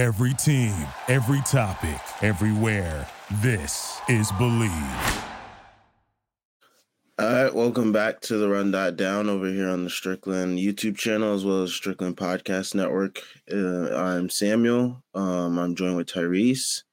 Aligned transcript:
Every 0.00 0.32
team, 0.32 0.74
every 1.08 1.42
topic, 1.42 2.00
everywhere. 2.22 3.06
This 3.42 4.00
is 4.08 4.32
Believe. 4.38 4.72
All 7.18 7.30
right, 7.30 7.54
welcome 7.54 7.92
back 7.92 8.22
to 8.22 8.38
the 8.38 8.48
Run 8.48 8.70
Dot 8.70 8.96
Down 8.96 9.28
over 9.28 9.46
here 9.46 9.68
on 9.68 9.84
the 9.84 9.90
Strickland 9.90 10.58
YouTube 10.58 10.96
channel 10.96 11.34
as 11.34 11.44
well 11.44 11.64
as 11.64 11.74
Strickland 11.74 12.16
Podcast 12.16 12.74
Network. 12.74 13.20
Uh, 13.52 13.94
I'm 13.94 14.30
Samuel. 14.30 15.04
Um, 15.14 15.58
I'm 15.58 15.74
joined 15.74 15.98
with 15.98 16.06
Tyrese. 16.06 16.84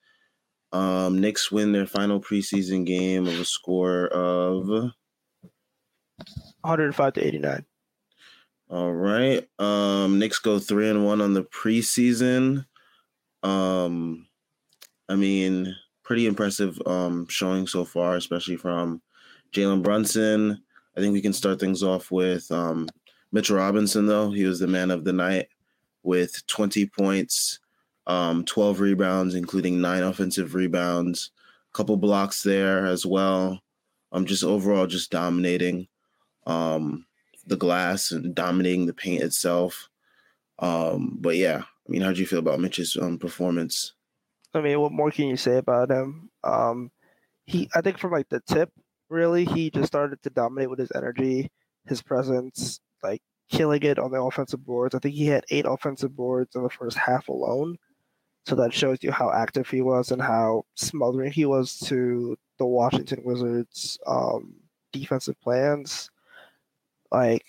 Um, 0.73 1.21
Knicks 1.21 1.49
win 1.49 1.71
their 1.71 1.87
final 1.87 2.19
preseason 2.19 2.85
game 2.85 3.25
of 3.25 3.39
a 3.39 3.45
score 3.45 4.07
of 4.07 4.67
105 6.59 7.13
to 7.13 7.25
89. 7.25 7.65
All 8.69 8.91
right. 8.91 9.47
Um, 9.59 10.19
Knicks 10.19 10.39
go 10.39 10.59
three 10.59 10.89
and 10.89 11.05
one 11.05 11.21
on 11.21 11.33
the 11.33 11.43
preseason. 11.43 12.65
Um, 13.47 14.27
I 15.09 15.15
mean, 15.15 15.73
pretty 16.03 16.25
impressive 16.25 16.79
um 16.85 17.27
showing 17.27 17.67
so 17.67 17.85
far, 17.85 18.15
especially 18.15 18.57
from 18.57 19.01
Jalen 19.53 19.83
Brunson. 19.83 20.61
I 20.95 20.99
think 20.99 21.13
we 21.13 21.21
can 21.21 21.33
start 21.33 21.59
things 21.59 21.83
off 21.83 22.11
with 22.11 22.51
um, 22.51 22.89
Mitchell 23.31 23.57
Robinson, 23.57 24.07
though. 24.07 24.31
He 24.31 24.45
was 24.45 24.59
the 24.59 24.67
man 24.67 24.89
of 24.89 25.03
the 25.03 25.13
night 25.13 25.47
with 26.01 26.45
20 26.47 26.87
points, 26.87 27.59
um, 28.07 28.43
12 28.45 28.79
rebounds, 28.79 29.35
including 29.35 29.79
nine 29.79 30.01
offensive 30.01 30.55
rebounds, 30.55 31.31
a 31.71 31.77
couple 31.77 31.97
blocks 31.97 32.41
there 32.41 32.87
as 32.87 33.05
well. 33.05 33.61
Um, 34.11 34.25
just 34.25 34.43
overall, 34.43 34.87
just 34.87 35.11
dominating 35.11 35.87
um, 36.47 37.05
the 37.45 37.57
glass 37.57 38.11
and 38.11 38.33
dominating 38.33 38.87
the 38.87 38.93
paint 38.93 39.21
itself. 39.21 39.89
Um, 40.59 41.17
but 41.21 41.35
yeah, 41.35 41.63
I 41.87 41.91
mean, 41.91 42.01
how 42.01 42.11
do 42.11 42.19
you 42.19 42.25
feel 42.25 42.39
about 42.39 42.59
Mitch's 42.59 42.97
um, 42.99 43.17
performance? 43.17 43.93
I 44.53 44.61
mean, 44.61 44.79
what 44.79 44.91
more 44.91 45.11
can 45.11 45.27
you 45.27 45.37
say 45.37 45.57
about 45.57 45.91
him? 45.91 46.29
Um, 46.43 46.91
he, 47.45 47.69
I 47.75 47.81
think, 47.81 47.97
from 47.97 48.11
like 48.11 48.27
the 48.29 48.41
tip, 48.41 48.71
really, 49.09 49.45
he 49.45 49.69
just 49.69 49.87
started 49.87 50.21
to 50.23 50.29
dominate 50.29 50.69
with 50.69 50.79
his 50.79 50.91
energy, 50.95 51.49
his 51.85 52.01
presence, 52.01 52.81
like 53.03 53.21
killing 53.49 53.83
it 53.83 53.99
on 53.99 54.11
the 54.11 54.21
offensive 54.21 54.65
boards. 54.65 54.95
I 54.95 54.99
think 54.99 55.15
he 55.15 55.27
had 55.27 55.45
eight 55.49 55.65
offensive 55.67 56.15
boards 56.15 56.55
in 56.55 56.63
the 56.63 56.69
first 56.69 56.97
half 56.97 57.29
alone. 57.29 57.77
So 58.45 58.55
that 58.55 58.73
shows 58.73 58.99
you 59.01 59.11
how 59.11 59.31
active 59.31 59.69
he 59.69 59.81
was 59.81 60.11
and 60.11 60.21
how 60.21 60.63
smothering 60.75 61.31
he 61.31 61.45
was 61.45 61.77
to 61.87 62.37
the 62.57 62.65
Washington 62.65 63.21
Wizards' 63.23 63.97
um, 64.07 64.53
defensive 64.93 65.39
plans. 65.41 66.09
Like 67.11 67.45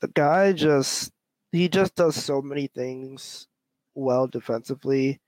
the 0.00 0.08
guy 0.08 0.52
just 0.52 1.12
he 1.52 1.68
just 1.68 1.94
does 1.94 2.16
so 2.16 2.40
many 2.42 2.66
things 2.66 3.46
well 3.94 4.26
defensively, 4.26 5.20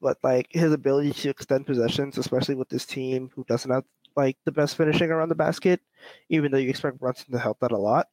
but 0.00 0.18
like 0.22 0.48
his 0.50 0.72
ability 0.72 1.12
to 1.12 1.30
extend 1.30 1.66
possessions, 1.66 2.18
especially 2.18 2.54
with 2.54 2.68
this 2.68 2.86
team 2.86 3.30
who 3.34 3.44
doesn't 3.44 3.70
have 3.70 3.84
like 4.16 4.36
the 4.44 4.52
best 4.52 4.76
finishing 4.76 5.10
around 5.10 5.28
the 5.28 5.34
basket, 5.34 5.80
even 6.28 6.50
though 6.50 6.58
you 6.58 6.70
expect 6.70 6.98
Brunson 6.98 7.32
to 7.32 7.38
help 7.38 7.60
that 7.60 7.72
a 7.72 7.78
lot. 7.78 8.08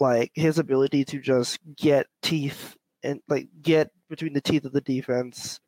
Like 0.00 0.32
his 0.34 0.58
ability 0.58 1.04
to 1.06 1.20
just 1.20 1.58
get 1.76 2.08
teeth 2.20 2.76
and 3.02 3.20
like 3.28 3.48
get 3.62 3.90
between 4.08 4.32
the 4.32 4.40
teeth 4.40 4.64
of 4.64 4.72
the 4.72 4.80
defense 4.80 5.60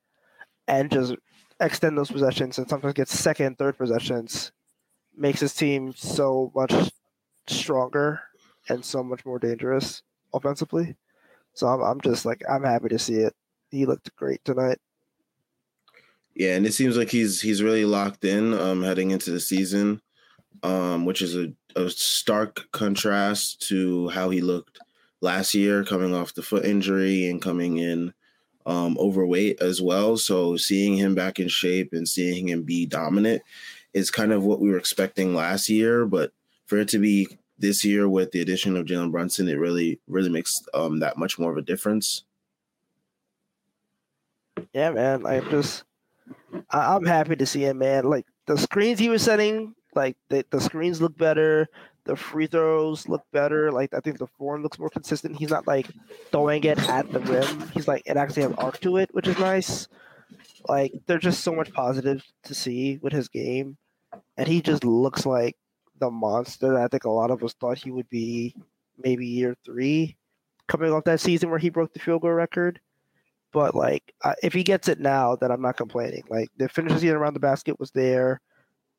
and 0.67 0.91
just 0.91 1.15
extend 1.61 1.97
those 1.97 2.11
possessions 2.11 2.59
and 2.59 2.69
sometimes 2.69 2.95
get 2.95 3.09
second, 3.09 3.57
third 3.57 3.79
possessions 3.79 4.53
makes 5.17 5.41
his 5.41 5.55
team 5.55 5.93
so 5.97 6.53
much 6.55 6.73
stronger 7.47 8.21
and 8.69 8.85
so 8.85 9.03
much 9.03 9.25
more 9.25 9.39
dangerous 9.39 10.03
offensively. 10.35 10.97
So 11.57 11.67
I'm 11.67 11.83
I'm 11.83 12.01
just 12.03 12.25
like 12.27 12.43
I'm 12.49 12.63
happy 12.63 12.89
to 12.91 12.99
see 12.99 13.15
it. 13.15 13.35
He 13.71 13.87
looked 13.87 14.15
great 14.15 14.45
tonight. 14.45 14.79
Yeah, 16.35 16.55
and 16.55 16.67
it 16.67 16.75
seems 16.75 16.99
like 16.99 17.11
he's 17.11 17.41
he's 17.41 17.63
really 17.63 17.87
locked 17.87 18.25
in 18.25 18.53
um, 18.53 18.83
heading 18.83 19.11
into 19.11 19.31
the 19.31 19.41
season, 19.41 20.03
um, 20.63 21.07
which 21.07 21.23
is 21.23 21.35
a, 21.35 21.51
a 21.75 21.89
stark 21.89 22.71
contrast 22.73 23.67
to 23.69 24.11
how 24.11 24.29
he 24.29 24.43
looked 24.43 24.79
last 25.23 25.55
year, 25.55 25.83
coming 25.83 26.15
off 26.15 26.35
the 26.35 26.43
foot 26.43 26.67
injury 26.67 27.27
and 27.31 27.41
coming 27.41 27.79
in 27.79 28.13
um, 28.67 28.99
overweight 28.99 29.63
as 29.63 29.81
well. 29.81 30.19
So 30.19 30.59
seeing 30.59 30.95
him 30.95 31.15
back 31.15 31.41
in 31.41 31.49
shape 31.49 31.91
and 31.93 32.07
seeing 32.07 32.51
him 32.51 32.65
be 32.65 32.85
dominant 32.85 33.41
is 33.95 34.11
kind 34.11 34.33
of 34.33 34.45
what 34.45 34.61
we 34.61 34.69
were 34.69 34.77
expecting 34.77 35.35
last 35.35 35.71
year. 35.71 36.05
But 36.05 36.33
for 36.67 36.77
it 36.77 36.89
to 36.89 36.99
be 36.99 37.29
this 37.59 37.85
year 37.85 38.09
with 38.09 38.33
the 38.33 38.41
addition 38.41 38.77
of 38.77 38.87
Jalen 38.87 39.11
Brunson, 39.11 39.49
it 39.49 39.59
really 39.59 40.01
really 40.07 40.31
makes 40.31 40.63
um, 40.75 41.01
that 41.01 41.17
much 41.17 41.39
more 41.39 41.51
of 41.51 41.57
a 41.57 41.63
difference. 41.63 42.25
Yeah, 44.73 44.91
man. 44.91 45.27
I 45.27 45.41
just 45.41 45.85
I, 46.71 46.97
am 46.97 47.05
happy 47.05 47.37
to 47.37 47.47
see 47.47 47.65
him, 47.65 47.79
man. 47.79 48.05
Like 48.05 48.27
the 48.47 48.57
screens 48.57 48.99
he 48.99 49.09
was 49.09 49.23
setting, 49.23 49.75
like 49.95 50.17
the, 50.29 50.45
the 50.51 50.61
screens 50.61 51.01
look 51.01 51.17
better. 51.17 51.69
The 52.05 52.15
free 52.15 52.47
throws 52.47 53.09
look 53.09 53.23
better. 53.33 53.73
Like 53.73 53.93
I 53.93 54.01
think 54.01 54.19
the 54.19 54.29
form 54.39 54.63
looks 54.63 54.79
more 54.79 54.91
consistent. 54.91 55.37
He's 55.37 55.51
not 55.51 55.67
like 55.67 55.89
throwing 56.31 56.63
it 56.65 56.79
at 56.89 57.11
the 57.11 57.21
rim. 57.21 57.69
He's 57.71 57.89
like 57.89 58.03
it 58.07 58.17
actually 58.17 58.43
has 58.43 58.53
arc 58.59 58.81
to 58.81 58.99
it, 58.99 59.11
which 59.13 59.27
is 59.27 59.39
nice. 59.39 59.89
Like 60.69 60.93
there's 61.07 61.23
just 61.23 61.43
so 61.43 61.55
much 61.55 61.73
positive 61.73 62.23
to 62.45 62.55
see 62.55 62.99
with 63.03 63.13
his 63.13 63.29
game, 63.29 63.77
and 64.37 64.47
he 64.47 64.63
just 64.63 64.85
looks 64.85 65.27
like 65.27 65.57
the 65.99 66.11
monster 66.11 66.79
I 66.79 66.89
think 66.89 67.05
a 67.05 67.11
lot 67.11 67.31
of 67.31 67.43
us 67.43 67.55
thought 67.55 67.79
he 67.79 67.91
would 67.91 68.09
be. 68.11 68.55
Maybe 69.03 69.27
year 69.27 69.55
three, 69.63 70.17
coming 70.69 70.91
off 70.91 71.05
that 71.05 71.21
season 71.21 71.51
where 71.51 71.59
he 71.59 71.69
broke 71.69 71.93
the 71.93 72.01
field 72.01 72.23
goal 72.23 72.31
record 72.31 72.81
but 73.57 73.75
like 73.75 74.13
if 74.43 74.53
he 74.53 74.63
gets 74.63 74.87
it 74.87 75.01
now, 75.01 75.35
then 75.35 75.51
I'm 75.51 75.63
not 75.63 75.79
complaining. 75.79 76.25
Like 76.29 76.51
the 76.59 76.69
finish 76.69 76.93
season 76.93 77.17
around 77.17 77.33
the 77.33 77.41
basket 77.41 77.81
was 77.81 77.91
there. 77.91 78.43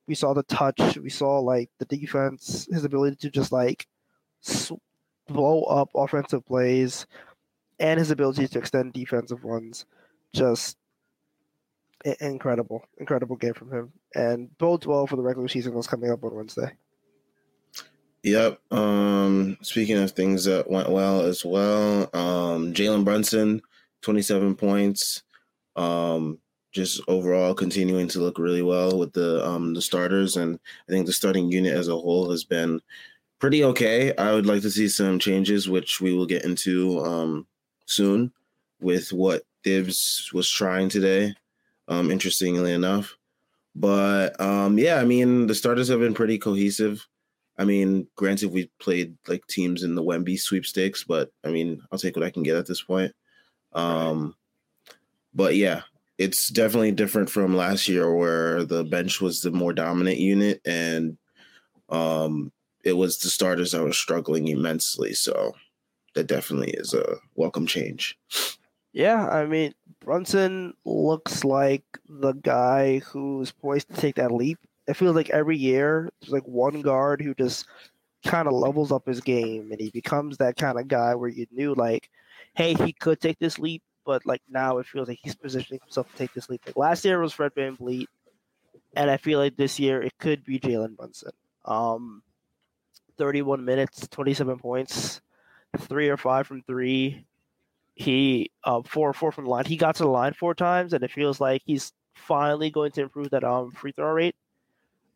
We 0.07 0.15
saw 0.15 0.33
the 0.33 0.41
touch. 0.41 0.97
We 0.97 1.11
saw 1.11 1.37
like 1.39 1.69
the 1.77 1.85
defense, 1.85 2.67
his 2.71 2.83
ability 2.83 3.17
to 3.17 3.29
just 3.29 3.51
like 3.51 3.85
blow 5.27 5.61
up 5.65 5.89
offensive 5.93 6.43
plays, 6.47 7.05
and 7.79 7.99
his 7.99 8.09
ability 8.09 8.47
to 8.47 8.57
extend 8.57 8.93
defensive 8.93 9.43
ones. 9.43 9.85
Just 10.33 10.77
incredible, 12.19 12.83
incredible 12.97 13.35
game 13.35 13.53
from 13.53 13.71
him, 13.71 13.91
and 14.15 14.57
bodes 14.57 14.87
well 14.87 15.05
for 15.05 15.17
the 15.17 15.21
regular 15.21 15.47
season 15.47 15.75
that's 15.75 15.85
coming 15.85 16.09
up 16.09 16.23
on 16.23 16.33
Wednesday. 16.33 16.71
Yep. 18.23 18.59
Um, 18.71 19.57
speaking 19.61 19.97
of 19.97 20.11
things 20.11 20.45
that 20.45 20.69
went 20.69 20.89
well 20.89 21.21
as 21.21 21.45
well, 21.45 22.09
um, 22.13 22.73
Jalen 22.73 23.05
Brunson 23.05 23.61
27 24.01 24.55
points. 24.55 25.23
Um, 25.75 26.39
just 26.77 27.01
overall 27.07 27.53
continuing 27.53 28.07
to 28.09 28.19
look 28.19 28.37
really 28.37 28.61
well 28.61 28.97
with 28.97 29.13
the 29.13 29.45
um, 29.45 29.73
the 29.73 29.81
starters, 29.81 30.37
and 30.37 30.59
I 30.87 30.91
think 30.91 31.05
the 31.05 31.13
starting 31.13 31.51
unit 31.51 31.73
as 31.73 31.87
a 31.87 31.95
whole 31.95 32.29
has 32.29 32.43
been 32.43 32.81
pretty 33.39 33.63
okay. 33.63 34.15
I 34.15 34.33
would 34.33 34.45
like 34.45 34.61
to 34.61 34.69
see 34.69 34.87
some 34.87 35.19
changes, 35.19 35.69
which 35.69 36.01
we 36.01 36.13
will 36.13 36.25
get 36.25 36.45
into 36.45 36.99
um, 37.03 37.47
soon, 37.85 38.31
with 38.79 39.11
what 39.11 39.43
Thibs 39.63 40.29
was 40.33 40.49
trying 40.49 40.89
today. 40.89 41.33
Um, 41.87 42.11
interestingly 42.11 42.73
enough, 42.73 43.17
but 43.73 44.39
um, 44.41 44.77
yeah, 44.77 44.95
I 44.97 45.05
mean 45.05 45.47
the 45.47 45.55
starters 45.55 45.87
have 45.87 45.99
been 45.99 46.13
pretty 46.13 46.37
cohesive. 46.37 47.07
I 47.57 47.65
mean, 47.65 48.07
granted, 48.15 48.51
we 48.51 48.69
played 48.79 49.17
like 49.27 49.45
teams 49.47 49.83
in 49.83 49.95
the 49.95 50.03
Wemby 50.03 50.39
sweepstakes, 50.39 51.03
but 51.03 51.31
I 51.43 51.49
mean, 51.49 51.81
I'll 51.91 51.99
take 51.99 52.15
what 52.15 52.25
I 52.25 52.29
can 52.29 52.43
get 52.43 52.55
at 52.55 52.67
this 52.67 52.81
point. 52.81 53.13
Um, 53.73 54.35
but 55.33 55.55
yeah, 55.55 55.81
it's 56.17 56.49
definitely 56.49 56.91
different 56.91 57.29
from 57.29 57.55
last 57.55 57.87
year 57.87 58.13
where 58.13 58.63
the 58.63 58.83
bench 58.83 59.21
was 59.21 59.41
the 59.41 59.51
more 59.51 59.73
dominant 59.73 60.17
unit 60.17 60.61
and 60.65 61.17
um, 61.89 62.51
it 62.83 62.93
was 62.93 63.19
the 63.19 63.29
starters 63.29 63.71
that 63.71 63.83
were 63.83 63.93
struggling 63.93 64.47
immensely. 64.47 65.13
So 65.13 65.53
that 66.15 66.27
definitely 66.27 66.71
is 66.71 66.93
a 66.93 67.17
welcome 67.35 67.67
change. 67.67 68.17
Yeah, 68.93 69.27
I 69.27 69.45
mean, 69.45 69.75
Brunson 69.99 70.73
looks 70.85 71.43
like 71.43 71.83
the 72.09 72.33
guy 72.33 72.99
who's 72.99 73.51
poised 73.51 73.89
to 73.89 74.01
take 74.01 74.15
that 74.15 74.31
leap. 74.31 74.57
It 74.87 74.95
feels 74.95 75.15
like 75.15 75.29
every 75.29 75.57
year 75.57 76.09
there's 76.21 76.31
like 76.31 76.47
one 76.47 76.81
guard 76.81 77.21
who 77.21 77.33
just 77.33 77.65
kind 78.25 78.47
of 78.47 78.53
levels 78.53 78.91
up 78.91 79.05
his 79.05 79.21
game 79.21 79.71
and 79.71 79.79
he 79.79 79.89
becomes 79.89 80.37
that 80.37 80.55
kind 80.55 80.79
of 80.79 80.87
guy 80.87 81.15
where 81.15 81.29
you 81.29 81.45
knew 81.51 81.73
like– 81.73 82.09
hey, 82.57 82.73
he 82.73 82.91
could 82.91 83.21
take 83.21 83.37
this 83.37 83.59
leap, 83.59 83.83
but 84.03 84.25
like 84.25 84.41
now 84.49 84.79
it 84.79 84.87
feels 84.87 85.07
like 85.07 85.19
he's 85.21 85.35
positioning 85.35 85.79
himself 85.83 86.11
to 86.11 86.17
take 86.17 86.33
this 86.33 86.49
leap. 86.49 86.61
Like 86.65 86.75
last 86.75 87.05
year 87.05 87.19
was 87.19 87.33
Fred 87.33 87.53
VanVleet, 87.55 88.07
and 88.95 89.11
I 89.11 89.17
feel 89.17 89.39
like 89.39 89.55
this 89.55 89.79
year 89.79 90.01
it 90.01 90.13
could 90.17 90.43
be 90.43 90.59
Jalen 90.59 90.97
Brunson. 90.97 91.31
Um, 91.65 92.23
31 93.17 93.63
minutes, 93.63 94.07
27 94.07 94.57
points, 94.57 95.21
three 95.77 96.09
or 96.09 96.17
five 96.17 96.47
from 96.47 96.63
three. 96.63 97.25
He 97.93 98.51
uh, 98.63 98.81
four 98.85 99.09
or 99.09 99.13
four 99.13 99.31
from 99.31 99.45
the 99.45 99.51
line. 99.51 99.65
He 99.65 99.77
got 99.77 99.95
to 99.95 100.03
the 100.03 100.09
line 100.09 100.33
four 100.33 100.55
times, 100.55 100.93
and 100.93 101.03
it 101.03 101.11
feels 101.11 101.39
like 101.39 101.61
he's 101.65 101.93
finally 102.15 102.71
going 102.71 102.91
to 102.91 103.03
improve 103.03 103.29
that 103.29 103.43
um 103.43 103.71
free 103.71 103.91
throw 103.91 104.11
rate. 104.11 104.35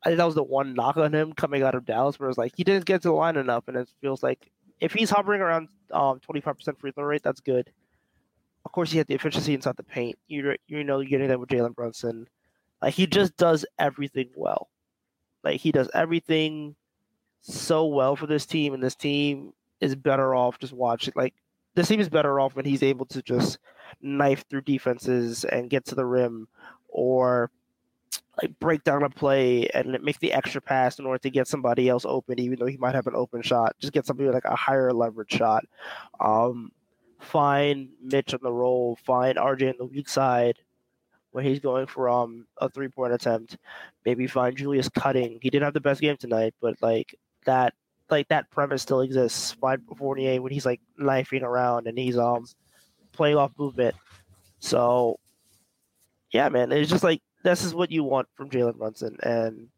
I 0.04 0.10
think 0.10 0.18
that 0.18 0.26
was 0.26 0.36
the 0.36 0.44
one 0.44 0.74
knock 0.74 0.98
on 0.98 1.14
him 1.14 1.34
coming 1.34 1.64
out 1.64 1.76
of 1.76 1.86
Dallas, 1.86 2.20
where 2.20 2.30
it's 2.30 2.38
like 2.38 2.54
he 2.56 2.64
didn't 2.64 2.86
get 2.86 3.02
to 3.04 3.10
the 3.10 3.14
line 3.14 3.38
enough, 3.38 3.68
and 3.68 3.78
it 3.78 3.90
feels 4.02 4.24
like 4.24 4.52
if 4.80 4.94
he's 4.94 5.10
hovering 5.12 5.42
around 5.42 5.70
um 5.92 6.20
25% 6.22 6.80
free 6.80 6.92
throw 6.92 7.04
rate, 7.06 7.24
that's 7.24 7.42
good. 7.42 7.72
of 8.66 8.72
course, 8.72 8.94
you 8.94 9.00
have 9.00 9.08
the 9.08 9.16
efficiency 9.16 9.54
inside 9.54 9.78
the 9.78 9.84
paint. 9.84 10.18
You 10.28 10.56
you 10.68 10.84
know 10.84 11.00
you're 11.00 11.10
getting 11.10 11.30
that 11.30 11.40
with 11.40 11.50
Jalen 11.50 11.76
Brunson. 11.76 12.28
Like 12.82 12.94
he 12.94 13.08
just 13.08 13.36
does 13.38 13.66
everything 13.80 14.30
well. 14.36 14.70
Like 15.44 15.60
he 15.62 15.72
does 15.72 15.90
everything 15.94 16.76
so 17.42 17.86
well 17.88 18.16
for 18.16 18.28
this 18.28 18.46
team, 18.46 18.74
and 18.74 18.84
this 18.84 18.96
team 18.96 19.54
is 19.82 19.96
better 19.96 20.36
off 20.36 20.60
just 20.60 20.74
watching. 20.74 21.14
Like 21.16 21.34
this 21.76 21.88
team 21.88 22.00
is 22.00 22.10
better 22.10 22.40
off 22.40 22.56
when 22.56 22.66
he's 22.66 22.84
able 22.84 23.06
to 23.08 23.22
just 23.22 23.60
knife 24.02 24.46
through 24.50 24.62
defenses 24.62 25.44
and 25.46 25.70
get 25.70 25.86
to 25.86 25.96
the 25.96 26.06
rim, 26.06 26.48
or 26.90 27.52
like 28.42 28.58
break 28.60 28.84
down 28.84 29.04
a 29.04 29.10
play 29.10 29.68
and 29.70 29.98
make 30.02 30.20
the 30.20 30.34
extra 30.34 30.62
pass 30.62 31.00
in 31.00 31.06
order 31.06 31.20
to 31.20 31.30
get 31.30 31.48
somebody 31.48 31.90
else 31.90 32.06
open, 32.06 32.40
even 32.40 32.60
though 32.60 32.66
he 32.66 32.78
might 32.78 32.96
have 32.96 33.08
an 33.08 33.16
open 33.16 33.42
shot. 33.42 33.76
Just 33.80 33.94
get 33.94 34.06
somebody 34.06 34.30
like 34.30 34.46
a 34.46 34.56
higher 34.56 34.92
leverage 34.94 35.32
shot. 35.32 35.64
Um, 36.20 36.72
find 37.20 37.90
Mitch 38.02 38.34
on 38.34 38.40
the 38.42 38.52
roll, 38.52 38.98
find 39.04 39.38
RJ 39.38 39.70
on 39.70 39.76
the 39.78 39.86
weak 39.86 40.10
side 40.10 40.58
when 41.32 41.46
he's 41.46 41.60
going 41.60 41.88
for 41.88 42.10
um 42.10 42.46
a 42.58 42.70
three 42.70 42.88
point 42.90 43.14
attempt. 43.14 43.58
Maybe 44.06 44.28
find 44.28 44.56
Julius 44.56 44.90
cutting. 44.90 45.40
He 45.42 45.50
didn't 45.50 45.64
have 45.64 45.74
the 45.74 45.82
best 45.82 46.02
game 46.02 46.18
tonight, 46.18 46.54
but 46.62 46.76
like 46.82 47.16
that 47.46 47.74
like 48.10 48.28
that 48.30 48.50
premise 48.52 48.82
still 48.82 49.02
exists. 49.02 49.54
Find 49.54 49.82
Fournier 49.98 50.42
when 50.42 50.52
he's 50.52 50.66
like 50.66 50.82
knifing 50.98 51.44
around 51.44 51.88
and 51.88 51.98
he's 51.98 52.18
um 52.18 52.46
playing 53.14 53.38
off 53.38 53.52
movement. 53.58 53.96
So 54.60 55.20
yeah, 56.32 56.50
man, 56.50 56.72
it's 56.72 56.90
just 56.90 57.04
like 57.04 57.22
this 57.44 57.64
is 57.64 57.74
what 57.74 57.92
you 57.92 58.04
want 58.04 58.28
from 58.36 58.50
Jalen 58.50 58.78
Brunson 58.78 59.18
and 59.24 59.70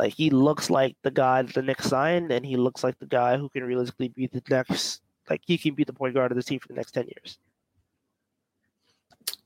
like 0.00 0.14
he 0.14 0.30
looks 0.30 0.70
like 0.70 0.96
the 1.02 1.10
guy 1.10 1.42
that 1.42 1.54
the 1.54 1.60
Knicks 1.60 1.86
signed, 1.86 2.32
and 2.32 2.44
he 2.44 2.56
looks 2.56 2.82
like 2.82 2.98
the 2.98 3.06
guy 3.06 3.36
who 3.36 3.50
can 3.50 3.64
realistically 3.64 4.08
be 4.08 4.26
the 4.26 4.42
next 4.48 5.02
like 5.28 5.42
he 5.46 5.58
can 5.58 5.74
be 5.74 5.84
the 5.84 5.92
point 5.92 6.14
guard 6.14 6.32
of 6.32 6.36
the 6.36 6.42
team 6.42 6.58
for 6.58 6.68
the 6.68 6.74
next 6.74 6.92
ten 6.92 7.06
years. 7.06 7.38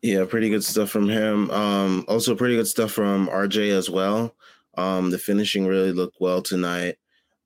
Yeah, 0.00 0.24
pretty 0.26 0.50
good 0.50 0.62
stuff 0.62 0.90
from 0.90 1.08
him. 1.08 1.50
Um, 1.50 2.04
also 2.06 2.36
pretty 2.36 2.54
good 2.54 2.68
stuff 2.68 2.92
from 2.92 3.28
RJ 3.28 3.70
as 3.70 3.90
well. 3.90 4.34
Um, 4.76 5.10
the 5.10 5.18
finishing 5.18 5.66
really 5.66 5.92
looked 5.92 6.20
well 6.20 6.40
tonight. 6.40 6.98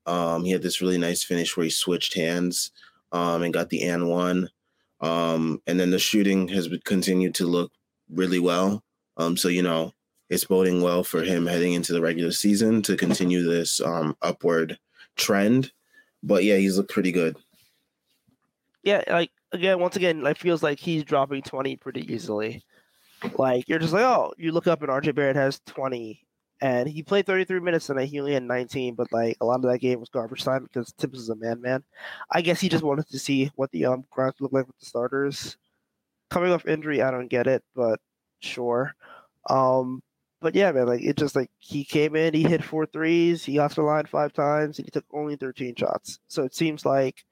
Um, 0.05 0.43
he 0.43 0.51
had 0.51 0.61
this 0.61 0.81
really 0.81 0.97
nice 0.97 1.23
finish 1.23 1.55
where 1.55 1.63
he 1.63 1.69
switched 1.69 2.15
hands 2.15 2.71
um, 3.11 3.41
and 3.41 3.53
got 3.53 3.69
the 3.69 3.83
and 3.83 4.07
one. 4.07 4.49
Um, 5.01 5.61
and 5.65 5.79
then 5.79 5.89
the 5.89 5.99
shooting 5.99 6.47
has 6.49 6.69
continued 6.83 7.33
to 7.35 7.47
look 7.47 7.71
really 8.11 8.39
well. 8.39 8.83
Um, 9.17 9.35
so 9.35 9.47
you 9.47 9.63
know, 9.63 9.93
it's 10.29 10.45
boding 10.45 10.81
well 10.81 11.03
for 11.03 11.23
him 11.23 11.45
heading 11.45 11.73
into 11.73 11.93
the 11.93 12.01
regular 12.01 12.31
season 12.31 12.81
to 12.83 12.95
continue 12.95 13.43
this 13.43 13.81
um, 13.81 14.15
upward 14.21 14.77
trend. 15.15 15.71
But 16.21 16.43
yeah, 16.43 16.57
he's 16.57 16.77
looked 16.77 16.91
pretty 16.91 17.11
good 17.11 17.35
yeah, 18.83 19.03
like 19.07 19.31
again, 19.51 19.79
once 19.79 19.95
again, 19.95 20.21
like 20.21 20.37
feels 20.37 20.63
like 20.63 20.79
he's 20.79 21.03
dropping 21.03 21.41
twenty 21.43 21.75
pretty 21.75 22.11
easily. 22.11 22.63
Like 23.37 23.67
you're 23.67 23.79
just 23.79 23.93
like, 23.93 24.03
oh, 24.03 24.33
you 24.37 24.51
look 24.51 24.67
up 24.67 24.81
and 24.81 24.89
RJ 24.89 25.15
Barrett 25.15 25.35
has 25.35 25.59
twenty, 25.65 26.25
and 26.61 26.87
he 26.87 27.03
played 27.03 27.25
thirty 27.25 27.43
three 27.45 27.59
minutes 27.59 27.89
and 27.89 27.99
he 27.99 28.19
only 28.19 28.33
had 28.33 28.43
nineteen, 28.43 28.95
but 28.95 29.11
like 29.11 29.37
a 29.41 29.45
lot 29.45 29.63
of 29.63 29.69
that 29.69 29.79
game 29.79 29.99
was 29.99 30.09
garbage 30.09 30.43
time 30.43 30.63
because 30.63 30.93
Thibs 30.97 31.19
is 31.19 31.29
a 31.29 31.35
man, 31.35 31.61
man. 31.61 31.83
I 32.31 32.41
guess 32.41 32.61
he 32.61 32.69
just 32.69 32.83
wanted 32.83 33.07
to 33.09 33.19
see 33.19 33.51
what 33.55 33.71
the 33.71 33.85
um 33.85 34.05
grounds 34.09 34.35
look 34.39 34.53
like 34.53 34.67
with 34.67 34.79
the 34.79 34.85
starters. 34.85 35.57
Coming 36.29 36.51
off 36.51 36.67
injury, 36.67 37.01
I 37.01 37.11
don't 37.11 37.27
get 37.27 37.47
it, 37.47 37.63
but 37.75 37.99
sure. 38.39 38.95
Um, 39.49 40.01
but 40.41 40.55
yeah, 40.55 40.71
man, 40.71 40.87
like 40.87 41.01
it 41.01 41.17
just 41.17 41.35
like 41.35 41.51
he 41.57 41.83
came 41.83 42.15
in, 42.15 42.33
he 42.33 42.43
hit 42.43 42.63
four 42.63 42.85
threes, 42.85 43.43
he 43.43 43.55
to 43.55 43.69
the 43.75 43.81
line 43.81 44.05
five 44.05 44.33
times, 44.33 44.77
and 44.77 44.85
he 44.85 44.91
took 44.91 45.05
only 45.13 45.35
thirteen 45.35 45.75
shots. 45.75 46.19
So 46.27 46.43
it 46.43 46.55
seems 46.55 46.85
like 46.85 47.25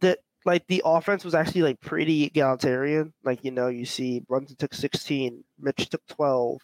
that 0.00 0.18
like 0.44 0.66
the 0.66 0.82
offense 0.84 1.24
was 1.24 1.34
actually 1.34 1.62
like 1.62 1.80
pretty 1.80 2.24
egalitarian. 2.24 3.12
Like 3.24 3.44
you 3.44 3.50
know, 3.50 3.68
you 3.68 3.84
see 3.84 4.20
Brunson 4.20 4.56
took 4.56 4.74
16, 4.74 5.44
Mitch 5.58 5.88
took 5.88 6.06
12, 6.08 6.58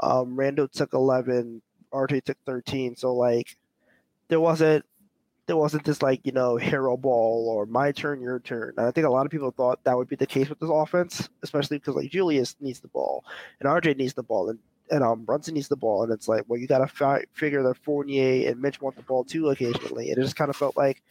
um, 0.00 0.36
Rando 0.36 0.70
took 0.70 0.92
11, 0.92 1.62
RJ 1.92 2.24
took 2.24 2.38
13. 2.46 2.96
So 2.96 3.14
like 3.14 3.56
there 4.28 4.40
wasn't 4.40 4.84
there 5.48 5.56
wasn't 5.56 5.82
this 5.84 6.02
like 6.02 6.20
you 6.24 6.30
know 6.30 6.56
hero 6.56 6.96
ball 6.96 7.48
or 7.48 7.66
my 7.66 7.90
turn 7.90 8.20
your 8.20 8.38
turn. 8.38 8.74
And 8.76 8.86
I 8.86 8.90
think 8.92 9.06
a 9.06 9.10
lot 9.10 9.26
of 9.26 9.32
people 9.32 9.50
thought 9.50 9.82
that 9.84 9.96
would 9.96 10.08
be 10.08 10.14
the 10.14 10.26
case 10.26 10.48
with 10.48 10.60
this 10.60 10.70
offense, 10.70 11.28
especially 11.42 11.78
because 11.78 11.96
like 11.96 12.10
Julius 12.10 12.54
needs 12.60 12.80
the 12.80 12.88
ball 12.88 13.24
and 13.58 13.68
RJ 13.68 13.96
needs 13.96 14.14
the 14.14 14.22
ball 14.22 14.50
and 14.50 14.58
and 14.90 15.02
um 15.02 15.24
Brunson 15.24 15.54
needs 15.54 15.68
the 15.68 15.76
ball 15.76 16.02
and 16.02 16.12
it's 16.12 16.28
like 16.28 16.44
well 16.48 16.60
you 16.60 16.66
got 16.66 16.78
to 16.78 16.86
fi- 16.86 17.24
figure 17.32 17.62
that 17.62 17.78
Fournier 17.78 18.48
and 18.48 18.60
Mitch 18.60 18.80
want 18.80 18.96
the 18.96 19.02
ball 19.02 19.24
too 19.24 19.48
occasionally. 19.48 20.10
And 20.10 20.18
it 20.18 20.22
just 20.22 20.36
kind 20.36 20.50
of 20.50 20.56
felt 20.56 20.76
like 20.76 21.02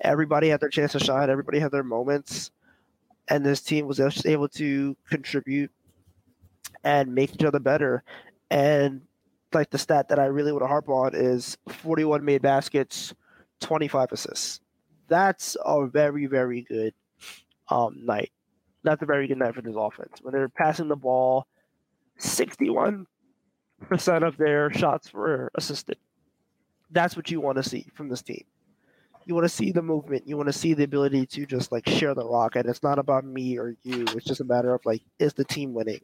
everybody 0.00 0.48
had 0.48 0.60
their 0.60 0.68
chance 0.68 0.92
to 0.92 1.00
shine, 1.00 1.30
everybody 1.30 1.60
had 1.60 1.70
their 1.70 1.84
moments, 1.84 2.50
and 3.28 3.46
this 3.46 3.62
team 3.62 3.86
was 3.86 3.98
just 3.98 4.26
able 4.26 4.48
to 4.48 4.96
contribute 5.08 5.70
and 6.82 7.14
make 7.14 7.32
each 7.32 7.44
other 7.44 7.60
better. 7.60 8.02
And 8.50 9.02
like 9.52 9.70
the 9.70 9.78
stat 9.78 10.08
that 10.08 10.18
I 10.18 10.26
really 10.26 10.50
want 10.50 10.64
to 10.64 10.68
harp 10.68 10.88
on 10.88 11.12
is 11.14 11.56
41 11.68 12.24
made 12.24 12.42
baskets, 12.42 13.14
25 13.60 14.12
assists. 14.12 14.60
That's 15.08 15.56
a 15.64 15.86
very, 15.86 16.26
very 16.26 16.62
good 16.62 16.94
um, 17.68 18.04
night. 18.04 18.32
That's 18.82 19.02
a 19.02 19.06
very 19.06 19.26
good 19.26 19.38
night 19.38 19.54
for 19.54 19.62
this 19.62 19.76
offense. 19.76 20.18
When 20.22 20.32
they're 20.32 20.48
passing 20.48 20.88
the 20.88 20.96
ball, 20.96 21.46
61% 22.18 23.06
of 24.22 24.36
their 24.36 24.72
shots 24.72 25.12
were 25.12 25.50
assisted. 25.54 25.98
That's 26.90 27.16
what 27.16 27.30
you 27.30 27.40
want 27.40 27.56
to 27.56 27.62
see 27.62 27.86
from 27.94 28.08
this 28.08 28.22
team 28.22 28.44
you 29.26 29.34
want 29.34 29.44
to 29.44 29.54
see 29.54 29.72
the 29.72 29.82
movement. 29.82 30.26
You 30.26 30.36
want 30.36 30.48
to 30.48 30.52
see 30.52 30.74
the 30.74 30.84
ability 30.84 31.26
to 31.26 31.46
just 31.46 31.72
like 31.72 31.88
share 31.88 32.14
the 32.14 32.26
rock. 32.26 32.56
And 32.56 32.66
it's 32.66 32.82
not 32.82 32.98
about 32.98 33.24
me 33.24 33.58
or 33.58 33.76
you. 33.82 34.04
It's 34.14 34.24
just 34.24 34.40
a 34.40 34.44
matter 34.44 34.74
of 34.74 34.84
like, 34.84 35.02
is 35.18 35.34
the 35.34 35.44
team 35.44 35.72
winning? 35.72 36.00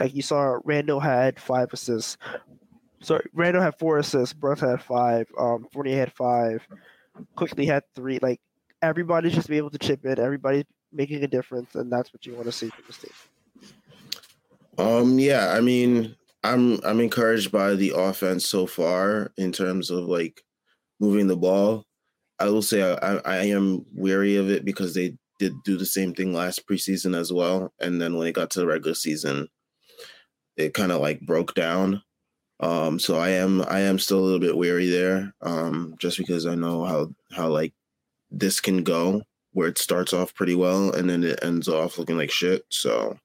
Like 0.00 0.14
you 0.14 0.22
saw, 0.22 0.58
Randle 0.64 1.00
had 1.00 1.38
five 1.38 1.72
assists. 1.72 2.16
Sorry, 3.02 3.24
Randle 3.34 3.62
had 3.62 3.78
four 3.78 3.98
assists. 3.98 4.32
Brunt 4.32 4.60
had 4.60 4.82
five. 4.82 5.26
Um, 5.38 5.66
Fournier 5.72 5.98
had 5.98 6.12
five. 6.12 6.66
Quickley 7.36 7.66
had 7.66 7.82
three. 7.94 8.18
Like 8.20 8.40
everybody's 8.80 9.34
just 9.34 9.48
be 9.48 9.58
able 9.58 9.70
to 9.70 9.78
chip 9.78 10.04
in. 10.04 10.18
Everybody's 10.18 10.64
making 10.92 11.22
a 11.24 11.28
difference, 11.28 11.74
and 11.74 11.92
that's 11.92 12.12
what 12.12 12.24
you 12.24 12.34
want 12.34 12.46
to 12.46 12.52
see 12.52 12.68
from 12.68 12.84
this 12.86 12.98
team. 12.98 13.12
Um. 14.78 15.18
Yeah. 15.18 15.52
I 15.52 15.60
mean, 15.60 16.14
I'm 16.44 16.80
I'm 16.84 17.00
encouraged 17.00 17.52
by 17.52 17.74
the 17.74 17.92
offense 17.94 18.46
so 18.46 18.66
far 18.66 19.32
in 19.36 19.52
terms 19.52 19.90
of 19.90 20.04
like 20.04 20.42
moving 21.00 21.26
the 21.26 21.36
ball. 21.36 21.84
I 22.38 22.48
will 22.48 22.62
say 22.62 22.82
I, 22.82 23.16
I 23.18 23.36
am 23.46 23.84
weary 23.94 24.36
of 24.36 24.50
it 24.50 24.64
because 24.64 24.94
they 24.94 25.16
did 25.38 25.52
do 25.64 25.76
the 25.76 25.86
same 25.86 26.14
thing 26.14 26.32
last 26.32 26.66
preseason 26.66 27.16
as 27.16 27.32
well. 27.32 27.72
And 27.80 28.00
then 28.00 28.16
when 28.16 28.28
it 28.28 28.32
got 28.32 28.50
to 28.50 28.60
the 28.60 28.66
regular 28.66 28.94
season, 28.94 29.48
it 30.56 30.74
kind 30.74 30.92
of 30.92 31.00
like 31.00 31.20
broke 31.20 31.54
down. 31.54 32.02
Um, 32.62 32.98
so 32.98 33.18
I 33.18 33.30
am 33.30 33.62
I 33.68 33.80
am 33.80 33.98
still 33.98 34.20
a 34.20 34.24
little 34.24 34.40
bit 34.40 34.56
weary 34.56 34.88
there, 34.88 35.34
um, 35.42 35.96
just 35.98 36.16
because 36.16 36.46
I 36.46 36.54
know 36.54 36.84
how 36.84 37.12
how 37.32 37.48
like 37.48 37.74
this 38.30 38.60
can 38.60 38.84
go, 38.84 39.22
where 39.52 39.68
it 39.68 39.78
starts 39.78 40.12
off 40.12 40.34
pretty 40.34 40.54
well 40.54 40.92
and 40.92 41.08
then 41.08 41.24
it 41.24 41.40
ends 41.42 41.68
off 41.68 41.98
looking 41.98 42.16
like 42.16 42.30
shit. 42.30 42.64
So 42.70 43.18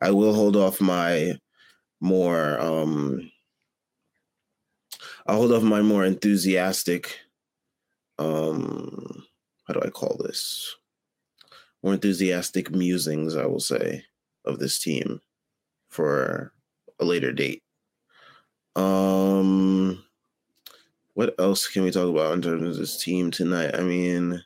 I 0.00 0.10
will 0.10 0.34
hold 0.34 0.56
off 0.56 0.80
my 0.80 1.34
more 2.00 2.60
um 2.60 3.30
I'll 5.26 5.36
hold 5.36 5.52
off 5.52 5.62
my 5.62 5.82
more 5.82 6.04
enthusiastic 6.04 7.18
um 8.18 9.24
how 9.66 9.74
do 9.74 9.80
I 9.84 9.90
call 9.90 10.16
this? 10.18 10.76
More 11.82 11.94
enthusiastic 11.94 12.70
musings, 12.70 13.36
I 13.36 13.46
will 13.46 13.60
say, 13.60 14.04
of 14.44 14.58
this 14.58 14.78
team 14.78 15.20
for 15.90 16.52
a 16.98 17.04
later 17.04 17.32
date. 17.32 17.62
Um 18.78 20.04
what 21.14 21.34
else 21.38 21.66
can 21.66 21.82
we 21.82 21.90
talk 21.90 22.08
about 22.08 22.32
in 22.34 22.42
terms 22.42 22.62
of 22.62 22.76
this 22.76 23.02
team 23.02 23.30
tonight? 23.30 23.74
I 23.74 23.82
mean 23.82 24.42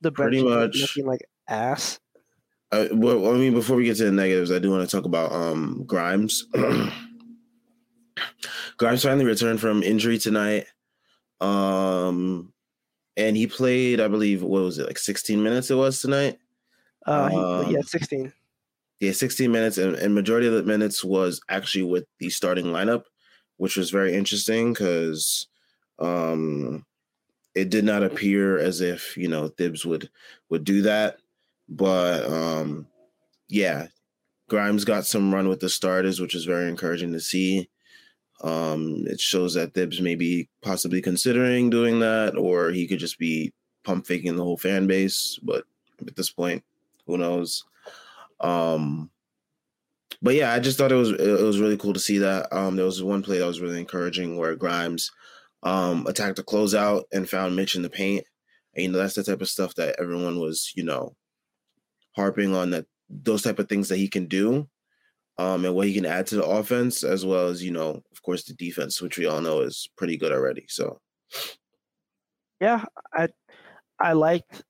the 0.00 0.10
pretty 0.10 0.42
much 0.42 0.80
looking 0.80 1.06
like 1.06 1.28
ass. 1.48 2.00
I, 2.72 2.88
well, 2.90 3.28
I 3.30 3.36
mean, 3.36 3.52
before 3.52 3.76
we 3.76 3.84
get 3.84 3.98
to 3.98 4.04
the 4.04 4.12
negatives, 4.12 4.50
I 4.50 4.58
do 4.58 4.70
want 4.70 4.88
to 4.88 4.96
talk 4.96 5.04
about 5.04 5.30
um 5.32 5.84
Grimes. 5.86 6.46
Grimes 8.78 9.02
finally 9.02 9.26
returned 9.26 9.60
from 9.60 9.82
injury 9.82 10.18
tonight. 10.18 10.66
Um, 11.40 12.52
and 13.16 13.36
he 13.36 13.46
played, 13.46 14.00
I 14.00 14.08
believe, 14.08 14.42
what 14.42 14.62
was 14.62 14.78
it, 14.78 14.86
like 14.86 14.98
16 14.98 15.42
minutes 15.42 15.70
it 15.70 15.74
was 15.74 16.00
tonight? 16.00 16.38
Uh, 17.06 17.64
um, 17.64 17.70
yeah, 17.70 17.80
16. 17.84 18.32
Yeah, 19.00 19.12
16 19.12 19.50
minutes. 19.50 19.78
And, 19.78 19.96
and 19.96 20.14
majority 20.14 20.46
of 20.46 20.54
the 20.54 20.62
minutes 20.62 21.04
was 21.04 21.40
actually 21.48 21.84
with 21.84 22.04
the 22.20 22.30
starting 22.30 22.66
lineup, 22.66 23.04
which 23.56 23.76
was 23.76 23.90
very 23.90 24.14
interesting 24.14 24.72
because 24.72 25.46
um, 25.98 26.84
it 27.54 27.70
did 27.70 27.84
not 27.84 28.02
appear 28.02 28.58
as 28.58 28.80
if, 28.80 29.16
you 29.16 29.28
know, 29.28 29.48
Thibs 29.48 29.84
would 29.84 30.10
would 30.48 30.64
do 30.64 30.82
that. 30.82 31.18
But 31.68 32.24
um, 32.30 32.86
yeah, 33.48 33.88
Grimes 34.48 34.84
got 34.84 35.06
some 35.06 35.32
run 35.32 35.48
with 35.48 35.60
the 35.60 35.68
starters, 35.68 36.20
which 36.20 36.34
is 36.34 36.44
very 36.44 36.68
encouraging 36.68 37.12
to 37.12 37.20
see. 37.20 37.68
Um, 38.42 39.04
it 39.06 39.20
shows 39.20 39.54
that 39.54 39.72
Thibs 39.72 40.00
may 40.00 40.16
be 40.16 40.48
possibly 40.62 41.00
considering 41.00 41.70
doing 41.70 42.00
that, 42.00 42.36
or 42.36 42.70
he 42.70 42.88
could 42.88 42.98
just 42.98 43.18
be 43.18 43.52
pump 43.84 44.06
faking 44.06 44.36
the 44.36 44.42
whole 44.42 44.56
fan 44.58 44.86
base. 44.86 45.38
But 45.42 45.64
at 46.06 46.16
this 46.16 46.30
point, 46.30 46.64
Who 47.06 47.18
knows? 47.18 47.64
Um, 48.40 49.10
but 50.22 50.34
yeah, 50.34 50.52
I 50.52 50.60
just 50.60 50.78
thought 50.78 50.92
it 50.92 50.96
was 50.96 51.10
it 51.10 51.42
was 51.42 51.60
really 51.60 51.76
cool 51.76 51.92
to 51.92 52.00
see 52.00 52.18
that. 52.18 52.52
Um, 52.52 52.76
there 52.76 52.84
was 52.84 53.02
one 53.02 53.22
play 53.22 53.38
that 53.38 53.46
was 53.46 53.60
really 53.60 53.80
encouraging 53.80 54.38
where 54.38 54.54
Grimes 54.54 55.10
um, 55.62 56.06
attacked 56.06 56.36
the 56.36 56.44
closeout 56.44 57.02
and 57.12 57.28
found 57.28 57.56
Mitch 57.56 57.74
in 57.76 57.82
the 57.82 57.90
paint. 57.90 58.24
And, 58.74 58.84
you 58.84 58.92
know, 58.92 58.98
that's 58.98 59.14
the 59.14 59.22
type 59.22 59.40
of 59.40 59.48
stuff 59.48 59.74
that 59.74 59.96
everyone 59.98 60.38
was, 60.38 60.72
you 60.74 60.84
know, 60.84 61.14
harping 62.16 62.54
on 62.54 62.70
that 62.70 62.86
those 63.10 63.42
type 63.42 63.58
of 63.58 63.68
things 63.68 63.88
that 63.88 63.98
he 63.98 64.08
can 64.08 64.26
do 64.26 64.68
um, 65.38 65.64
and 65.64 65.74
what 65.74 65.86
he 65.86 65.94
can 65.94 66.06
add 66.06 66.26
to 66.28 66.36
the 66.36 66.44
offense, 66.44 67.02
as 67.02 67.26
well 67.26 67.48
as, 67.48 67.62
you 67.62 67.70
know, 67.70 68.02
of 68.10 68.22
course, 68.22 68.44
the 68.44 68.54
defense, 68.54 69.02
which 69.02 69.18
we 69.18 69.26
all 69.26 69.40
know 69.40 69.60
is 69.60 69.90
pretty 69.96 70.16
good 70.16 70.32
already. 70.32 70.64
So, 70.68 71.00
yeah, 72.60 72.84
I 73.12 73.28
I 73.98 74.12
liked 74.12 74.62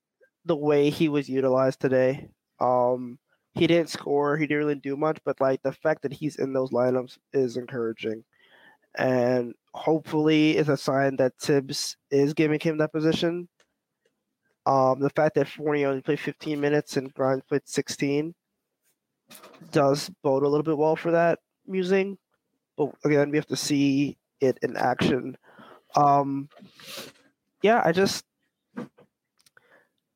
the 0.45 0.55
way 0.55 0.89
he 0.89 1.09
was 1.09 1.29
utilized 1.29 1.79
today. 1.79 2.27
Um, 2.59 3.19
he 3.53 3.67
didn't 3.67 3.89
score, 3.89 4.37
he 4.37 4.47
didn't 4.47 4.65
really 4.65 4.75
do 4.75 4.97
much, 4.97 5.19
but 5.23 5.39
like 5.39 5.61
the 5.61 5.71
fact 5.71 6.01
that 6.03 6.13
he's 6.13 6.37
in 6.37 6.53
those 6.53 6.71
lineups 6.71 7.17
is 7.33 7.57
encouraging, 7.57 8.23
and 8.97 9.53
hopefully 9.73 10.57
is 10.57 10.69
a 10.69 10.77
sign 10.77 11.15
that 11.17 11.33
Thibs 11.39 11.97
is 12.11 12.33
giving 12.33 12.59
him 12.59 12.77
that 12.79 12.91
position. 12.91 13.47
Um, 14.65 14.99
the 14.99 15.09
fact 15.09 15.35
that 15.35 15.47
Fournier 15.47 15.89
only 15.89 16.01
played 16.01 16.19
15 16.19 16.59
minutes 16.59 16.95
and 16.95 17.13
Grimes 17.13 17.43
played 17.47 17.63
16 17.65 18.33
does 19.71 20.09
bode 20.23 20.43
a 20.43 20.47
little 20.47 20.63
bit 20.63 20.77
well 20.77 20.95
for 20.95 21.11
that 21.11 21.39
musing. 21.67 22.17
But 22.77 22.93
again, 23.03 23.29
we 23.29 23.37
have 23.37 23.47
to 23.47 23.55
see 23.55 24.17
it 24.39 24.57
in 24.61 24.77
action. 24.77 25.37
Um, 25.95 26.49
yeah, 27.61 27.81
I 27.83 27.91
just 27.91 28.25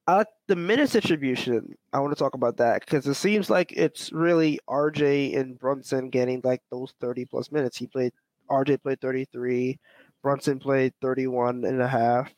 Like 0.07 0.27
the 0.47 0.55
minutes 0.55 0.93
distribution. 0.93 1.75
I 1.91 1.99
want 1.99 2.15
to 2.15 2.19
talk 2.19 2.33
about 2.33 2.57
that 2.57 2.81
because 2.81 3.05
it 3.07 3.15
seems 3.15 3.49
like 3.49 3.73
it's 3.73 4.11
really 4.13 4.59
RJ 4.69 5.37
and 5.37 5.59
Brunson 5.59 6.09
getting 6.09 6.41
like 6.43 6.61
those 6.71 6.93
30 7.01 7.25
plus 7.25 7.51
minutes. 7.51 7.77
He 7.77 7.87
played 7.87 8.13
RJ 8.49 8.81
played 8.81 9.01
33, 9.01 9.77
Brunson 10.21 10.59
played 10.59 10.93
31 11.01 11.65
and 11.65 11.81
a 11.81 11.87
half, 11.87 12.33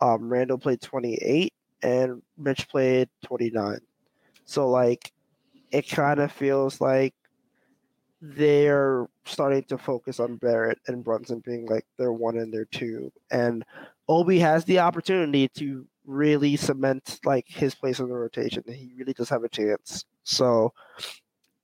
um, 0.00 0.28
Randle 0.30 0.56
played 0.56 0.80
28, 0.80 1.52
and 1.82 2.22
Mitch 2.38 2.66
played 2.68 3.10
29. 3.24 3.78
So 4.46 4.70
like 4.70 5.12
it 5.70 5.88
kind 5.88 6.20
of 6.20 6.32
feels 6.32 6.80
like 6.80 7.14
they're 8.22 9.08
starting 9.26 9.64
to 9.64 9.76
focus 9.76 10.20
on 10.20 10.36
Barrett 10.36 10.78
and 10.86 11.04
Brunson 11.04 11.40
being 11.40 11.66
like 11.66 11.84
their 11.98 12.12
one 12.12 12.38
and 12.38 12.54
their 12.54 12.66
two. 12.66 13.12
And 13.30 13.64
Obi 14.08 14.38
has 14.38 14.64
the 14.64 14.78
opportunity 14.80 15.48
to 15.56 15.86
really 16.04 16.56
cement 16.56 17.20
like 17.24 17.46
his 17.48 17.74
place 17.74 18.00
in 18.00 18.08
the 18.08 18.14
rotation. 18.14 18.62
He 18.66 18.92
really 18.96 19.12
does 19.12 19.28
have 19.28 19.44
a 19.44 19.48
chance. 19.48 20.04
So 20.24 20.72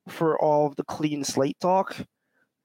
for 0.08 0.40
all 0.40 0.66
of 0.66 0.76
the 0.76 0.84
clean 0.84 1.24
slate 1.24 1.58
talk 1.60 1.96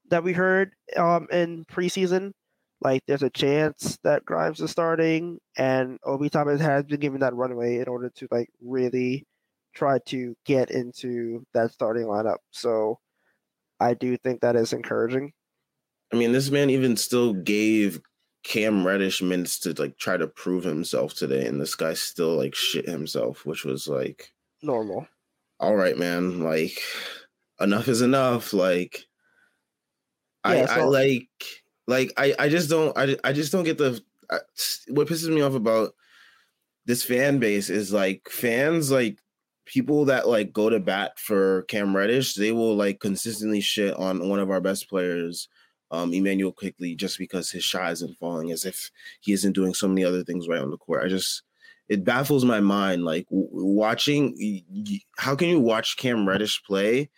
that 0.09 0.23
we 0.23 0.33
heard 0.33 0.73
um 0.97 1.27
in 1.31 1.65
preseason, 1.65 2.33
like 2.81 3.01
there's 3.07 3.23
a 3.23 3.29
chance 3.29 3.97
that 4.03 4.25
Grimes 4.25 4.59
is 4.59 4.71
starting 4.71 5.39
and 5.57 5.97
Obi 6.03 6.29
Toppin 6.29 6.59
has 6.59 6.83
been 6.85 6.99
given 6.99 7.21
that 7.21 7.33
runway 7.35 7.77
in 7.77 7.87
order 7.87 8.09
to 8.15 8.27
like 8.31 8.49
really 8.61 9.25
try 9.73 9.99
to 10.07 10.35
get 10.45 10.69
into 10.69 11.45
that 11.53 11.71
starting 11.71 12.03
lineup. 12.05 12.37
So 12.51 12.99
I 13.79 13.93
do 13.95 14.17
think 14.17 14.41
that 14.41 14.55
is 14.55 14.73
encouraging. 14.73 15.33
I 16.11 16.15
mean, 16.15 16.31
this 16.31 16.51
man 16.51 16.69
even 16.69 16.95
still 16.95 17.33
gave 17.33 17.99
Cam 18.43 18.85
Reddish 18.85 19.21
minutes 19.21 19.59
to 19.59 19.73
like 19.73 19.97
try 19.97 20.17
to 20.17 20.27
prove 20.27 20.63
himself 20.63 21.13
today, 21.13 21.45
and 21.45 21.59
this 21.59 21.75
guy 21.75 21.93
still 21.93 22.35
like 22.35 22.55
shit 22.55 22.87
himself, 22.87 23.45
which 23.45 23.63
was 23.63 23.87
like 23.87 24.33
normal. 24.61 25.07
All 25.59 25.75
right, 25.75 25.97
man. 25.97 26.41
Like 26.41 26.77
enough 27.59 27.87
is 27.87 28.01
enough. 28.01 28.53
Like 28.53 29.05
yeah, 30.45 30.67
I, 30.69 30.79
I 30.79 30.83
like 30.83 31.29
like 31.87 32.11
I 32.17 32.35
I 32.37 32.49
just 32.49 32.69
don't 32.69 32.97
I 32.97 33.15
I 33.23 33.33
just 33.33 33.51
don't 33.51 33.63
get 33.63 33.77
the 33.77 34.01
I, 34.29 34.39
what 34.89 35.07
pisses 35.07 35.33
me 35.33 35.41
off 35.41 35.53
about 35.53 35.93
this 36.85 37.03
fan 37.03 37.39
base 37.39 37.69
is 37.69 37.93
like 37.93 38.27
fans 38.29 38.91
like 38.91 39.17
people 39.65 40.05
that 40.05 40.27
like 40.27 40.51
go 40.51 40.69
to 40.69 40.79
bat 40.79 41.17
for 41.17 41.63
Cam 41.63 41.95
Reddish, 41.95 42.33
they 42.33 42.51
will 42.51 42.75
like 42.75 42.99
consistently 42.99 43.61
shit 43.61 43.93
on 43.95 44.27
one 44.27 44.39
of 44.39 44.51
our 44.51 44.61
best 44.61 44.89
players, 44.89 45.47
um, 45.93 46.11
Immanuel 46.13 46.51
Quickley, 46.51 46.95
just 46.95 47.19
because 47.19 47.51
his 47.51 47.63
shot 47.63 47.91
isn't 47.91 48.17
falling, 48.17 48.51
as 48.51 48.65
if 48.65 48.89
he 49.21 49.31
isn't 49.31 49.53
doing 49.53 49.75
so 49.75 49.87
many 49.87 50.03
other 50.03 50.23
things 50.23 50.47
right 50.47 50.59
on 50.59 50.71
the 50.71 50.77
court. 50.77 51.03
I 51.05 51.07
just 51.07 51.43
it 51.87 52.03
baffles 52.03 52.43
my 52.43 52.59
mind. 52.59 53.05
Like 53.05 53.25
w- 53.29 53.47
watching, 53.51 54.35
how 55.17 55.35
can 55.35 55.49
you 55.49 55.59
watch 55.59 55.97
Cam 55.97 56.27
Reddish 56.27 56.63
play 56.63 57.11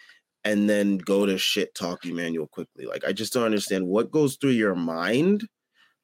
and 0.43 0.69
then 0.69 0.97
go 0.97 1.25
to 1.25 1.37
shit 1.37 1.73
talk 1.73 2.05
Immanuel 2.05 2.47
Quickley? 2.47 2.85
Like 2.85 3.05
I 3.05 3.13
just 3.13 3.31
don't 3.31 3.45
understand 3.45 3.87
what 3.87 4.11
goes 4.11 4.35
through 4.35 4.51
your 4.51 4.75
mind. 4.75 5.47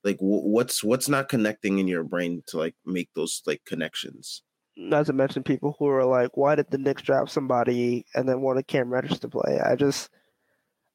Like 0.06 0.18
w- 0.20 0.48
what's 0.48 0.82
what's 0.82 1.10
not 1.10 1.28
connecting 1.28 1.80
in 1.80 1.90
your 1.90 2.06
brain 2.06 2.42
to 2.48 2.58
like 2.58 2.76
make 2.86 3.10
those 3.16 3.42
like 3.46 3.66
connections 3.66 4.44
not 4.78 5.06
to 5.06 5.14
mention 5.14 5.44
people 5.44 5.76
who 5.78 5.88
are 5.88 6.06
like, 6.06 6.38
why 6.38 6.56
did 6.56 6.72
the 6.72 6.78
Knicks 6.78 7.02
draft 7.02 7.30
somebody 7.30 8.06
and 8.16 8.28
then 8.28 8.42
wanted 8.42 8.68
Cam 8.68 8.90
Reddish 8.90 9.20
to 9.20 9.28
play? 9.28 9.60
I 9.60 9.76
just, 9.76 10.10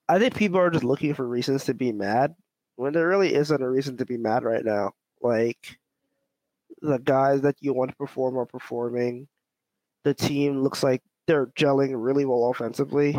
I 0.09 0.19
think 0.19 0.37
people 0.37 0.61
are 0.61 0.71
just 0.71 0.85
looking 0.85 1.15
for 1.15 1.27
reasons 1.27 1.65
to 1.65 1.75
be 1.75 1.93
mad 1.93 2.35
when 2.77 2.93
there 2.93 3.09
really 3.09 3.35
isn't 3.35 3.63
a 3.63 3.69
reason 3.69 3.97
to 3.97 4.07
be 4.07 4.17
mad 4.17 4.45
right 4.45 4.65
now. 4.65 4.93
Like, 5.21 5.79
the 6.81 6.99
guys 6.99 7.41
that 7.43 7.57
you 7.61 7.73
want 7.73 7.91
to 7.91 7.97
perform 7.97 8.39
are 8.39 8.47
performing. 8.47 9.29
The 10.05 10.15
team 10.15 10.63
looks 10.63 10.83
like 10.83 11.03
they're 11.27 11.47
gelling 11.47 11.93
really 11.97 12.25
well 12.25 12.51
offensively. 12.51 13.19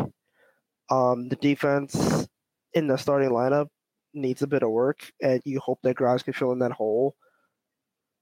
Um, 0.90 1.28
the 1.28 1.36
defense 1.36 2.26
in 2.72 2.86
the 2.86 2.96
starting 2.96 3.30
lineup 3.30 3.68
needs 4.14 4.42
a 4.42 4.46
bit 4.46 4.62
of 4.62 4.70
work, 4.70 5.12
and 5.20 5.42
you 5.44 5.60
hope 5.60 5.80
that 5.82 5.96
Grimes 5.96 6.22
can 6.22 6.32
fill 6.32 6.52
in 6.52 6.60
that 6.60 6.72
hole. 6.72 7.14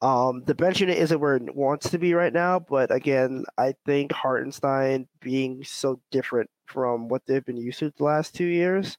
Um, 0.03 0.43
the 0.45 0.55
bench 0.55 0.81
unit 0.81 0.99
isn't 0.99 1.21
where 1.21 1.37
it 1.37 1.55
wants 1.55 1.91
to 1.91 1.99
be 1.99 2.15
right 2.15 2.33
now, 2.33 2.59
but 2.59 2.93
again, 2.93 3.45
I 3.57 3.75
think 3.87 4.13
Hartenstein 4.13 5.09
being 5.21 5.63
so 5.65 6.01
different 6.11 6.51
from 6.67 7.09
what 7.09 7.23
they've 7.27 7.45
been 7.45 7.57
used 7.57 7.79
to 7.81 7.93
the 7.97 8.05
last 8.05 8.35
two 8.35 8.47
years 8.47 8.99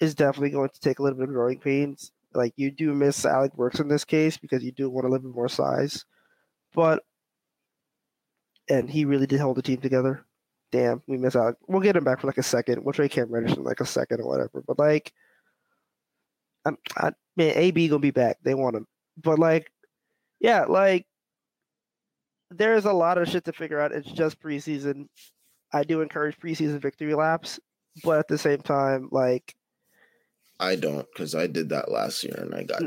is 0.00 0.14
definitely 0.14 0.50
going 0.50 0.68
to 0.68 0.80
take 0.80 0.98
a 0.98 1.02
little 1.02 1.18
bit 1.18 1.28
of 1.28 1.34
growing 1.34 1.58
pains. 1.58 2.12
Like 2.34 2.52
you 2.56 2.70
do 2.70 2.92
miss 2.92 3.24
Alec 3.24 3.54
Burks 3.54 3.80
in 3.80 3.88
this 3.88 4.04
case 4.04 4.36
because 4.36 4.62
you 4.62 4.72
do 4.72 4.90
want 4.90 5.06
a 5.06 5.08
little 5.08 5.28
bit 5.28 5.34
more 5.34 5.48
size, 5.48 6.04
but 6.74 7.02
and 8.68 8.90
he 8.90 9.04
really 9.04 9.26
did 9.26 9.40
hold 9.40 9.56
the 9.56 9.62
team 9.62 9.78
together. 9.78 10.26
Damn, 10.72 11.02
we 11.06 11.16
miss 11.16 11.36
Alec. 11.36 11.56
We'll 11.66 11.80
get 11.80 11.96
him 11.96 12.04
back 12.04 12.20
for 12.20 12.26
like 12.26 12.38
a 12.38 12.42
second. 12.42 12.84
We'll 12.84 12.92
trade 12.92 13.12
Cam 13.12 13.30
Reddish 13.30 13.56
in 13.56 13.64
like 13.64 13.80
a 13.80 13.86
second 13.86 14.20
or 14.20 14.26
whatever. 14.28 14.62
But 14.66 14.78
like, 14.78 15.12
I'm, 16.66 16.76
I 16.96 17.12
man, 17.36 17.56
AB 17.56 17.88
gonna 17.88 18.00
be 18.00 18.10
back. 18.10 18.38
They 18.42 18.54
want 18.54 18.76
him, 18.76 18.86
but 19.22 19.38
like 19.38 19.70
yeah, 20.40 20.64
like 20.64 21.06
there's 22.50 22.84
a 22.84 22.92
lot 22.92 23.18
of 23.18 23.28
shit 23.28 23.44
to 23.44 23.52
figure 23.52 23.80
out. 23.80 23.92
It's 23.92 24.10
just 24.10 24.40
preseason. 24.40 25.08
I 25.76 25.84
do 25.84 26.00
encourage 26.00 26.38
preseason 26.38 26.80
victory 26.80 27.14
laps, 27.14 27.60
but 28.02 28.18
at 28.18 28.28
the 28.28 28.38
same 28.38 28.60
time, 28.60 29.08
like 29.12 29.54
I 30.58 30.76
don't 30.76 31.06
because 31.12 31.34
I 31.34 31.46
did 31.46 31.68
that 31.68 31.90
last 31.90 32.24
year 32.24 32.34
and 32.38 32.54
I 32.54 32.62
got 32.62 32.82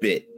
bit. 0.00 0.28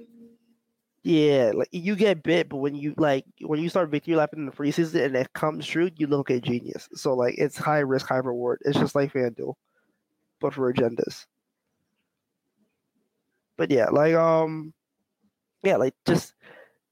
Yeah, 1.03 1.51
like 1.53 1.69
you 1.73 1.97
get 1.97 2.23
bit, 2.23 2.49
but 2.49 2.59
when 2.59 2.77
you 2.77 2.95
like 2.97 3.25
when 3.43 3.61
you 3.61 3.69
start 3.69 3.91
victory 3.91 4.15
lapping 4.15 4.41
in 4.41 4.47
the 4.47 4.53
preseason 4.53 5.05
and 5.05 5.17
it 5.17 5.33
comes 5.33 5.67
true, 5.67 5.91
you 5.97 6.07
look 6.07 6.31
a 6.31 6.41
genius. 6.41 6.89
So 6.95 7.15
like 7.15 7.35
it's 7.39 7.59
high 7.59 7.81
risk, 7.81 8.07
high 8.07 8.17
reward. 8.17 8.61
It's 8.65 8.79
just 8.79 8.95
like 8.95 9.13
FanDuel, 9.13 9.55
but 10.41 10.55
for 10.55 10.73
agendas. 10.73 11.27
But 13.57 13.71
yeah, 13.71 13.91
like 13.91 14.15
um 14.15 14.73
yeah, 15.65 15.77
like 15.77 15.95
just 16.07 16.35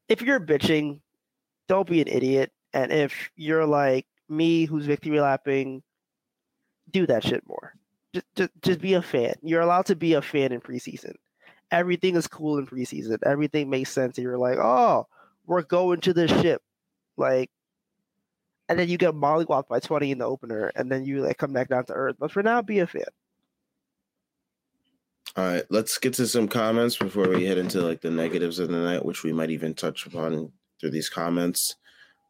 if 0.09 0.23
you're 0.23 0.41
bitching, 0.41 1.01
don't 1.69 1.89
be 1.89 2.03
an 2.03 2.09
idiot. 2.09 2.51
And 2.75 2.91
if 2.91 3.31
you're 3.37 3.67
like 3.67 4.07
me, 4.33 4.65
who's 4.65 4.87
victory 4.87 5.21
lapping, 5.21 5.83
do 6.91 7.07
that 7.07 7.25
shit 7.25 7.47
more. 7.47 7.75
Just, 8.13 8.27
just, 8.35 8.51
just 8.63 8.81
be 8.81 8.95
a 8.95 9.03
fan. 9.03 9.35
You're 9.43 9.61
allowed 9.61 9.87
to 9.87 9.97
be 9.97 10.15
a 10.15 10.23
fan 10.23 10.53
in 10.53 10.61
preseason. 10.61 11.15
Everything 11.71 12.17
is 12.17 12.27
cool 12.27 12.59
in 12.59 12.67
preseason. 12.67 13.19
Everything 13.25 13.71
makes 13.71 13.91
sense. 13.91 14.19
And 14.19 14.25
you're 14.25 14.39
like, 14.39 14.59
oh, 14.59 15.07
we're 15.47 15.63
going 15.63 16.01
to 16.03 16.13
this 16.13 16.31
ship. 16.43 16.63
Like, 17.17 17.51
and 18.69 18.79
then 18.79 18.89
you 18.89 18.99
get 18.99 19.15
mollywopped 19.15 19.69
by 19.69 19.81
20 19.81 20.11
in 20.11 20.19
the 20.19 20.25
opener, 20.25 20.73
and 20.75 20.91
then 20.91 21.05
you 21.05 21.23
like 21.23 21.39
come 21.39 21.53
back 21.53 21.69
down 21.69 21.85
to 21.87 21.93
earth. 21.93 22.17
But 22.19 22.33
for 22.33 22.43
now, 22.43 22.63
be 22.63 22.79
a 22.79 22.87
fan. 22.87 23.03
All 25.35 25.45
right, 25.45 25.65
let's 25.71 25.99
get 25.99 26.15
to 26.15 26.27
some 26.27 26.47
comments 26.47 26.97
before 26.97 27.29
we 27.29 27.47
head 27.47 27.57
into 27.57 27.81
like 27.81 28.03
the 28.03 28.11
negatives 28.11 28.59
of 28.59 28.69
the 28.69 28.77
night, 28.77 29.05
which 29.05 29.25
we 29.25 29.33
might 29.33 29.51
even 29.51 29.75
touch 29.75 30.07
upon 30.07 30.53
through 30.79 30.91
these 30.91 31.09
comments. 31.09 31.77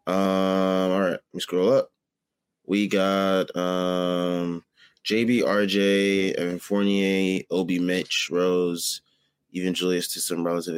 Um, 0.07 0.17
all 0.17 1.01
right, 1.01 1.11
let 1.11 1.35
me 1.35 1.41
scroll 1.41 1.73
up. 1.73 1.91
We 2.67 2.89
got 2.89 3.55
um 3.57 4.65
JB, 5.05 5.43
RJ, 5.43 6.35
Evan 6.35 6.59
Fournier, 6.59 7.43
Obi, 7.51 7.79
Mitch, 7.79 8.29
Rose, 8.31 9.03
even 9.51 9.75
Julius 9.75 10.13
to 10.15 10.21
some 10.21 10.45
relative 10.45 10.77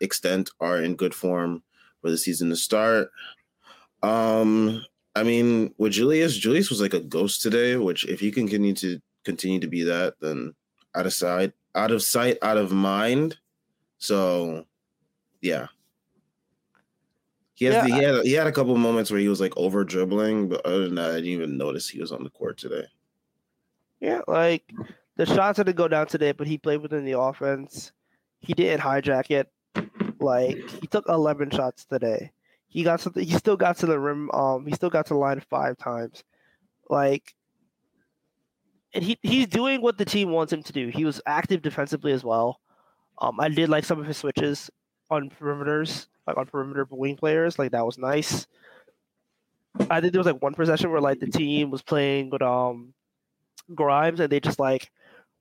extent 0.00 0.50
are 0.60 0.82
in 0.82 0.96
good 0.96 1.14
form 1.14 1.62
for 2.00 2.10
the 2.10 2.18
season 2.18 2.50
to 2.50 2.56
start. 2.56 3.10
Um, 4.02 4.84
I 5.14 5.22
mean, 5.22 5.74
with 5.78 5.92
Julius, 5.92 6.36
Julius 6.36 6.70
was 6.70 6.80
like 6.80 6.94
a 6.94 7.00
ghost 7.00 7.42
today. 7.42 7.76
Which, 7.76 8.04
if 8.06 8.22
you 8.22 8.32
can 8.32 8.46
continue 8.48 8.74
to 8.74 9.00
continue 9.24 9.60
to 9.60 9.66
be 9.68 9.82
that, 9.84 10.14
then 10.20 10.54
out 10.94 11.06
of 11.06 11.12
sight, 11.12 11.52
out 11.74 11.90
of 11.90 12.02
sight, 12.02 12.38
out 12.42 12.56
of 12.56 12.72
mind. 12.72 13.38
So, 13.98 14.64
yeah. 15.40 15.66
He 17.60 17.66
Yeah, 17.66 17.82
the, 17.82 17.94
he 17.94 18.02
had 18.02 18.24
he 18.24 18.32
had 18.32 18.46
a 18.46 18.52
couple 18.52 18.74
moments 18.78 19.10
where 19.10 19.20
he 19.20 19.28
was 19.28 19.38
like 19.38 19.54
over 19.54 19.84
dribbling, 19.84 20.48
but 20.48 20.64
other 20.64 20.86
than 20.86 20.94
that, 20.94 21.10
I 21.10 21.16
didn't 21.16 21.26
even 21.26 21.58
notice 21.58 21.90
he 21.90 22.00
was 22.00 22.10
on 22.10 22.24
the 22.24 22.30
court 22.30 22.56
today. 22.56 22.84
Yeah, 24.00 24.22
like 24.26 24.64
the 25.16 25.26
shots 25.26 25.58
didn't 25.58 25.76
go 25.76 25.86
down 25.86 26.06
today, 26.06 26.32
but 26.32 26.46
he 26.46 26.56
played 26.56 26.80
within 26.80 27.04
the 27.04 27.20
offense. 27.20 27.92
He 28.40 28.54
didn't 28.54 28.80
hijack 28.80 29.30
it. 29.30 29.52
Like 30.18 30.56
he 30.80 30.86
took 30.86 31.06
11 31.06 31.50
shots 31.50 31.84
today. 31.84 32.32
He 32.66 32.82
got 32.82 32.98
something. 32.98 33.22
He 33.22 33.34
still 33.34 33.58
got 33.58 33.76
to 33.78 33.86
the 33.86 34.00
rim. 34.00 34.30
Um, 34.30 34.64
he 34.64 34.72
still 34.72 34.88
got 34.88 35.04
to 35.06 35.14
the 35.14 35.20
line 35.20 35.42
five 35.50 35.76
times. 35.76 36.24
Like, 36.88 37.34
and 38.94 39.04
he 39.04 39.18
he's 39.22 39.48
doing 39.48 39.82
what 39.82 39.98
the 39.98 40.06
team 40.06 40.30
wants 40.30 40.54
him 40.54 40.62
to 40.62 40.72
do. 40.72 40.88
He 40.88 41.04
was 41.04 41.20
active 41.26 41.60
defensively 41.60 42.12
as 42.12 42.24
well. 42.24 42.58
Um, 43.20 43.38
I 43.38 43.50
did 43.50 43.68
like 43.68 43.84
some 43.84 44.00
of 44.00 44.06
his 44.06 44.16
switches 44.16 44.70
on 45.10 45.28
perimeters, 45.28 46.06
like 46.30 46.38
on 46.38 46.46
perimeter 46.46 46.86
wing 46.90 47.16
players. 47.16 47.58
Like 47.58 47.72
that 47.72 47.86
was 47.86 47.98
nice. 47.98 48.46
I 49.88 50.00
think 50.00 50.12
there 50.12 50.20
was 50.20 50.26
like 50.26 50.42
one 50.42 50.54
possession 50.54 50.90
where 50.90 51.00
like 51.00 51.20
the 51.20 51.26
team 51.26 51.70
was 51.70 51.82
playing 51.82 52.30
with 52.30 52.42
um 52.42 52.92
Grimes 53.74 54.20
and 54.20 54.30
they 54.30 54.40
just 54.40 54.58
like 54.58 54.90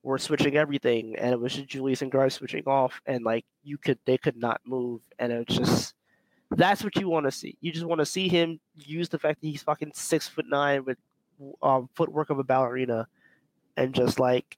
were 0.04 0.18
switching 0.18 0.56
everything 0.56 1.16
and 1.18 1.34
it 1.34 1.40
was 1.40 1.56
just 1.56 1.68
Julius 1.68 2.02
and 2.02 2.12
Grimes 2.12 2.36
switching 2.36 2.64
off 2.68 3.02
and 3.06 3.24
like 3.24 3.46
you 3.64 3.78
could 3.78 3.98
they 4.06 4.18
could 4.18 4.38
not 4.38 4.62
move 4.66 5.02
and 5.18 5.32
it's 5.32 5.56
just 5.56 5.94
that's 6.52 6.84
what 6.84 6.96
you 6.96 7.10
want 7.10 7.26
to 7.26 7.32
see. 7.32 7.58
You 7.62 7.72
just 7.72 7.86
want 7.86 8.00
to 8.00 8.06
see 8.06 8.28
him 8.28 8.60
use 8.76 9.10
the 9.10 9.20
fact 9.20 9.42
that 9.42 9.48
he's 9.48 9.64
fucking 9.64 9.92
six 9.94 10.28
foot 10.28 10.46
nine 10.48 10.86
with 10.86 10.98
um 11.62 11.90
footwork 11.96 12.30
of 12.30 12.40
a 12.40 12.44
ballerina 12.44 13.08
and 13.78 13.94
just 13.94 14.20
like 14.20 14.58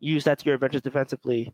use 0.00 0.24
that 0.24 0.38
to 0.38 0.44
your 0.46 0.54
advantage 0.54 0.82
defensively. 0.82 1.52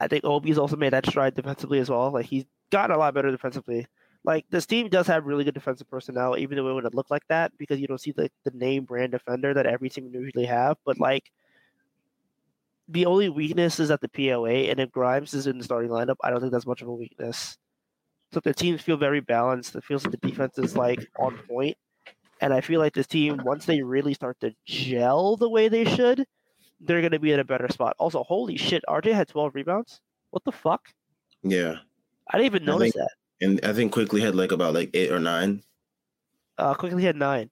I 0.00 0.08
think 0.08 0.24
Obi's 0.24 0.58
also 0.58 0.76
made 0.76 0.92
that 0.92 1.06
stride 1.06 1.34
defensively 1.34 1.78
as 1.78 1.88
well. 1.88 2.10
Like 2.10 2.26
he's 2.26 2.44
gotten 2.72 2.96
a 2.96 2.98
lot 2.98 3.14
better 3.14 3.30
defensively. 3.30 3.86
Like 4.24 4.46
this 4.50 4.66
team 4.66 4.88
does 4.88 5.06
have 5.06 5.26
really 5.26 5.44
good 5.44 5.54
defensive 5.54 5.88
personnel, 5.88 6.36
even 6.36 6.56
though 6.56 6.68
it 6.68 6.74
wouldn't 6.74 6.94
look 6.94 7.10
like 7.10 7.26
that 7.28 7.52
because 7.58 7.80
you 7.80 7.86
don't 7.86 8.00
see 8.00 8.12
the, 8.12 8.30
the 8.44 8.52
name 8.52 8.84
brand 8.84 9.12
defender 9.12 9.54
that 9.54 9.66
every 9.66 9.90
team 9.90 10.10
usually 10.12 10.46
have. 10.46 10.76
But 10.84 10.98
like 10.98 11.30
the 12.88 13.06
only 13.06 13.28
weakness 13.28 13.80
is 13.80 13.90
at 13.90 14.00
the 14.00 14.08
POA, 14.08 14.70
and 14.70 14.80
if 14.80 14.90
Grimes 14.90 15.34
is 15.34 15.46
in 15.46 15.58
the 15.58 15.64
starting 15.64 15.90
lineup, 15.90 16.16
I 16.22 16.30
don't 16.30 16.40
think 16.40 16.52
that's 16.52 16.66
much 16.66 16.82
of 16.82 16.88
a 16.88 16.94
weakness. 16.94 17.56
So 18.32 18.40
the 18.40 18.54
teams 18.54 18.80
feel 18.80 18.96
very 18.96 19.20
balanced. 19.20 19.74
It 19.76 19.84
feels 19.84 20.04
like 20.04 20.12
the 20.12 20.28
defense 20.28 20.58
is 20.58 20.76
like 20.76 21.06
on 21.18 21.38
point. 21.48 21.76
And 22.40 22.52
I 22.52 22.60
feel 22.60 22.80
like 22.80 22.94
this 22.94 23.06
team, 23.06 23.40
once 23.44 23.66
they 23.66 23.82
really 23.82 24.14
start 24.14 24.40
to 24.40 24.52
gel 24.64 25.36
the 25.36 25.48
way 25.48 25.68
they 25.68 25.84
should, 25.84 26.26
they're 26.80 27.02
gonna 27.02 27.18
be 27.18 27.32
in 27.32 27.40
a 27.40 27.44
better 27.44 27.68
spot. 27.68 27.94
Also, 27.98 28.22
holy 28.22 28.56
shit, 28.56 28.82
RJ 28.88 29.12
had 29.12 29.28
12 29.28 29.54
rebounds. 29.54 30.00
What 30.30 30.44
the 30.44 30.52
fuck? 30.52 30.88
Yeah, 31.42 31.76
I 32.32 32.38
didn't 32.38 32.46
even 32.46 32.64
notice 32.64 32.92
think- 32.92 32.94
that. 32.94 33.10
and 33.46 33.60
I 33.64 33.72
think 33.72 33.92
Quickley 33.92 34.20
had 34.20 34.34
like 34.34 34.52
about 34.52 34.74
like 34.74 34.90
eight 34.94 35.12
or 35.12 35.18
nine. 35.20 35.62
Uh, 36.58 36.74
Quickley 36.74 37.04
had 37.04 37.16
nine. 37.16 37.50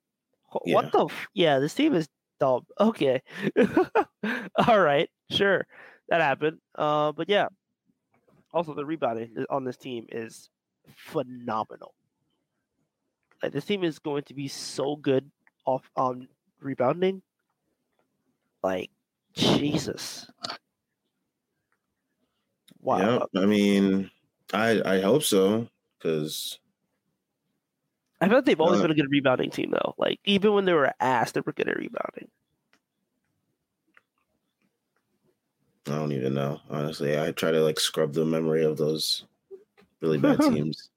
Yeah. 0.64 0.74
What 0.74 0.92
the? 0.92 1.04
F- 1.06 1.28
yeah, 1.34 1.58
this 1.58 1.74
team 1.74 1.94
is 1.94 2.08
dumb. 2.38 2.66
Okay. 2.80 3.22
All 4.66 4.80
right. 4.80 5.08
Sure. 5.30 5.66
That 6.08 6.20
happened. 6.20 6.58
Uh, 6.74 7.12
but 7.12 7.28
yeah. 7.28 7.48
Also, 8.52 8.74
the 8.74 8.84
rebounding 8.84 9.44
on 9.48 9.64
this 9.64 9.76
team 9.76 10.06
is 10.10 10.50
phenomenal. 10.96 11.94
Like 13.42 13.52
this 13.52 13.64
team 13.64 13.84
is 13.84 13.98
going 14.00 14.24
to 14.24 14.34
be 14.34 14.48
so 14.48 14.96
good 14.96 15.30
off 15.64 15.88
on 15.96 16.26
rebounding. 16.60 17.22
Like 18.62 18.90
Jesus. 19.34 20.28
Wow. 22.80 23.28
Yeah, 23.34 23.40
I 23.42 23.46
mean, 23.46 24.10
I 24.52 24.80
I 24.96 25.00
hope 25.00 25.22
so 25.22 25.68
because 25.98 26.58
I 28.20 28.26
feel 28.28 28.38
like 28.38 28.44
they've 28.44 28.60
always 28.60 28.80
Uh, 28.80 28.82
been 28.82 28.90
a 28.90 28.94
good 28.94 29.10
rebounding 29.10 29.50
team 29.50 29.70
though. 29.70 29.94
Like 29.96 30.20
even 30.24 30.52
when 30.52 30.64
they 30.64 30.72
were 30.72 30.92
ass, 31.00 31.32
they 31.32 31.40
were 31.40 31.52
good 31.52 31.68
at 31.68 31.76
rebounding. 31.76 32.28
I 35.86 35.92
don't 35.92 36.12
even 36.12 36.34
know. 36.34 36.60
Honestly, 36.68 37.18
I 37.18 37.32
try 37.32 37.50
to 37.50 37.60
like 37.62 37.80
scrub 37.80 38.12
the 38.12 38.24
memory 38.24 38.64
of 38.64 38.76
those 38.76 39.24
really 40.00 40.18
bad 40.18 40.40
teams. 40.42 40.90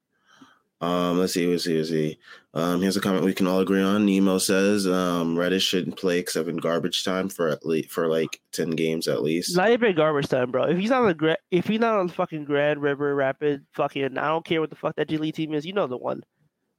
Um, 0.84 1.18
let's 1.18 1.32
see, 1.32 1.46
let's 1.46 1.64
see, 1.64 1.76
let's 1.78 1.88
see. 1.88 2.18
Um, 2.52 2.80
here's 2.82 2.96
a 2.96 3.00
comment 3.00 3.24
we 3.24 3.34
can 3.34 3.46
all 3.46 3.60
agree 3.60 3.82
on. 3.82 4.06
Nemo 4.06 4.38
says 4.38 4.86
um, 4.86 5.36
Reddish 5.36 5.64
shouldn't 5.64 5.96
play 5.96 6.18
except 6.18 6.48
in 6.48 6.56
garbage 6.56 7.04
time 7.04 7.28
for 7.28 7.48
at 7.48 7.66
least 7.66 7.90
for 7.90 8.06
like 8.06 8.40
ten 8.52 8.70
games 8.70 9.08
at 9.08 9.22
least. 9.22 9.56
Not 9.56 9.70
even 9.70 9.94
garbage 9.96 10.28
time, 10.28 10.50
bro. 10.50 10.64
If 10.64 10.78
he's 10.78 10.90
not 10.90 11.02
on 11.02 11.08
the 11.08 11.14
gra- 11.14 11.36
if 11.50 11.66
he's 11.66 11.80
not 11.80 11.98
on 11.98 12.06
the 12.06 12.12
fucking 12.12 12.44
Grand 12.44 12.80
River 12.80 13.14
Rapid, 13.14 13.64
fucking 13.72 14.18
I 14.18 14.28
don't 14.28 14.44
care 14.44 14.60
what 14.60 14.70
the 14.70 14.76
fuck 14.76 14.94
that 14.96 15.08
G 15.08 15.16
League 15.16 15.34
team 15.34 15.54
is. 15.54 15.66
You 15.66 15.72
know 15.72 15.86
the 15.86 15.96
one. 15.96 16.22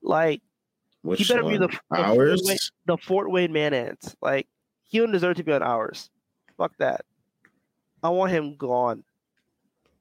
Like 0.01 0.41
Which 1.01 1.19
he 1.19 1.25
better 1.25 1.41
be 1.41 1.57
one? 1.57 1.61
the, 1.61 1.67
the 1.67 1.79
Fort 1.89 1.99
ours. 1.99 2.41
Wayne, 2.45 2.57
the 2.85 2.97
Fort 2.97 3.31
Wayne 3.31 3.51
Mad 3.51 3.73
Ants. 3.73 4.15
Like 4.21 4.47
he 4.83 4.99
don't 4.99 5.11
deserve 5.11 5.37
to 5.37 5.43
be 5.43 5.51
on 5.51 5.63
ours. 5.63 6.09
Fuck 6.57 6.73
that. 6.77 7.01
I 8.03 8.09
want 8.09 8.31
him 8.31 8.55
gone. 8.55 9.03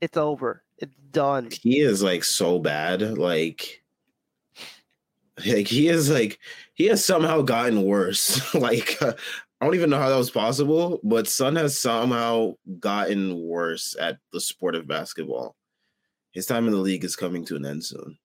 It's 0.01 0.17
over. 0.17 0.63
It's 0.79 0.95
done. 1.11 1.49
He 1.51 1.81
is 1.81 2.03
like 2.03 2.23
so 2.23 2.59
bad. 2.59 3.01
Like, 3.17 3.83
like 5.39 5.69
he 5.69 5.89
is 5.89 6.11
like 6.11 6.39
he 6.75 6.87
has 6.87 7.05
somehow 7.05 7.43
gotten 7.43 7.83
worse. 7.83 8.55
like 8.55 9.01
uh, 9.03 9.15
I 9.61 9.65
don't 9.65 9.75
even 9.75 9.91
know 9.91 9.99
how 9.99 10.11
that 10.11 10.17
was 10.17 10.31
possible, 10.31 11.01
but 11.03 11.27
Sun 11.27 11.57
has 11.57 11.79
somehow 11.81 12.55
gotten 12.81 13.41
worse 13.41 13.97
at 13.99 14.19
the 14.33 14.41
sport 14.41 14.75
of 14.75 14.87
basketball. 14.87 15.57
His 16.33 16.47
time 16.47 16.67
in 16.67 16.73
the 16.73 16.79
league 16.79 17.05
is 17.05 17.17
coming 17.17 17.45
to 17.47 17.57
an 17.57 17.65
end 17.65 17.85
soon. 17.85 18.19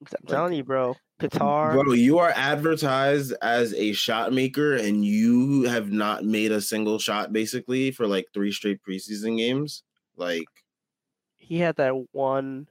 I'm 0.00 0.26
telling 0.26 0.54
you, 0.54 0.64
bro. 0.64 0.96
Qatar. 1.20 1.72
Bro, 1.72 1.92
you 1.92 2.18
are 2.18 2.32
advertised 2.34 3.32
as 3.42 3.72
a 3.74 3.92
shot 3.92 4.32
maker 4.32 4.74
and 4.74 5.04
you 5.04 5.62
have 5.64 5.92
not 5.92 6.24
made 6.24 6.50
a 6.50 6.60
single 6.60 6.98
shot 6.98 7.32
basically 7.32 7.92
for 7.92 8.06
like 8.08 8.26
three 8.34 8.50
straight 8.50 8.80
preseason 8.82 9.36
games. 9.36 9.84
Like, 10.16 10.48
he 11.38 11.58
had 11.58 11.76
that 11.76 11.92
one 12.12 12.66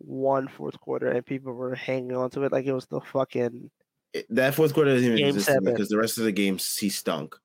one 0.00 0.48
fourth 0.48 0.78
quarter 0.80 1.10
and 1.10 1.24
people 1.24 1.52
were 1.52 1.74
hanging 1.74 2.16
on 2.16 2.30
to 2.30 2.42
it 2.42 2.52
like 2.52 2.66
it 2.66 2.72
was 2.72 2.86
the 2.86 3.00
fucking 3.00 3.70
it- 4.12 4.26
that 4.30 4.54
fourth 4.54 4.74
quarter 4.74 4.94
doesn't 4.94 5.06
even 5.06 5.18
Game 5.18 5.28
exist 5.28 5.48
to 5.48 5.60
me 5.60 5.72
because 5.72 5.88
the 5.88 5.98
rest 5.98 6.18
of 6.18 6.24
the 6.24 6.32
games 6.32 6.76
he 6.76 6.88
stunk. 6.88 7.36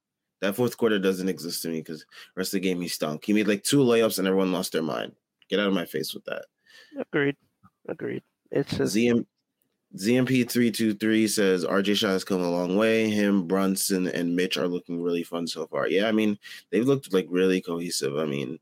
That 0.41 0.55
fourth 0.55 0.77
quarter 0.77 0.99
doesn't 0.99 1.29
exist 1.29 1.61
to 1.61 1.69
me 1.69 1.79
because 1.79 1.99
the 1.99 2.05
rest 2.35 2.53
of 2.53 2.61
the 2.61 2.67
game 2.67 2.81
he 2.81 2.87
stunk. 2.87 3.25
He 3.25 3.33
made 3.33 3.47
like 3.47 3.63
two 3.63 3.79
layups 3.79 4.19
and 4.19 4.27
everyone 4.27 4.51
lost 4.51 4.73
their 4.73 4.81
mind. 4.81 5.13
Get 5.49 5.59
out 5.59 5.67
of 5.67 5.73
my 5.73 5.85
face 5.85 6.13
with 6.13 6.25
that. 6.25 6.45
agreed. 6.97 7.35
Agreed. 7.87 8.23
It's 8.51 8.75
just 8.75 8.95
ZM, 8.95 9.25
ZMP 9.95 10.49
three 10.49 10.71
two 10.71 10.93
three 10.93 11.27
says 11.27 11.63
RJ 11.63 11.95
Shaw 11.95 12.07
has 12.09 12.23
come 12.23 12.41
a 12.41 12.49
long 12.49 12.75
way. 12.75 13.09
Him, 13.09 13.47
Brunson, 13.47 14.07
and 14.07 14.35
Mitch 14.35 14.57
are 14.57 14.67
looking 14.67 15.01
really 15.01 15.23
fun 15.23 15.47
so 15.47 15.67
far. 15.67 15.87
Yeah, 15.87 16.07
I 16.07 16.11
mean 16.11 16.37
they've 16.71 16.85
looked 16.85 17.13
like 17.13 17.27
really 17.29 17.61
cohesive. 17.61 18.17
I 18.17 18.25
mean 18.25 18.59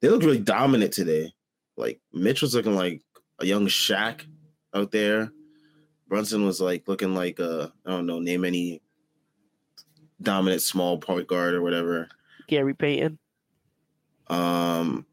they 0.00 0.08
looked 0.08 0.24
really 0.24 0.38
dominant 0.38 0.92
today. 0.92 1.32
Like 1.76 2.00
Mitch 2.12 2.42
was 2.42 2.54
looking 2.54 2.74
like 2.74 3.02
a 3.42 3.46
young 3.46 3.66
Shaq 3.66 4.22
out 4.74 4.90
there. 4.90 5.32
Brunson 6.08 6.44
was 6.44 6.60
like 6.60 6.88
looking 6.88 7.14
like 7.14 7.38
a 7.38 7.72
I 7.86 7.90
don't 7.90 8.06
know 8.06 8.18
name 8.18 8.44
any 8.44 8.82
dominant 10.20 10.62
small 10.62 10.98
point 10.98 11.26
guard 11.26 11.54
or 11.54 11.62
whatever. 11.62 12.08
Gary 12.48 12.74
Payton. 12.74 13.18
Um, 14.28 15.06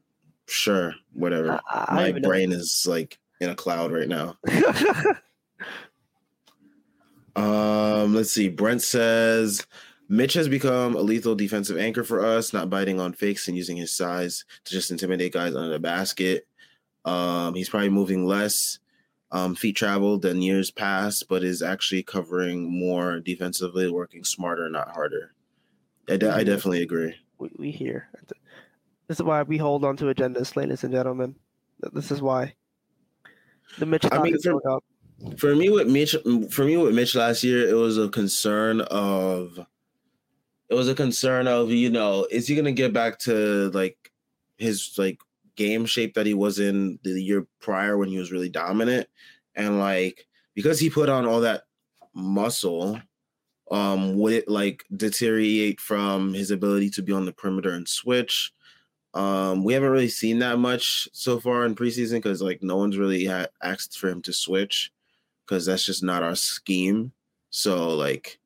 sure, 0.46 0.94
whatever. 1.12 1.52
I, 1.52 1.76
I, 1.78 1.84
I 1.88 1.94
My 1.94 2.10
don't 2.12 2.22
know. 2.22 2.28
brain 2.28 2.52
is 2.52 2.86
like 2.88 3.18
in 3.40 3.50
a 3.50 3.54
cloud 3.54 3.92
right 3.92 4.08
now. 4.08 4.36
Um, 7.36 8.14
let's 8.14 8.32
see. 8.32 8.48
Brent 8.48 8.82
says 8.82 9.64
Mitch 10.08 10.34
has 10.34 10.48
become 10.48 10.96
a 10.96 11.00
lethal 11.00 11.34
defensive 11.34 11.78
anchor 11.78 12.02
for 12.04 12.24
us, 12.24 12.52
not 12.52 12.68
biting 12.68 13.00
on 13.00 13.12
fakes 13.12 13.46
and 13.48 13.56
using 13.56 13.76
his 13.76 13.92
size 13.92 14.44
to 14.64 14.72
just 14.72 14.90
intimidate 14.90 15.32
guys 15.32 15.54
under 15.54 15.70
the 15.70 15.78
basket. 15.78 16.46
Um, 17.04 17.54
he's 17.54 17.68
probably 17.68 17.88
moving 17.88 18.26
less 18.26 18.78
um, 19.32 19.54
feet 19.54 19.76
traveled 19.76 20.22
than 20.22 20.42
years 20.42 20.70
past, 20.70 21.28
but 21.28 21.44
is 21.44 21.62
actually 21.62 22.02
covering 22.02 22.70
more 22.70 23.20
defensively, 23.20 23.90
working 23.90 24.24
smarter, 24.24 24.68
not 24.68 24.90
harder. 24.90 25.32
I, 26.08 26.16
de- 26.16 26.32
I 26.32 26.44
definitely 26.44 26.82
agree. 26.82 27.14
we, 27.38 27.50
we 27.56 27.70
here. 27.70 28.08
This 29.06 29.18
is 29.18 29.22
why 29.22 29.42
we 29.42 29.56
hold 29.56 29.84
on 29.84 29.96
to 29.98 30.06
agendas, 30.06 30.56
ladies 30.56 30.84
and 30.84 30.92
gentlemen. 30.92 31.34
This 31.92 32.10
is 32.10 32.20
why. 32.20 32.54
The 33.78 33.86
Mitch 33.86 34.04
I 34.10 34.20
mean, 34.22 34.34
is 34.34 34.44
for- 34.44 34.68
up. 34.70 34.84
For 35.36 35.54
me 35.54 35.68
with 35.68 35.86
Mitch, 35.86 36.16
for 36.50 36.64
me 36.64 36.78
with 36.78 36.94
Mitch 36.94 37.14
last 37.14 37.44
year, 37.44 37.68
it 37.68 37.74
was 37.74 37.98
a 37.98 38.08
concern 38.08 38.80
of, 38.80 39.60
it 40.70 40.74
was 40.74 40.88
a 40.88 40.94
concern 40.94 41.46
of 41.46 41.70
you 41.70 41.90
know, 41.90 42.26
is 42.30 42.48
he 42.48 42.56
gonna 42.56 42.72
get 42.72 42.94
back 42.94 43.18
to 43.20 43.70
like 43.74 44.10
his 44.56 44.94
like 44.96 45.20
game 45.60 45.84
shape 45.84 46.14
that 46.14 46.24
he 46.24 46.32
was 46.32 46.58
in 46.58 46.98
the 47.02 47.22
year 47.22 47.46
prior 47.60 47.98
when 47.98 48.08
he 48.08 48.18
was 48.18 48.32
really 48.32 48.48
dominant, 48.48 49.06
and 49.54 49.78
like 49.78 50.26
because 50.54 50.80
he 50.80 50.88
put 50.88 51.10
on 51.10 51.26
all 51.26 51.40
that 51.42 51.64
muscle, 52.14 52.98
um, 53.70 54.16
would 54.16 54.32
it 54.32 54.48
like 54.48 54.84
deteriorate 54.96 55.78
from 55.78 56.32
his 56.32 56.50
ability 56.50 56.88
to 56.90 57.02
be 57.02 57.12
on 57.12 57.26
the 57.26 57.32
perimeter 57.32 57.70
and 57.70 57.86
switch? 57.86 58.52
Um, 59.12 59.62
we 59.62 59.74
haven't 59.74 59.90
really 59.90 60.08
seen 60.08 60.38
that 60.38 60.58
much 60.58 61.08
so 61.12 61.38
far 61.38 61.66
in 61.66 61.74
preseason 61.74 62.14
because 62.14 62.40
like 62.40 62.62
no 62.62 62.78
one's 62.78 62.96
really 62.96 63.26
had 63.26 63.50
asked 63.62 63.98
for 63.98 64.08
him 64.08 64.22
to 64.22 64.32
switch 64.32 64.90
because 65.44 65.66
that's 65.66 65.84
just 65.84 66.02
not 66.02 66.22
our 66.22 66.36
scheme. 66.36 67.12
So 67.50 67.90
like 67.90 68.39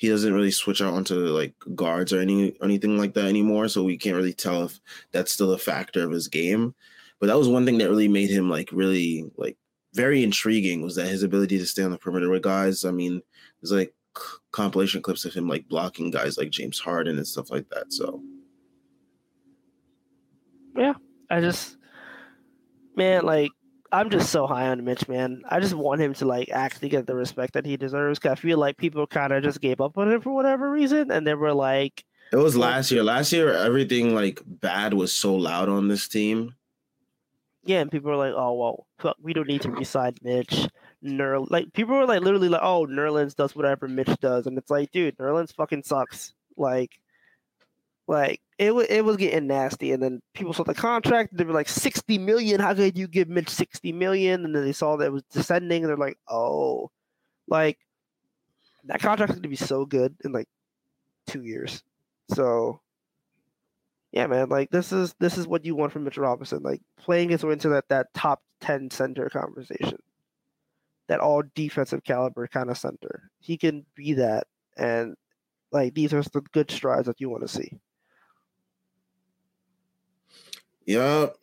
he 0.00 0.08
doesn't 0.08 0.32
really 0.32 0.50
switch 0.50 0.80
out 0.80 0.94
onto 0.94 1.14
like 1.26 1.52
guards 1.74 2.10
or 2.10 2.20
any 2.20 2.56
anything 2.62 2.96
like 2.96 3.12
that 3.12 3.26
anymore. 3.26 3.68
So 3.68 3.82
we 3.84 3.98
can't 3.98 4.16
really 4.16 4.32
tell 4.32 4.64
if 4.64 4.80
that's 5.12 5.30
still 5.30 5.52
a 5.52 5.58
factor 5.58 6.02
of 6.02 6.10
his 6.10 6.26
game. 6.26 6.74
But 7.18 7.26
that 7.26 7.36
was 7.36 7.48
one 7.48 7.66
thing 7.66 7.76
that 7.78 7.90
really 7.90 8.08
made 8.08 8.30
him 8.30 8.48
like 8.48 8.70
really 8.72 9.30
like 9.36 9.58
very 9.92 10.24
intriguing 10.24 10.80
was 10.80 10.94
that 10.96 11.08
his 11.08 11.22
ability 11.22 11.58
to 11.58 11.66
stay 11.66 11.82
on 11.82 11.90
the 11.90 11.98
perimeter 11.98 12.30
with 12.30 12.40
guys. 12.40 12.86
I 12.86 12.92
mean, 12.92 13.20
there's 13.60 13.72
like 13.72 13.92
compilation 14.52 15.02
clips 15.02 15.26
of 15.26 15.34
him 15.34 15.46
like 15.46 15.68
blocking 15.68 16.10
guys 16.10 16.38
like 16.38 16.48
James 16.48 16.78
Harden 16.78 17.18
and 17.18 17.26
stuff 17.26 17.50
like 17.50 17.68
that. 17.68 17.92
So 17.92 18.22
yeah, 20.78 20.94
I 21.28 21.42
just 21.42 21.76
man, 22.96 23.26
like 23.26 23.50
I'm 23.92 24.10
just 24.10 24.30
so 24.30 24.46
high 24.46 24.68
on 24.68 24.84
Mitch, 24.84 25.08
man. 25.08 25.42
I 25.48 25.60
just 25.60 25.74
want 25.74 26.00
him 26.00 26.14
to 26.14 26.24
like 26.24 26.50
actually 26.50 26.88
get 26.88 27.06
the 27.06 27.14
respect 27.14 27.54
that 27.54 27.66
he 27.66 27.76
deserves. 27.76 28.18
Cause 28.18 28.32
I 28.32 28.34
feel 28.36 28.58
like 28.58 28.76
people 28.76 29.06
kind 29.06 29.32
of 29.32 29.42
just 29.42 29.60
gave 29.60 29.80
up 29.80 29.98
on 29.98 30.10
him 30.10 30.20
for 30.20 30.32
whatever 30.32 30.70
reason, 30.70 31.10
and 31.10 31.26
they 31.26 31.34
were 31.34 31.54
like, 31.54 32.04
"It 32.32 32.36
was 32.36 32.56
last 32.56 32.90
year. 32.90 33.02
Last 33.02 33.32
year, 33.32 33.52
everything 33.52 34.14
like 34.14 34.40
bad 34.46 34.94
was 34.94 35.12
so 35.12 35.34
loud 35.34 35.68
on 35.68 35.88
this 35.88 36.06
team." 36.06 36.54
Yeah, 37.64 37.80
and 37.80 37.90
people 37.90 38.10
were 38.10 38.16
like, 38.16 38.34
"Oh 38.34 38.52
well, 38.54 38.86
fuck, 38.98 39.16
we 39.20 39.32
don't 39.32 39.48
need 39.48 39.62
to 39.62 39.70
resign 39.70 40.14
Mitch." 40.22 40.68
Ner 41.02 41.40
like 41.40 41.72
people 41.72 41.96
were 41.96 42.06
like 42.06 42.20
literally 42.22 42.48
like, 42.48 42.62
"Oh, 42.62 42.86
Nerlens 42.86 43.34
does 43.34 43.56
whatever 43.56 43.88
Mitch 43.88 44.14
does," 44.20 44.46
and 44.46 44.56
it's 44.58 44.70
like, 44.70 44.92
dude, 44.92 45.16
Nerlens 45.18 45.54
fucking 45.54 45.82
sucks. 45.82 46.34
Like, 46.56 47.00
like 48.10 48.40
it 48.58 48.74
was 48.74 48.88
it 48.90 49.04
was 49.04 49.16
getting 49.16 49.46
nasty, 49.46 49.92
and 49.92 50.02
then 50.02 50.20
people 50.34 50.52
saw 50.52 50.64
the 50.64 50.74
contract. 50.74 51.36
They 51.36 51.44
were 51.44 51.52
like 51.52 51.68
sixty 51.68 52.18
million. 52.18 52.58
How 52.58 52.74
could 52.74 52.98
you 52.98 53.06
give 53.06 53.28
Mitch 53.28 53.48
sixty 53.48 53.92
million? 53.92 54.44
And 54.44 54.52
then 54.52 54.64
they 54.64 54.72
saw 54.72 54.96
that 54.96 55.06
it 55.06 55.12
was 55.12 55.22
descending, 55.32 55.84
and 55.84 55.90
they're 55.90 55.96
like, 55.96 56.18
oh, 56.28 56.90
like 57.46 57.78
that 58.86 59.00
contract's 59.00 59.36
going 59.36 59.44
to 59.44 59.48
be 59.48 59.54
so 59.54 59.86
good 59.86 60.16
in 60.24 60.32
like 60.32 60.48
two 61.28 61.44
years. 61.44 61.84
So 62.34 62.80
yeah, 64.10 64.26
man, 64.26 64.48
like 64.48 64.70
this 64.70 64.90
is 64.90 65.14
this 65.20 65.38
is 65.38 65.46
what 65.46 65.64
you 65.64 65.76
want 65.76 65.92
from 65.92 66.02
Mitch 66.02 66.18
Robinson, 66.18 66.64
like 66.64 66.82
playing 66.98 67.28
his 67.28 67.44
way 67.44 67.52
into 67.52 67.68
that 67.68 67.88
that 67.90 68.12
top 68.12 68.42
ten 68.60 68.90
center 68.90 69.30
conversation, 69.30 69.98
that 71.06 71.20
all 71.20 71.44
defensive 71.54 72.02
caliber 72.02 72.48
kind 72.48 72.70
of 72.70 72.76
center. 72.76 73.30
He 73.38 73.56
can 73.56 73.86
be 73.94 74.14
that, 74.14 74.48
and 74.76 75.14
like 75.70 75.94
these 75.94 76.12
are 76.12 76.24
the 76.24 76.40
good 76.50 76.72
strides 76.72 77.06
that 77.06 77.20
you 77.20 77.30
want 77.30 77.42
to 77.42 77.48
see. 77.48 77.78
Yep. 80.90 81.36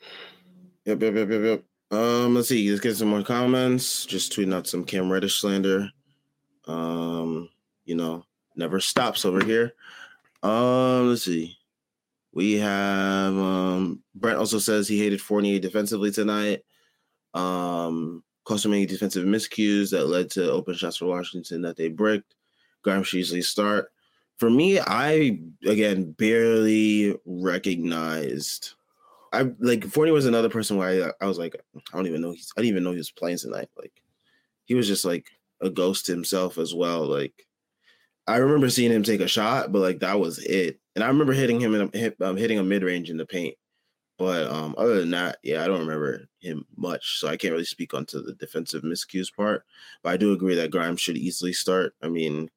Yep, 0.83 1.01
yep, 1.01 1.15
yep, 1.15 1.29
yep, 1.29 1.41
yep. 1.41 1.63
Um, 1.89 2.35
let's 2.35 2.49
see. 2.49 2.69
Let's 2.69 2.81
get 2.81 2.97
some 2.97 3.07
more 3.07 3.23
comments. 3.23 4.05
Just 4.05 4.33
tweeting 4.33 4.53
out 4.53 4.67
some 4.67 4.83
Cam 4.83 5.09
Reddish 5.09 5.39
slander. 5.39 5.89
Um, 6.65 7.47
you 7.85 7.95
know, 7.95 8.25
never 8.57 8.81
stops 8.81 9.23
over 9.23 9.41
here. 9.41 9.73
Um, 10.43 11.07
let's 11.07 11.23
see. 11.23 11.57
We 12.33 12.55
have 12.55 13.37
um 13.37 14.03
Brent 14.15 14.37
also 14.37 14.59
says 14.59 14.85
he 14.85 14.99
hated 14.99 15.21
Fournier 15.21 15.59
defensively 15.59 16.11
tonight. 16.11 16.65
Um, 17.33 18.25
cost 18.43 18.67
many 18.67 18.85
defensive 18.85 19.25
miscues 19.25 19.91
that 19.91 20.07
led 20.07 20.29
to 20.31 20.51
open 20.51 20.75
shots 20.75 20.97
for 20.97 21.05
Washington 21.05 21.61
that 21.61 21.77
they 21.77 21.87
bricked. 21.87 22.35
Should 22.85 23.13
usually 23.13 23.41
start. 23.41 23.93
For 24.39 24.49
me, 24.49 24.81
I 24.81 25.39
again 25.65 26.11
barely 26.11 27.15
recognized 27.25 28.73
I 29.33 29.51
like 29.59 29.85
Fournier 29.85 30.13
was 30.13 30.25
another 30.25 30.49
person 30.49 30.77
where 30.77 31.13
I, 31.21 31.25
I 31.25 31.27
was 31.27 31.37
like, 31.37 31.55
I 31.75 31.97
don't 31.97 32.07
even 32.07 32.21
know 32.21 32.31
he's 32.31 32.51
I 32.57 32.61
didn't 32.61 32.71
even 32.71 32.83
know 32.83 32.91
he 32.91 32.97
was 32.97 33.11
playing 33.11 33.37
tonight. 33.37 33.69
Like 33.77 34.01
he 34.65 34.75
was 34.75 34.87
just 34.87 35.05
like 35.05 35.27
a 35.61 35.69
ghost 35.69 36.07
himself 36.07 36.57
as 36.57 36.73
well. 36.73 37.05
Like 37.05 37.45
I 38.27 38.37
remember 38.37 38.69
seeing 38.69 38.91
him 38.91 39.03
take 39.03 39.21
a 39.21 39.27
shot, 39.27 39.71
but 39.71 39.81
like 39.81 39.99
that 39.99 40.19
was 40.19 40.39
it. 40.39 40.79
And 40.95 41.03
I 41.03 41.07
remember 41.07 41.33
hitting 41.33 41.59
him 41.59 41.75
in 41.75 41.89
a, 41.93 42.25
um, 42.25 42.37
hitting 42.37 42.59
a 42.59 42.63
mid 42.63 42.83
range 42.83 43.09
in 43.09 43.17
the 43.17 43.25
paint. 43.25 43.55
But 44.17 44.47
um, 44.51 44.73
other 44.77 44.99
than 44.99 45.11
that, 45.11 45.37
yeah, 45.43 45.63
I 45.63 45.67
don't 45.67 45.81
remember 45.81 46.27
him 46.39 46.65
much, 46.75 47.19
so 47.19 47.27
I 47.27 47.37
can't 47.37 47.51
really 47.51 47.65
speak 47.65 47.93
onto 47.93 48.21
the 48.21 48.33
defensive 48.33 48.81
miscues 48.81 49.33
part. 49.33 49.63
But 50.01 50.13
I 50.13 50.17
do 50.17 50.33
agree 50.33 50.55
that 50.55 50.71
Grimes 50.71 50.99
should 50.99 51.17
easily 51.17 51.53
start. 51.53 51.93
I 52.01 52.09
mean, 52.09 52.49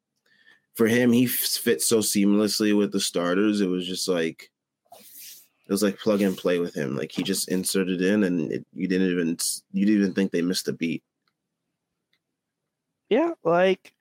for 0.75 0.87
him, 0.87 1.13
he 1.13 1.27
fits 1.27 1.87
so 1.87 1.99
seamlessly 1.99 2.77
with 2.77 2.93
the 2.93 3.01
starters. 3.01 3.61
It 3.61 3.69
was 3.69 3.87
just 3.87 4.09
like 4.09 4.50
it 5.71 5.73
was 5.73 5.85
like 5.85 6.01
plug 6.01 6.21
and 6.21 6.37
play 6.37 6.59
with 6.59 6.75
him. 6.75 6.97
Like 6.97 7.13
he 7.13 7.23
just 7.23 7.49
inserted 7.49 8.03
in, 8.03 8.25
and 8.25 8.51
it, 8.51 8.67
you 8.75 8.89
didn't 8.89 9.13
even 9.13 9.39
you 9.73 9.87
didn't 9.87 10.03
even 10.03 10.15
think 10.15 10.33
they 10.33 10.43
missed 10.43 10.67
a 10.67 10.73
beat. 10.73 11.05
Yeah, 13.09 13.31
like 13.45 13.95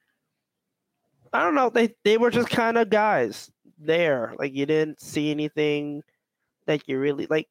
I 1.31 1.43
don't 1.43 1.53
know. 1.53 1.69
They 1.69 1.93
they 2.03 2.17
were 2.17 2.31
just 2.31 2.49
kind 2.49 2.79
of 2.79 2.89
guys 2.89 3.51
there. 3.77 4.33
Like 4.39 4.55
you 4.55 4.65
didn't 4.65 4.99
see 4.99 5.29
anything 5.29 6.01
that 6.65 6.89
you 6.89 6.97
really 6.97 7.27
like. 7.29 7.47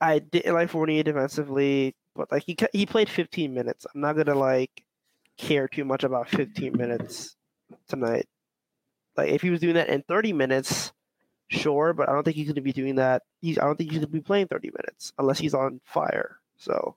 I 0.00 0.18
didn't 0.18 0.52
like 0.52 0.70
Fournier 0.70 1.04
defensively, 1.04 1.94
but 2.16 2.32
like 2.32 2.42
he 2.42 2.56
he 2.72 2.86
played 2.86 3.08
15 3.08 3.54
minutes. 3.54 3.86
I'm 3.94 4.00
not 4.00 4.16
gonna 4.16 4.34
like 4.34 4.82
care 5.36 5.68
too 5.68 5.84
much 5.84 6.02
about 6.02 6.28
15 6.28 6.76
minutes 6.76 7.36
tonight. 7.86 8.26
Like 9.16 9.30
if 9.30 9.42
he 9.42 9.50
was 9.50 9.60
doing 9.60 9.74
that 9.74 9.90
in 9.90 10.02
30 10.08 10.32
minutes, 10.32 10.92
sure, 11.48 11.92
but 11.92 12.08
I 12.08 12.12
don't 12.12 12.24
think 12.24 12.36
he's 12.36 12.46
going 12.46 12.54
to 12.56 12.60
be 12.60 12.72
doing 12.72 12.96
that. 12.96 13.22
He's, 13.40 13.58
I 13.58 13.64
don't 13.64 13.76
think 13.76 13.90
he's 13.90 14.00
going 14.00 14.10
to 14.10 14.12
be 14.12 14.20
playing 14.20 14.48
30 14.48 14.70
minutes 14.70 15.12
unless 15.18 15.38
he's 15.38 15.54
on 15.54 15.80
fire. 15.84 16.38
So. 16.56 16.96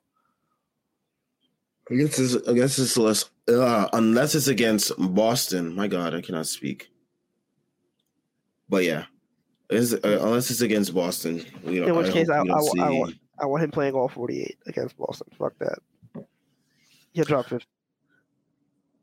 I 1.90 1.94
guess 1.94 2.18
it's, 2.18 2.48
I 2.48 2.52
guess 2.52 2.78
it's 2.78 2.96
less, 2.96 3.30
uh, 3.48 3.88
unless 3.92 4.34
it's 4.34 4.48
against 4.48 4.92
Boston. 4.98 5.74
My 5.74 5.88
God, 5.88 6.14
I 6.14 6.20
cannot 6.20 6.46
speak. 6.46 6.90
But 8.68 8.84
yeah, 8.84 9.04
it's, 9.70 9.94
uh, 9.94 10.18
unless 10.22 10.50
it's 10.50 10.60
against 10.60 10.94
Boston. 10.94 11.44
In 11.64 11.96
which 11.96 12.08
I 12.08 12.12
case, 12.12 12.28
I, 12.28 12.38
I, 12.38 12.42
I, 12.42 12.90
want, 12.90 13.14
I 13.40 13.46
want 13.46 13.64
him 13.64 13.70
playing 13.70 13.94
all 13.94 14.08
48 14.08 14.58
against 14.66 14.98
Boston. 14.98 15.28
Fuck 15.38 15.54
that. 15.60 15.78
He'll 17.12 17.24
drop 17.24 17.46
50. 17.46 17.66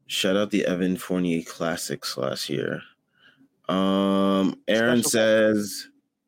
Shout 0.08 0.38
out 0.38 0.52
the 0.52 0.66
Evan 0.68 0.98
Fournier 0.98 1.42
Classics 1.42 2.16
last 2.18 2.50
year. 2.50 2.82
Um, 3.68 4.60
Aaron 4.68 5.04
Special 5.04 5.10
says, 5.10 5.88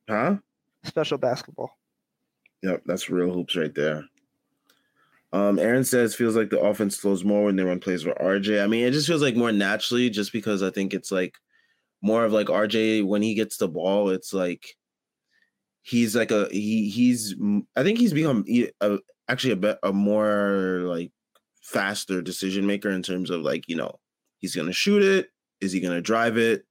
huh? 0.10 0.36
Special 0.84 1.18
basketball. 1.18 1.72
Yep, 2.64 2.84
that's 2.86 3.10
real 3.10 3.32
hoops 3.32 3.56
right 3.56 3.74
there. 3.74 4.06
Um, 5.34 5.60
Aaron 5.60 5.84
says 5.84 6.16
feels 6.16 6.36
like 6.36 6.50
the 6.50 6.60
offense 6.60 6.98
flows 6.98 7.24
more 7.24 7.44
when 7.46 7.56
they 7.56 7.64
run 7.64 7.80
plays 7.80 8.06
with 8.06 8.18
RJ. 8.18 8.64
I 8.64 8.68
mean, 8.68 8.86
it 8.86 8.92
just 8.92 9.08
feels 9.08 9.22
like 9.22 9.36
more 9.36 9.52
naturally, 9.52 10.10
just 10.10 10.32
because 10.32 10.64
I 10.64 10.70
think 10.70 10.94
it's 10.94 11.12
like 11.12 11.36
more 12.02 12.24
of 12.24 12.32
like 12.32 12.48
RJ 12.48 13.06
when 13.06 13.22
he 13.22 13.34
gets 13.34 13.58
the 13.58 13.68
ball, 13.68 14.10
it's 14.10 14.34
like 14.34 14.76
he's 15.82 16.16
like 16.16 16.32
a 16.32 16.48
he 16.52 16.90
he's 16.90 17.36
I 17.76 17.84
think 17.84 18.00
he's 18.00 18.14
become 18.14 18.46
a, 18.82 18.98
actually 19.28 19.54
a 19.54 19.58
bit 19.58 19.78
a 19.84 19.92
more 19.94 20.82
like 20.84 21.12
faster 21.62 22.22
decision 22.22 22.66
maker 22.66 22.90
in 22.90 23.04
terms 23.04 23.30
of 23.30 23.42
like 23.42 23.68
you 23.68 23.76
know 23.76 24.00
he's 24.40 24.56
gonna 24.56 24.74
shoot 24.74 25.04
it, 25.04 25.30
is 25.60 25.72
he 25.72 25.82
gonna 25.82 26.02
drive 26.02 26.38
it, 26.38 26.66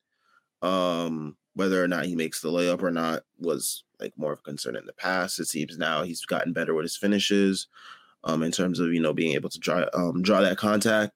um, 0.66 1.36
whether 1.54 1.82
or 1.82 1.88
not 1.88 2.06
he 2.06 2.16
makes 2.16 2.40
the 2.40 2.50
layup 2.50 2.82
or 2.82 2.90
not 2.90 3.22
was 3.38 3.84
like 4.00 4.12
more 4.16 4.32
of 4.32 4.40
a 4.40 4.42
concern 4.42 4.76
in 4.76 4.84
the 4.84 4.92
past. 4.92 5.38
It 5.38 5.46
seems 5.46 5.78
now 5.78 6.02
he's 6.02 6.24
gotten 6.26 6.52
better 6.52 6.74
with 6.74 6.84
his 6.84 6.96
finishes, 6.96 7.68
um, 8.24 8.42
in 8.42 8.52
terms 8.52 8.80
of 8.80 8.92
you 8.92 9.00
know 9.00 9.14
being 9.14 9.34
able 9.34 9.50
to 9.50 9.58
draw 9.58 9.84
um 9.94 10.22
draw 10.22 10.40
that 10.40 10.58
contact. 10.58 11.12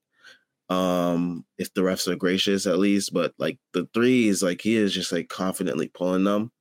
Um, 0.68 1.44
if 1.58 1.74
the 1.74 1.80
refs 1.80 2.06
are 2.06 2.14
gracious 2.16 2.64
at 2.66 2.78
least, 2.78 3.12
but 3.12 3.34
like 3.38 3.58
the 3.72 3.88
threes, 3.92 4.42
like 4.42 4.60
he 4.60 4.76
is 4.76 4.94
just 4.94 5.10
like 5.10 5.28
confidently 5.28 5.88
pulling 5.88 6.22
them. 6.24 6.52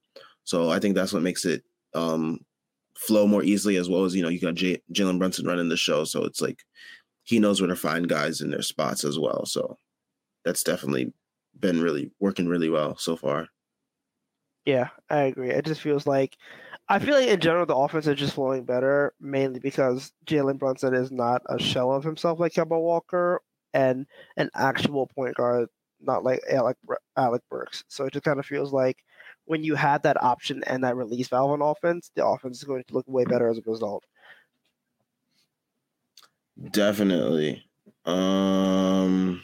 So 0.45 0.71
I 0.71 0.79
think 0.79 0.95
that's 0.95 1.13
what 1.13 1.21
makes 1.21 1.45
it 1.45 1.63
um 1.93 2.39
flow 2.97 3.27
more 3.27 3.43
easily 3.43 3.77
as 3.77 3.87
well 3.89 4.03
as 4.05 4.15
you 4.15 4.23
know 4.23 4.29
you 4.29 4.41
got 4.41 4.55
J- 4.55 4.81
Jalen 4.93 5.19
Brunson 5.19 5.45
running 5.45 5.69
the 5.69 5.77
show, 5.77 6.05
so 6.05 6.23
it's 6.25 6.41
like 6.41 6.63
he 7.23 7.39
knows 7.39 7.61
where 7.61 7.69
to 7.69 7.75
find 7.75 8.09
guys 8.09 8.41
in 8.41 8.49
their 8.49 8.63
spots 8.63 9.03
as 9.03 9.19
well. 9.19 9.45
So 9.45 9.77
that's 10.43 10.63
definitely 10.63 11.13
been 11.59 11.81
really 11.81 12.11
working 12.19 12.47
really 12.47 12.69
well 12.69 12.97
so 12.97 13.15
far. 13.15 13.49
Yeah, 14.65 14.89
I 15.09 15.21
agree. 15.23 15.49
It 15.49 15.65
just 15.65 15.81
feels 15.81 16.05
like 16.05 16.37
I 16.87 16.99
feel 16.99 17.15
like 17.15 17.27
in 17.29 17.39
general 17.39 17.65
the 17.65 17.75
offense 17.75 18.07
is 18.07 18.17
just 18.19 18.33
flowing 18.35 18.65
better, 18.65 19.13
mainly 19.19 19.59
because 19.59 20.11
Jalen 20.25 20.59
Brunson 20.59 20.93
is 20.93 21.11
not 21.11 21.41
a 21.49 21.59
shell 21.59 21.91
of 21.91 22.03
himself 22.03 22.39
like 22.39 22.53
Kemba 22.53 22.79
Walker 22.79 23.41
and 23.73 24.05
an 24.37 24.49
actual 24.55 25.07
point 25.07 25.35
guard, 25.35 25.69
not 26.01 26.23
like 26.23 26.41
Alec 26.49 26.77
Alec 27.17 27.41
Burks. 27.49 27.83
So 27.87 28.05
it 28.05 28.13
just 28.13 28.25
kind 28.25 28.39
of 28.39 28.45
feels 28.45 28.71
like 28.73 29.03
when 29.45 29.63
you 29.63 29.75
have 29.75 30.03
that 30.03 30.21
option 30.21 30.63
and 30.67 30.83
that 30.83 30.95
release 30.95 31.29
valve 31.29 31.51
on 31.51 31.61
offense, 31.61 32.11
the 32.15 32.25
offense 32.25 32.57
is 32.59 32.63
going 32.63 32.83
to 32.83 32.93
look 32.93 33.07
way 33.07 33.25
better 33.25 33.49
as 33.49 33.57
a 33.57 33.61
result. 33.65 34.05
Definitely. 36.71 37.63
Um 38.05 39.41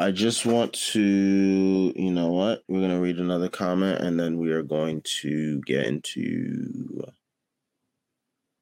I 0.00 0.12
just 0.12 0.46
want 0.46 0.72
to, 0.92 1.92
you 1.94 2.10
know 2.10 2.32
what? 2.32 2.64
We're 2.68 2.80
gonna 2.80 3.02
read 3.02 3.18
another 3.18 3.50
comment 3.50 4.00
and 4.00 4.18
then 4.18 4.38
we 4.38 4.50
are 4.50 4.62
going 4.62 5.02
to 5.20 5.60
get 5.60 5.84
into. 5.84 7.04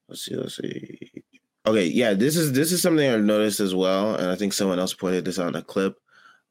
Let's 0.08 0.24
see. 0.24 0.34
Let's 0.34 0.56
see. 0.56 1.22
Okay, 1.64 1.86
yeah, 1.86 2.14
this 2.14 2.36
is 2.36 2.52
this 2.54 2.72
is 2.72 2.82
something 2.82 3.08
I've 3.08 3.22
noticed 3.22 3.60
as 3.60 3.72
well, 3.72 4.16
and 4.16 4.28
I 4.28 4.34
think 4.34 4.52
someone 4.52 4.80
else 4.80 4.94
pointed 4.94 5.24
this 5.24 5.38
out 5.38 5.50
in 5.50 5.54
a 5.54 5.62
clip. 5.62 5.96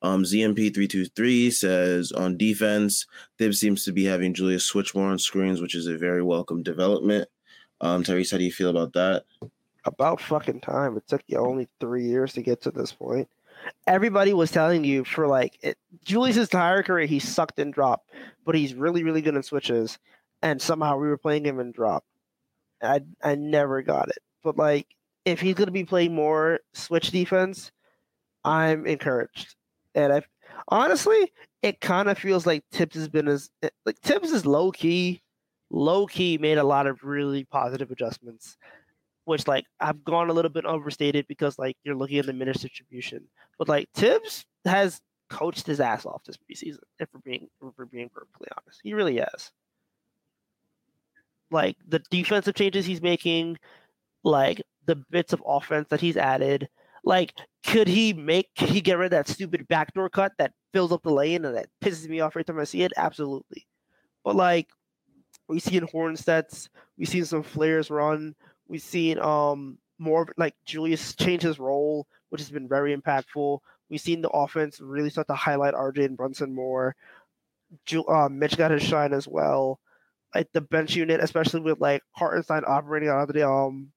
Um, 0.03 0.23
ZMP323 0.23 1.51
says 1.51 2.13
on 2.13 2.37
defense, 2.37 3.07
Thib 3.39 3.55
seems 3.55 3.83
to 3.83 3.91
be 3.91 4.05
having 4.05 4.33
Julius 4.33 4.63
switch 4.63 4.95
more 4.95 5.09
on 5.09 5.19
screens, 5.19 5.59
which 5.59 5.75
is 5.75 5.87
a 5.87 5.97
very 5.97 6.23
welcome 6.23 6.63
development. 6.63 7.27
Um, 7.81 8.03
Tyrese, 8.03 8.31
how 8.31 8.37
do 8.37 8.45
you 8.45 8.53
feel 8.53 8.69
about 8.69 8.93
that? 8.93 9.25
About 9.83 10.21
fucking 10.21 10.61
time. 10.61 10.95
It 10.95 11.07
took 11.09 11.23
you 11.27 11.39
only 11.39 11.67
three 11.81 12.05
years 12.05 12.31
to 12.33 12.41
get 12.41 12.61
to 12.61 12.71
this 12.71 12.93
point. 12.93 13.27
Everybody 13.85 14.33
was 14.33 14.51
telling 14.51 14.83
you 14.83 15.03
for 15.03 15.27
like 15.27 15.57
it, 15.61 15.77
Julius's 16.03 16.47
entire 16.47 16.83
career, 16.83 17.05
he 17.05 17.19
sucked 17.19 17.59
in 17.59 17.71
drop, 17.71 18.05
but 18.45 18.55
he's 18.55 18.73
really, 18.73 19.03
really 19.03 19.21
good 19.21 19.35
in 19.35 19.43
switches. 19.43 19.97
And 20.41 20.61
somehow 20.61 20.97
we 20.97 21.07
were 21.07 21.17
playing 21.17 21.45
him 21.45 21.59
in 21.59 21.71
drop. 21.71 22.03
I 22.81 23.01
I 23.23 23.35
never 23.35 23.81
got 23.81 24.09
it. 24.09 24.19
But 24.43 24.57
like 24.57 24.87
if 25.25 25.41
he's 25.41 25.55
to 25.55 25.71
be 25.71 25.83
playing 25.83 26.15
more 26.15 26.59
switch 26.73 27.11
defense, 27.11 27.71
I'm 28.45 28.85
encouraged. 28.85 29.55
And 29.93 30.13
I 30.13 30.21
honestly, 30.69 31.33
it 31.61 31.81
kind 31.81 32.09
of 32.09 32.17
feels 32.17 32.45
like 32.45 32.63
Thibs 32.71 32.95
has 32.95 33.09
been 33.09 33.27
as 33.27 33.49
like 33.85 33.99
Thibs 33.99 34.31
is 34.31 34.45
low 34.45 34.71
key, 34.71 35.21
low 35.69 36.05
key 36.07 36.37
made 36.37 36.57
a 36.57 36.63
lot 36.63 36.87
of 36.87 37.03
really 37.03 37.43
positive 37.43 37.91
adjustments, 37.91 38.57
which 39.27 39.45
like 39.45 39.65
I've 39.81 40.05
gone 40.05 40.29
a 40.29 40.33
little 40.33 40.49
bit 40.49 40.63
overstated 40.63 41.27
because 41.27 41.59
like 41.59 41.75
you're 41.83 41.95
looking 41.97 42.17
at 42.17 42.25
the 42.25 42.33
minutes 42.33 42.61
distribution, 42.61 43.25
but 43.59 43.67
like 43.67 43.89
Thibs 43.93 44.45
has 44.63 45.01
coached 45.29 45.67
his 45.67 45.81
ass 45.81 46.05
off 46.05 46.23
this 46.23 46.37
preseason. 46.37 46.79
If 46.97 47.09
we're 47.13 47.19
being 47.25 47.49
if 47.61 47.73
we're 47.77 47.85
being 47.85 48.07
perfectly 48.07 48.47
honest, 48.57 48.79
he 48.83 48.93
really 48.93 49.17
has. 49.17 49.51
Like 51.51 51.75
the 51.85 51.99
defensive 52.09 52.55
changes 52.55 52.85
he's 52.85 53.01
making, 53.01 53.57
like 54.23 54.61
the 54.85 54.95
bits 54.95 55.33
of 55.33 55.43
offense 55.45 55.87
that 55.89 55.99
he's 55.99 56.15
added. 56.15 56.69
Like, 57.03 57.33
could 57.65 57.89
he 57.89 58.13
make 58.13 58.47
could 58.57 58.69
he 58.69 58.79
get 58.79 58.97
rid 58.97 59.07
of 59.07 59.11
that 59.11 59.27
stupid 59.27 59.67
backdoor 59.67 60.09
cut 60.09 60.31
that 60.37 60.53
fills 60.71 60.93
up 60.93 61.03
the 61.03 61.11
lane 61.11 61.43
and 61.43 61.57
that 61.57 61.67
pisses 61.83 62.07
me 62.07 62.21
off 62.21 62.31
every 62.31 62.45
time 62.45 62.59
I 62.59 62.63
see 62.63 62.83
it? 62.83 62.93
Absolutely. 62.95 63.67
But 64.23 64.37
like 64.37 64.69
we've 65.49 65.61
seen 65.61 65.81
Hornstett's, 65.81 66.69
we've 66.97 67.09
seen 67.09 67.25
some 67.25 67.43
flares 67.43 67.89
run, 67.89 68.33
we've 68.67 68.81
seen 68.81 69.19
um 69.19 69.77
more 69.99 70.27
like 70.37 70.55
Julius 70.65 71.15
change 71.15 71.41
his 71.41 71.59
role, 71.59 72.07
which 72.29 72.41
has 72.41 72.51
been 72.51 72.67
very 72.67 72.95
impactful. 72.95 73.59
We've 73.89 74.01
seen 74.01 74.21
the 74.21 74.29
offense 74.29 74.79
really 74.79 75.09
start 75.09 75.27
to 75.27 75.35
highlight 75.35 75.73
RJ 75.73 76.05
and 76.05 76.17
Brunson 76.17 76.53
more. 76.53 76.95
Ju- 77.85 78.05
uh, 78.05 78.29
Mitch 78.29 78.57
got 78.57 78.71
his 78.71 78.83
shine 78.83 79.13
as 79.13 79.27
well. 79.27 79.79
Like 80.35 80.49
the 80.53 80.61
bench 80.61 80.95
unit, 80.95 81.21
especially 81.21 81.61
with 81.61 81.79
like 81.79 82.03
Hartenstein 82.11 82.63
operating 82.67 83.09
out 83.09 83.29
of 83.29 83.33
the 83.33 83.47
um 83.47 83.91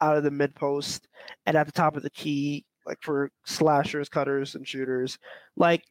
out 0.00 0.16
of 0.16 0.24
the 0.24 0.30
mid 0.30 0.54
post 0.54 1.08
and 1.46 1.56
at 1.56 1.66
the 1.66 1.72
top 1.72 1.96
of 1.96 2.02
the 2.02 2.10
key, 2.10 2.64
like 2.86 2.98
for 3.02 3.30
slashers, 3.44 4.08
cutters, 4.08 4.54
and 4.54 4.66
shooters. 4.66 5.18
Like 5.56 5.82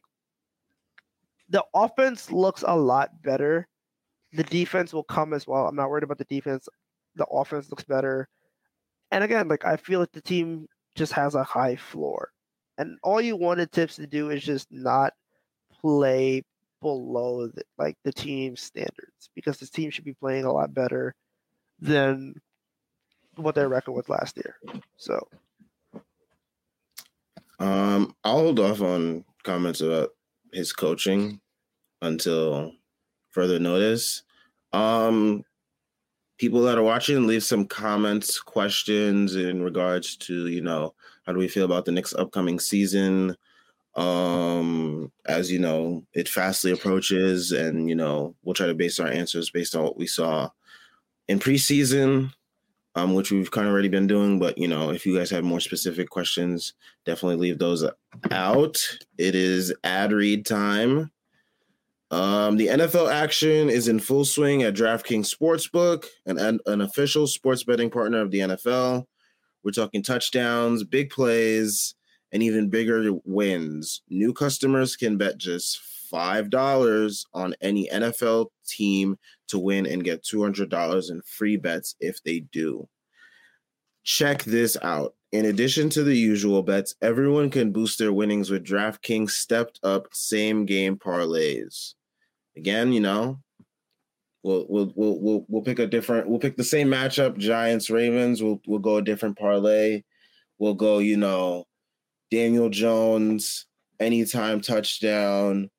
the 1.48 1.64
offense 1.74 2.32
looks 2.32 2.64
a 2.66 2.76
lot 2.76 3.22
better. 3.22 3.68
The 4.32 4.44
defense 4.44 4.92
will 4.92 5.04
come 5.04 5.32
as 5.32 5.46
well. 5.46 5.66
I'm 5.66 5.76
not 5.76 5.90
worried 5.90 6.04
about 6.04 6.18
the 6.18 6.24
defense. 6.24 6.68
The 7.16 7.26
offense 7.26 7.70
looks 7.70 7.84
better. 7.84 8.28
And 9.10 9.24
again, 9.24 9.48
like 9.48 9.64
I 9.64 9.76
feel 9.76 10.00
like 10.00 10.12
the 10.12 10.20
team 10.20 10.66
just 10.94 11.12
has 11.12 11.34
a 11.34 11.44
high 11.44 11.76
floor. 11.76 12.30
And 12.78 12.98
all 13.02 13.20
you 13.20 13.36
wanted 13.36 13.72
Thibs 13.72 13.96
to 13.96 14.06
do 14.06 14.30
is 14.30 14.42
just 14.42 14.70
not 14.70 15.12
play 15.80 16.42
below 16.82 17.48
the, 17.48 17.62
like 17.78 17.96
the 18.04 18.12
team 18.12 18.56
standards 18.56 19.30
because 19.34 19.58
this 19.58 19.70
team 19.70 19.90
should 19.90 20.04
be 20.04 20.14
playing 20.14 20.44
a 20.44 20.52
lot 20.52 20.74
better 20.74 21.14
than 21.78 22.34
what 23.36 23.54
their 23.54 23.68
record 23.68 23.92
was 23.92 24.08
last 24.08 24.36
year. 24.36 24.56
So, 24.96 25.26
um, 27.58 28.14
I'll 28.24 28.38
hold 28.38 28.60
off 28.60 28.80
on 28.80 29.24
comments 29.42 29.80
about 29.80 30.10
his 30.52 30.72
coaching 30.72 31.40
until 32.02 32.72
further 33.30 33.58
notice. 33.58 34.22
Um, 34.72 35.44
people 36.38 36.62
that 36.62 36.78
are 36.78 36.82
watching, 36.82 37.26
leave 37.26 37.44
some 37.44 37.66
comments, 37.66 38.40
questions 38.40 39.34
in 39.34 39.62
regards 39.62 40.16
to 40.16 40.48
you 40.48 40.60
know 40.60 40.94
how 41.24 41.32
do 41.32 41.38
we 41.38 41.48
feel 41.48 41.64
about 41.64 41.84
the 41.84 41.92
next 41.92 42.14
upcoming 42.14 42.58
season. 42.58 43.36
Um, 43.94 45.10
as 45.24 45.50
you 45.50 45.58
know, 45.58 46.04
it 46.12 46.28
fastly 46.28 46.70
approaches, 46.70 47.52
and 47.52 47.88
you 47.88 47.94
know 47.94 48.34
we'll 48.42 48.54
try 48.54 48.66
to 48.66 48.74
base 48.74 49.00
our 49.00 49.08
answers 49.08 49.50
based 49.50 49.74
on 49.74 49.84
what 49.84 49.96
we 49.96 50.06
saw 50.06 50.50
in 51.28 51.38
preseason 51.38 52.32
um, 52.96 53.12
which 53.12 53.30
we've 53.30 53.50
kind 53.50 53.68
of 53.68 53.72
already 53.72 53.88
been 53.88 54.06
doing. 54.06 54.38
But 54.38 54.58
you 54.58 54.66
know, 54.66 54.90
if 54.90 55.06
you 55.06 55.16
guys 55.16 55.30
have 55.30 55.44
more 55.44 55.60
specific 55.60 56.08
questions, 56.08 56.72
definitely 57.04 57.36
leave 57.36 57.58
those 57.58 57.84
out. 58.30 58.98
It 59.18 59.34
is 59.34 59.72
ad 59.84 60.12
read 60.12 60.46
time. 60.46 61.12
Um, 62.10 62.56
the 62.56 62.68
NFL 62.68 63.12
action 63.12 63.68
is 63.68 63.88
in 63.88 63.98
full 63.98 64.24
swing 64.24 64.62
at 64.62 64.74
DraftKings 64.74 65.34
Sportsbook, 65.34 66.06
an, 66.24 66.60
an 66.64 66.80
official 66.80 67.26
sports 67.26 67.64
betting 67.64 67.90
partner 67.90 68.20
of 68.20 68.30
the 68.30 68.38
NFL. 68.38 69.06
We're 69.64 69.72
talking 69.72 70.04
touchdowns, 70.04 70.84
big 70.84 71.10
plays, 71.10 71.96
and 72.30 72.42
even 72.42 72.70
bigger 72.70 73.10
wins. 73.24 74.02
New 74.08 74.32
customers 74.32 74.94
can 74.94 75.16
bet 75.16 75.38
just 75.38 75.80
$5 76.12 77.24
on 77.34 77.54
any 77.60 77.88
NFL 77.88 78.46
team 78.68 79.18
to 79.48 79.58
win 79.58 79.84
and 79.86 80.04
get 80.04 80.22
$200 80.22 81.10
in 81.10 81.22
free 81.22 81.56
bets 81.56 81.96
if 81.98 82.22
they 82.22 82.40
do. 82.40 82.88
Check 84.04 84.44
this 84.44 84.76
out. 84.82 85.15
In 85.32 85.46
addition 85.46 85.90
to 85.90 86.04
the 86.04 86.16
usual 86.16 86.62
bets, 86.62 86.94
everyone 87.02 87.50
can 87.50 87.72
boost 87.72 87.98
their 87.98 88.12
winnings 88.12 88.50
with 88.50 88.64
DraftKings 88.64 89.30
stepped 89.30 89.80
up 89.82 90.06
same 90.12 90.64
game 90.66 90.96
parlays. 90.96 91.94
Again, 92.56 92.92
you 92.92 93.00
know, 93.00 93.40
we'll 94.42 94.66
we'll 94.68 94.92
we'll 94.94 95.20
we'll, 95.20 95.44
we'll 95.48 95.62
pick 95.62 95.78
a 95.78 95.86
different 95.86 96.28
we'll 96.28 96.38
pick 96.38 96.56
the 96.56 96.64
same 96.64 96.88
matchup, 96.88 97.36
Giants 97.36 97.90
Ravens, 97.90 98.42
we'll 98.42 98.60
we'll 98.66 98.78
go 98.78 98.96
a 98.96 99.02
different 99.02 99.38
parlay. 99.38 100.02
We'll 100.58 100.74
go, 100.74 100.98
you 100.98 101.16
know, 101.16 101.66
Daniel 102.30 102.70
Jones 102.70 103.66
anytime 103.98 104.60
touchdown 104.60 105.70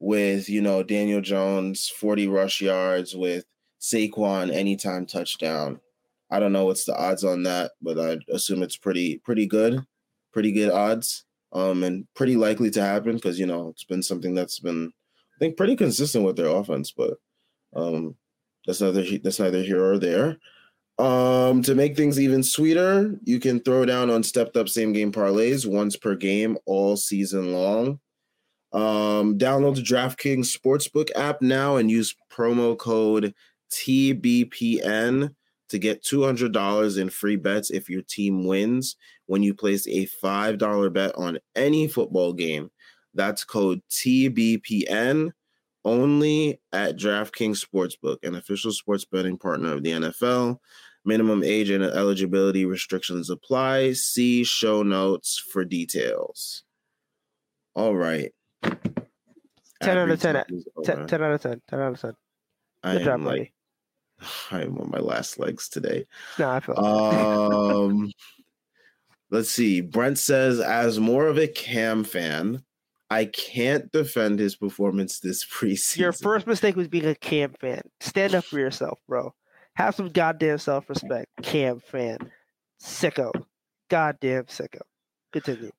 with 0.00 0.48
you 0.48 0.60
know 0.60 0.82
Daniel 0.82 1.20
Jones 1.20 1.88
40 1.88 2.28
rush 2.28 2.60
yards 2.60 3.14
with 3.14 3.44
Saquon 3.80 4.52
anytime 4.52 5.06
touchdown. 5.06 5.80
I 6.30 6.40
don't 6.40 6.52
know 6.52 6.66
what's 6.66 6.84
the 6.84 6.96
odds 6.96 7.24
on 7.24 7.44
that, 7.44 7.72
but 7.80 7.98
I 7.98 8.18
assume 8.32 8.62
it's 8.62 8.76
pretty 8.76 9.18
pretty 9.18 9.46
good, 9.46 9.84
pretty 10.32 10.52
good 10.52 10.70
odds, 10.70 11.24
um, 11.52 11.84
and 11.84 12.06
pretty 12.14 12.36
likely 12.36 12.70
to 12.70 12.82
happen 12.82 13.14
because 13.16 13.38
you 13.38 13.46
know 13.46 13.68
it's 13.68 13.84
been 13.84 14.02
something 14.02 14.34
that's 14.34 14.58
been 14.58 14.92
I 15.36 15.38
think 15.38 15.56
pretty 15.56 15.76
consistent 15.76 16.24
with 16.24 16.36
their 16.36 16.48
offense, 16.48 16.92
but 16.92 17.14
um, 17.74 18.16
that's 18.66 18.80
neither 18.80 19.04
that's 19.18 19.38
neither 19.38 19.62
here 19.62 19.84
or 19.84 19.98
there. 19.98 20.38
Um, 20.98 21.62
to 21.62 21.74
make 21.74 21.94
things 21.94 22.18
even 22.18 22.42
sweeter, 22.42 23.14
you 23.24 23.38
can 23.38 23.60
throw 23.60 23.84
down 23.84 24.10
on 24.10 24.22
stepped 24.22 24.56
up 24.56 24.68
same 24.68 24.92
game 24.92 25.12
parlays 25.12 25.66
once 25.66 25.94
per 25.96 26.14
game 26.14 26.56
all 26.64 26.96
season 26.96 27.52
long. 27.52 28.00
Um, 28.72 29.38
download 29.38 29.76
the 29.76 29.82
DraftKings 29.82 30.56
Sportsbook 30.56 31.10
app 31.14 31.42
now 31.42 31.76
and 31.76 31.90
use 31.90 32.16
promo 32.32 32.76
code 32.76 33.34
TBPN 33.70 35.34
to 35.68 35.78
get 35.78 36.02
$200 36.02 36.98
in 36.98 37.10
free 37.10 37.36
bets 37.36 37.70
if 37.70 37.88
your 37.88 38.02
team 38.02 38.46
wins 38.46 38.96
when 39.26 39.42
you 39.42 39.54
place 39.54 39.86
a 39.86 40.06
$5 40.22 40.92
bet 40.92 41.14
on 41.16 41.38
any 41.54 41.88
football 41.88 42.32
game. 42.32 42.70
That's 43.14 43.44
code 43.44 43.82
TBPN 43.90 45.32
only 45.84 46.60
at 46.72 46.96
DraftKings 46.96 47.64
Sportsbook, 47.64 48.18
an 48.24 48.34
official 48.34 48.72
sports 48.72 49.04
betting 49.04 49.38
partner 49.38 49.72
of 49.72 49.82
the 49.82 49.90
NFL. 49.90 50.58
Minimum 51.04 51.44
age 51.44 51.70
and 51.70 51.84
eligibility 51.84 52.66
restrictions 52.66 53.30
apply. 53.30 53.92
See 53.92 54.42
show 54.42 54.82
notes 54.82 55.38
for 55.38 55.64
details. 55.64 56.64
All 57.74 57.94
right. 57.94 58.32
10 59.82 59.98
out 59.98 60.10
of 60.10 60.20
10, 60.20 60.44
10, 60.84 61.06
10 61.06 61.22
out 61.22 61.32
of 61.32 61.40
10. 61.40 61.62
10 61.68 61.80
out 61.80 61.92
of 61.92 62.00
10. 62.00 62.10
Good 62.82 63.02
I 63.02 63.04
job, 63.04 63.22
buddy. 63.22 63.52
Like, 64.20 64.28
I 64.52 64.62
am 64.62 64.78
on 64.78 64.90
my 64.90 64.98
last 64.98 65.38
legs 65.38 65.68
today. 65.68 66.06
No, 66.38 66.50
I 66.50 66.60
feel 66.60 66.78
Um, 66.78 68.12
let's 69.30 69.50
see. 69.50 69.80
Brent 69.80 70.18
says, 70.18 70.60
as 70.60 70.98
more 70.98 71.26
of 71.26 71.38
a 71.38 71.48
Cam 71.48 72.04
fan, 72.04 72.62
I 73.10 73.26
can't 73.26 73.90
defend 73.92 74.38
his 74.38 74.56
performance 74.56 75.20
this 75.20 75.44
preseason. 75.52 75.98
Your 75.98 76.12
first 76.12 76.46
mistake 76.46 76.76
was 76.76 76.88
being 76.88 77.06
a 77.06 77.14
Cam 77.14 77.54
fan. 77.60 77.82
Stand 78.00 78.34
up 78.34 78.44
for 78.44 78.58
yourself, 78.58 78.98
bro. 79.08 79.34
Have 79.74 79.94
some 79.94 80.08
goddamn 80.08 80.58
self 80.58 80.88
respect, 80.88 81.28
Cam 81.42 81.80
fan. 81.80 82.18
Sicko. 82.82 83.30
Goddamn 83.88 84.44
sicko. 84.44 84.80
Continue. 85.32 85.70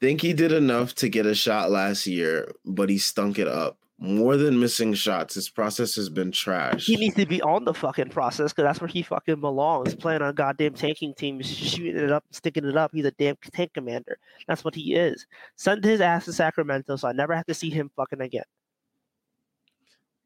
think 0.00 0.20
he 0.20 0.32
did 0.32 0.52
enough 0.52 0.94
to 0.96 1.08
get 1.08 1.26
a 1.26 1.34
shot 1.34 1.70
last 1.70 2.06
year, 2.06 2.52
but 2.64 2.88
he 2.88 2.98
stunk 2.98 3.38
it 3.38 3.48
up. 3.48 3.78
More 4.02 4.38
than 4.38 4.58
missing 4.58 4.94
shots, 4.94 5.34
his 5.34 5.50
process 5.50 5.94
has 5.96 6.08
been 6.08 6.32
trash. 6.32 6.86
He 6.86 6.96
needs 6.96 7.16
to 7.16 7.26
be 7.26 7.42
on 7.42 7.66
the 7.66 7.74
fucking 7.74 8.08
process 8.08 8.50
because 8.50 8.64
that's 8.64 8.80
where 8.80 8.88
he 8.88 9.02
fucking 9.02 9.42
belongs. 9.42 9.94
Playing 9.94 10.22
on 10.22 10.34
goddamn 10.34 10.72
tanking 10.72 11.12
teams, 11.12 11.46
shooting 11.46 12.02
it 12.02 12.10
up, 12.10 12.24
sticking 12.30 12.64
it 12.64 12.78
up. 12.78 12.92
He's 12.94 13.04
a 13.04 13.10
damn 13.10 13.36
tank 13.52 13.74
commander. 13.74 14.16
That's 14.48 14.64
what 14.64 14.74
he 14.74 14.94
is. 14.94 15.26
Send 15.56 15.84
his 15.84 16.00
ass 16.00 16.24
to 16.24 16.32
Sacramento, 16.32 16.96
so 16.96 17.08
I 17.08 17.12
never 17.12 17.34
have 17.34 17.44
to 17.44 17.52
see 17.52 17.68
him 17.68 17.90
fucking 17.94 18.22
again. 18.22 18.44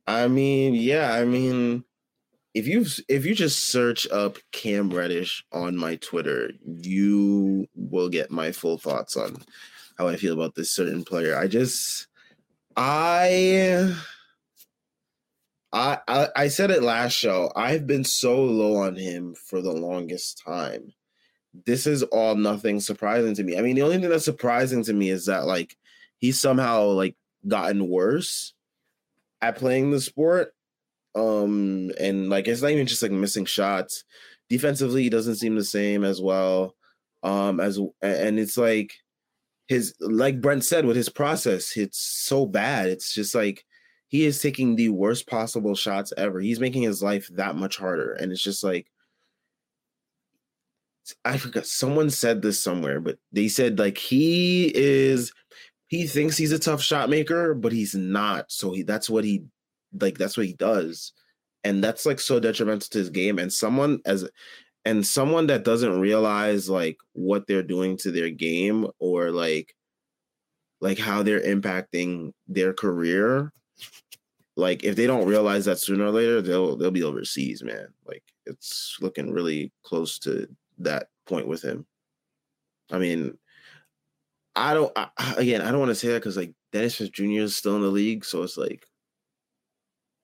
I 0.07 0.29
mean, 0.29 0.75
yeah, 0.77 1.13
I 1.13 1.25
mean, 1.25 1.83
if 2.55 2.69
you 2.69 2.87
if 3.09 3.27
you 3.27 3.35
just 3.35 3.71
search 3.71 4.07
up 4.11 4.39
Cam 4.53 4.91
Reddish 4.91 5.45
on 5.51 5.77
my 5.77 5.97
Twitter, 5.97 6.53
you 6.65 7.67
will 7.75 8.09
get 8.09 8.31
my 8.31 8.53
full 8.53 8.79
thoughts 8.79 9.17
on 9.17 9.39
how 9.99 10.07
I 10.07 10.15
feel 10.15 10.35
about 10.35 10.55
this 10.55 10.71
certain 10.71 11.03
player. 11.03 11.37
I 11.37 11.49
just 11.49 12.07
I 12.77 13.95
I 15.73 16.29
I, 16.37 16.49
said 16.49 16.71
it 16.71 16.83
last 16.83 17.13
show. 17.13 17.51
I've 17.57 17.87
been 17.87 18.05
so 18.05 18.45
low 18.45 18.77
on 18.77 18.95
him 18.95 19.35
for 19.35 19.61
the 19.61 19.73
longest 19.73 20.41
time. 20.45 20.93
This 21.67 21.87
is 21.87 22.03
all 22.05 22.37
nothing 22.37 22.81
surprising 22.81 23.35
to 23.35 23.43
me. 23.43 23.59
I 23.59 23.61
mean, 23.63 23.75
the 23.77 23.83
only 23.83 23.99
thing 23.99 24.09
that's 24.09 24.25
surprising 24.25 24.85
to 24.85 24.93
me 24.93 25.11
is 25.11 25.27
that 25.27 25.47
like 25.47 25.77
he's 26.19 26.41
somehow 26.41 26.87
like 26.87 27.17
gotten 27.47 27.89
worse 27.89 28.55
at 29.43 29.57
playing 29.57 29.91
the 29.91 30.01
sport 30.01 30.55
um, 31.15 31.91
and 31.99 32.29
like 32.29 32.49
it's 32.49 32.63
not 32.63 32.71
even 32.71 32.87
just 32.87 33.03
like 33.03 33.13
missing 33.13 33.45
shots. 33.45 34.05
Defensively, 34.49 35.03
he 35.03 35.11
doesn't 35.11 35.37
seem 35.37 35.55
the 35.55 35.65
same 35.65 36.05
as 36.05 36.21
well. 36.21 36.75
Um, 37.23 37.61
as 37.61 37.79
and 38.03 38.39
it's 38.39 38.59
like 38.59 38.93
his 39.69 39.95
like 40.01 40.41
Brent 40.41 40.65
said 40.65 40.85
with 40.85 40.97
his 40.97 41.09
process, 41.09 41.77
it's 41.77 41.99
so 41.99 42.47
bad. 42.47 42.89
It's 42.89 43.15
just 43.15 43.35
like 43.35 43.65
he 44.09 44.25
is 44.25 44.41
taking 44.41 44.77
the 44.77 44.91
worst 44.91 45.27
possible 45.27 45.75
shots 45.75 46.13
ever. 46.17 46.41
He's 46.41 46.61
making 46.61 46.83
his 46.83 47.03
life 47.03 47.29
that 47.35 47.57
much 47.57 47.77
harder. 47.77 48.13
And 48.13 48.33
it's 48.33 48.43
just 48.43 48.63
like 48.63 48.87
I 51.25 51.37
forgot 51.37 51.67
someone 51.67 52.11
said 52.11 52.43
this 52.43 52.63
somewhere, 52.63 53.01
but 53.01 53.19
they 53.33 53.49
said 53.49 53.79
like 53.79 53.99
he 53.99 54.73
is 54.75 55.33
he 55.89 56.07
thinks 56.07 56.37
he's 56.37 56.53
a 56.53 56.59
tough 56.59 56.83
shot 56.83 57.11
maker, 57.11 57.55
but 57.55 57.73
he's 57.73 57.95
not. 57.95 58.51
So 58.51 58.73
he 58.73 58.83
that's 58.83 59.11
what 59.11 59.25
he 59.25 59.45
like 60.01 60.19
that's 60.19 60.37
what 60.37 60.47
he 60.47 60.55
does 60.55 61.13
and 61.65 61.83
that's 61.83 62.07
like 62.07 62.21
so 62.21 62.39
detrimental 62.39 62.87
to 62.91 62.99
his 62.99 63.11
game 63.11 63.39
and 63.39 63.53
someone 63.53 64.01
as 64.05 64.29
and 64.85 65.07
someone 65.07 65.47
that 65.47 65.65
doesn't 65.65 66.01
realize 66.01 66.69
like 66.69 66.99
what 67.13 67.47
they're 67.47 67.63
doing 67.63 67.97
to 67.99 68.11
their 68.11 68.31
game 68.31 68.87
or 68.99 69.31
like 69.31 69.75
like 70.81 70.99
how 70.99 71.23
they're 71.23 71.41
impacting 71.41 72.33
their 72.47 72.73
career 72.73 73.53
like 74.57 74.85
if 74.85 74.97
they 74.97 75.07
don't 75.07 75.27
realize 75.27 75.65
that 75.65 75.79
sooner 75.79 76.05
or 76.05 76.11
later 76.11 76.43
they'll 76.43 76.77
they'll 76.77 76.91
be 76.91 77.03
overseas 77.03 77.63
man. 77.63 77.89
Like 78.07 78.23
it's 78.47 78.99
looking 79.01 79.33
really 79.33 79.73
close 79.83 80.19
to 80.21 80.49
that 80.79 81.09
point 81.27 81.47
with 81.49 81.63
him. 81.63 81.87
I 82.91 82.99
mean 82.99 83.39
i 84.57 84.73
don't 84.73 84.93
I, 84.95 85.09
again 85.37 85.63
i 85.63 85.73
don't 85.73 85.81
want 85.81 85.89
to 85.89 85.97
say 85.97 86.07
that 86.09 86.21
because 86.21 86.37
like 86.37 86.53
dennis 86.71 86.97
jr 86.97 87.25
is 87.25 87.57
still 87.57 87.75
in 87.75 87.83
the 87.83 87.89
league 87.89 88.25
so 88.25 88.45
it's 88.45 88.57
like 88.57 88.87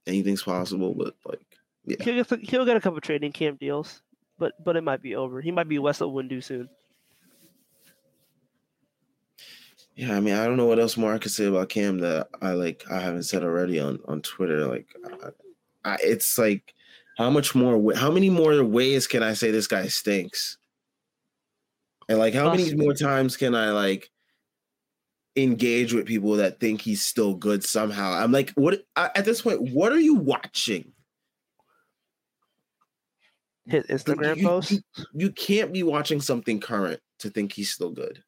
anything's 0.06 0.42
possible, 0.42 0.94
but 0.94 1.14
like 1.24 1.40
yeah. 1.84 1.96
He'll 2.00 2.24
get, 2.24 2.40
he'll 2.40 2.64
get 2.64 2.76
a 2.76 2.80
couple 2.80 3.00
training 3.00 3.32
camp 3.32 3.58
deals, 3.58 4.02
but 4.40 4.54
but 4.64 4.74
it 4.74 4.82
might 4.82 5.02
be 5.02 5.14
over. 5.14 5.40
He 5.40 5.52
might 5.52 5.68
be 5.68 5.78
West 5.78 6.00
of 6.00 6.10
Windu 6.10 6.42
soon. 6.42 6.68
Yeah, 9.94 10.16
I 10.16 10.20
mean, 10.20 10.34
I 10.34 10.46
don't 10.46 10.56
know 10.56 10.66
what 10.66 10.80
else 10.80 10.96
more 10.96 11.12
I 11.12 11.18
could 11.18 11.30
say 11.30 11.44
about 11.44 11.68
Cam 11.68 11.98
that 11.98 12.28
I 12.40 12.52
like. 12.52 12.84
I 12.90 13.00
haven't 13.00 13.24
said 13.24 13.44
already 13.44 13.78
on 13.78 14.00
on 14.08 14.22
Twitter. 14.22 14.66
Like, 14.66 14.88
I, 15.04 15.92
I, 15.92 15.98
it's 16.00 16.38
like, 16.38 16.74
how 17.18 17.30
much 17.30 17.54
more? 17.54 17.94
How 17.94 18.10
many 18.10 18.30
more 18.30 18.64
ways 18.64 19.06
can 19.06 19.22
I 19.22 19.34
say 19.34 19.50
this 19.50 19.68
guy 19.68 19.86
stinks? 19.88 20.56
And 22.08 22.18
like, 22.18 22.34
how 22.34 22.50
many 22.50 22.74
more 22.74 22.94
times 22.94 23.36
can 23.36 23.54
I 23.54 23.70
like 23.70 24.10
engage 25.36 25.92
with 25.92 26.06
people 26.06 26.32
that 26.36 26.60
think 26.60 26.80
he's 26.80 27.02
still 27.02 27.34
good 27.34 27.64
somehow. 27.64 28.12
I'm 28.12 28.32
like, 28.32 28.50
what 28.52 28.82
at 28.96 29.24
this 29.24 29.42
point, 29.42 29.72
what 29.72 29.92
are 29.92 30.00
you 30.00 30.14
watching? 30.14 30.92
His 33.70 33.84
Instagram 33.86 34.36
you, 34.36 34.46
post? 34.46 34.70
You, 34.72 34.80
you, 35.14 35.30
can't 35.30 35.72
be 35.72 35.82
watching 35.82 36.20
something 36.20 36.60
current 36.60 37.00
to 37.20 37.30
think 37.30 37.52
he's 37.52 37.72
still 37.72 37.90
good. 37.90 38.22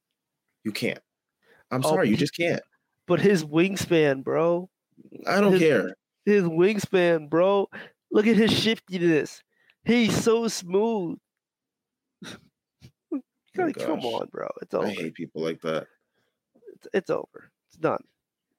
You 0.65 0.73
can't. 0.73 1.01
I'm 1.71 1.85
oh, 1.85 1.89
sorry, 1.89 2.09
you 2.09 2.17
just 2.17 2.37
can't. 2.37 2.63
But 3.07 3.21
his 3.21 3.45
wingspan, 3.45 4.23
bro. 4.23 4.69
I 5.27 5.41
don't 5.41 5.53
his, 5.53 5.61
care. 5.61 5.97
His 6.25 6.45
wingspan, 6.45 7.29
bro. 7.29 7.69
Look 8.11 8.27
at 8.27 8.37
his 8.37 8.53
shiftiness. 8.53 9.43
He's 9.85 10.15
so 10.23 10.47
smooth. 10.49 11.19
oh 12.25 13.73
come 13.73 14.01
on, 14.01 14.29
bro. 14.31 14.49
It's 14.61 14.75
over. 14.75 14.87
I 14.87 14.91
hate 14.91 15.15
people 15.15 15.43
like 15.43 15.61
that 15.63 15.87
It's, 16.75 16.89
it's 16.93 17.11
over. 17.11 17.51
It's 17.69 17.79
done. 17.79 18.05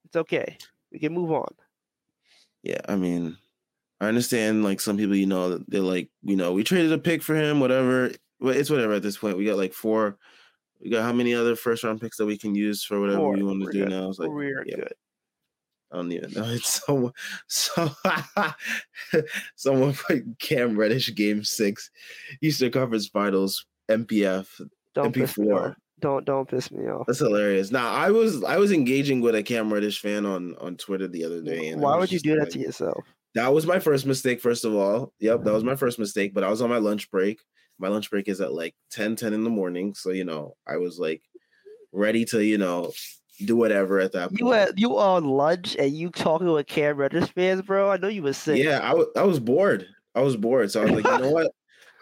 It's 0.06 0.16
okay. 0.16 0.58
We 0.92 1.00
can 1.00 1.14
move 1.14 1.32
on. 1.32 1.54
Yeah, 2.64 2.82
I 2.88 2.96
mean, 2.96 3.38
I 4.04 4.08
understand 4.08 4.64
like 4.64 4.82
some 4.82 4.98
people, 4.98 5.16
you 5.16 5.26
know, 5.26 5.60
they're 5.68 5.82
like, 5.82 6.10
you 6.22 6.36
know, 6.36 6.54
we 6.54 6.64
traded 6.64 6.92
a 6.92 6.98
pick 6.98 7.22
for 7.22 7.36
him, 7.36 7.60
whatever. 7.60 8.12
But 8.40 8.58
it's 8.58 8.70
whatever 8.70 8.94
at 8.94 9.04
this 9.04 9.18
point. 9.18 9.38
We 9.38 9.46
got 9.46 9.58
like 9.58 9.74
four. 9.74 10.18
We 10.82 10.90
got 10.90 11.04
how 11.04 11.14
many 11.14 11.34
other 11.34 11.56
first 11.56 11.84
round 11.84 12.02
picks 12.02 12.18
that 12.18 12.26
we 12.26 12.38
can 12.38 12.56
use 12.56 12.84
for 12.84 13.00
whatever 13.00 13.20
four. 13.20 13.34
we 13.34 13.44
want 13.44 13.64
to 13.64 13.72
do 13.72 13.80
good. 13.80 13.90
now? 13.90 14.10
It's 14.10 14.20
like 14.20 14.30
we're 14.30 14.66
yeah. 14.66 14.76
good. 14.76 14.94
I 15.92 15.96
don't 15.98 16.12
even 16.12 16.32
know. 16.34 16.44
It's 16.48 16.84
so 16.86 17.14
so. 17.48 17.92
someone 19.56 19.94
put 19.94 20.24
Cam 20.40 20.78
Reddish 20.78 21.14
game 21.16 21.44
six, 21.44 21.90
Eastern 22.42 22.72
Conference 22.72 23.08
Finals, 23.08 23.66
MPF, 23.90 24.48
don't 24.94 25.16
MP4. 25.16 25.76
Don't 26.00 26.26
don't 26.26 26.50
piss 26.50 26.70
me 26.72 26.86
off. 26.90 27.06
That's 27.08 27.20
hilarious. 27.20 27.72
Now 27.72 27.94
I 27.94 28.10
was 28.10 28.44
I 28.44 28.58
was 28.58 28.74
engaging 28.74 29.22
with 29.22 29.36
a 29.36 29.44
Cam 29.44 29.72
Reddish 29.72 30.02
fan 30.02 30.26
on 30.26 30.56
on 30.60 30.76
Twitter 30.76 31.08
the 31.08 31.24
other 31.24 31.42
day. 31.42 31.70
And 31.70 31.82
Why 31.82 31.98
would 31.98 32.12
you 32.12 32.20
do 32.20 32.32
like, 32.32 32.50
that 32.50 32.52
to 32.54 32.60
yourself? 32.60 33.06
That 33.36 33.54
was 33.54 33.66
my 33.66 33.80
first 33.80 34.06
mistake, 34.06 34.42
first 34.42 34.66
of 34.66 34.76
all. 34.76 35.14
Yep, 35.20 35.44
that 35.44 35.54
was 35.54 35.64
my 35.64 35.76
first 35.76 35.98
mistake. 36.00 36.34
But 36.34 36.44
I 36.44 36.50
was 36.50 36.62
on 36.62 36.70
my 36.70 36.78
lunch 36.78 37.10
break. 37.10 37.40
My 37.80 37.88
lunch 37.88 38.10
break 38.12 38.28
is 38.28 38.40
at 38.42 38.54
like 38.54 38.76
10, 38.92 39.16
10 39.16 39.34
in 39.34 39.44
the 39.44 39.50
morning. 39.50 39.96
So, 39.96 40.12
you 40.12 40.24
know, 40.24 40.56
I 40.68 40.78
was 40.78 41.00
like 41.00 41.24
ready 41.92 42.26
to, 42.26 42.44
you 42.44 42.58
know, 42.58 42.92
do 43.46 43.56
whatever 43.56 44.00
at 44.00 44.12
that 44.12 44.30
point. 44.30 44.40
You 44.40 44.46
were 44.46 44.72
you 44.78 44.98
on 44.98 45.26
lunch 45.26 45.76
and 45.78 45.92
you 45.92 46.10
talking 46.10 46.52
with 46.52 46.68
Cam 46.68 46.98
Reddish 46.98 47.32
fans, 47.32 47.64
bro? 47.64 47.90
I 47.90 47.98
know 47.98 48.08
you 48.08 48.24
was 48.24 48.38
sick. 48.38 48.64
Yeah, 48.64 48.80
I, 48.84 48.90
w- 48.90 49.12
I 49.16 49.24
was 49.24 49.40
bored. 49.40 49.88
I 50.16 50.22
was 50.22 50.38
bored. 50.38 50.72
So 50.72 50.82
I 50.82 50.86
was 50.86 50.94
like, 50.94 51.06
you 51.06 51.18
know 51.18 51.32
what? 51.32 51.52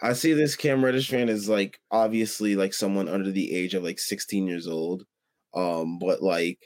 I 0.02 0.12
see 0.12 0.32
this 0.32 0.56
Cam 0.56 0.84
Reddish 0.84 1.08
fan 1.08 1.28
is 1.28 1.48
like 1.48 1.78
obviously 1.90 2.56
like 2.56 2.74
someone 2.74 3.08
under 3.08 3.30
the 3.30 3.54
age 3.54 3.74
of 3.74 3.84
like 3.84 3.98
16 3.98 4.46
years 4.46 4.66
old. 4.66 5.04
Um, 5.54 5.98
but 5.98 6.22
like 6.22 6.58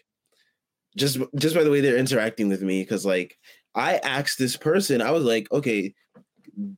just 0.97 1.19
just 1.37 1.55
by 1.55 1.63
the 1.63 1.71
way 1.71 1.81
they're 1.81 1.99
interacting 1.99 2.49
with 2.49 2.63
me, 2.63 2.83
because 2.83 3.05
like 3.05 3.37
I 3.77 3.99
asked 3.99 4.39
this 4.39 4.57
person, 4.57 5.03
I 5.03 5.11
was 5.11 5.23
like, 5.23 5.53
okay, 5.53 5.95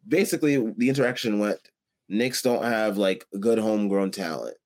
basically 0.07 0.57
the 0.77 0.89
interaction 0.89 1.39
went, 1.39 1.61
Knicks 2.09 2.43
don't 2.43 2.65
have 2.65 2.99
like 2.99 3.25
good 3.39 3.59
homegrown 3.59 4.11
talent. 4.11 4.57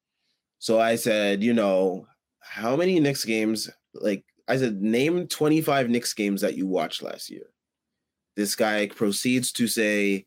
So 0.58 0.80
I 0.80 0.96
said, 0.96 1.42
you 1.42 1.52
know, 1.52 2.06
how 2.40 2.74
many 2.74 2.98
Knicks 3.00 3.24
games, 3.24 3.68
like 3.94 4.24
I 4.48 4.56
said, 4.56 4.80
name 4.80 5.26
25 5.26 5.90
Knicks 5.90 6.14
games 6.14 6.40
that 6.40 6.56
you 6.56 6.66
watched 6.66 7.02
last 7.02 7.30
year. 7.30 7.50
This 8.34 8.54
guy 8.54 8.86
proceeds 8.86 9.52
to 9.52 9.66
say 9.66 10.24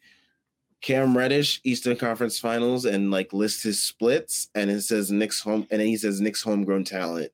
Cam 0.82 1.18
Reddish, 1.18 1.62
Eastern 1.64 1.98
Conference 1.98 2.38
Finals, 2.38 2.86
and 2.86 3.10
like 3.10 3.34
lists 3.34 3.64
his 3.64 3.82
splits, 3.82 4.50
and 4.54 4.70
it 4.70 4.82
says 4.82 5.10
Knicks 5.10 5.42
home, 5.42 5.66
and 5.72 5.80
then 5.80 5.88
he 5.88 5.98
says 5.98 6.22
Knicks 6.22 6.44
homegrown 6.44 6.84
talent, 6.84 7.32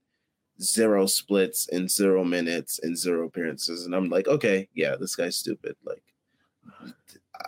zero 0.60 1.06
splits 1.06 1.68
in 1.68 1.88
zero 1.88 2.24
minutes 2.24 2.80
and 2.82 2.98
zero 2.98 3.28
appearances, 3.28 3.86
and 3.86 3.96
I'm 3.96 4.10
like, 4.10 4.28
okay, 4.28 4.68
yeah, 4.74 4.96
this 5.00 5.16
guy's 5.16 5.36
stupid. 5.36 5.76
Like, 5.86 6.04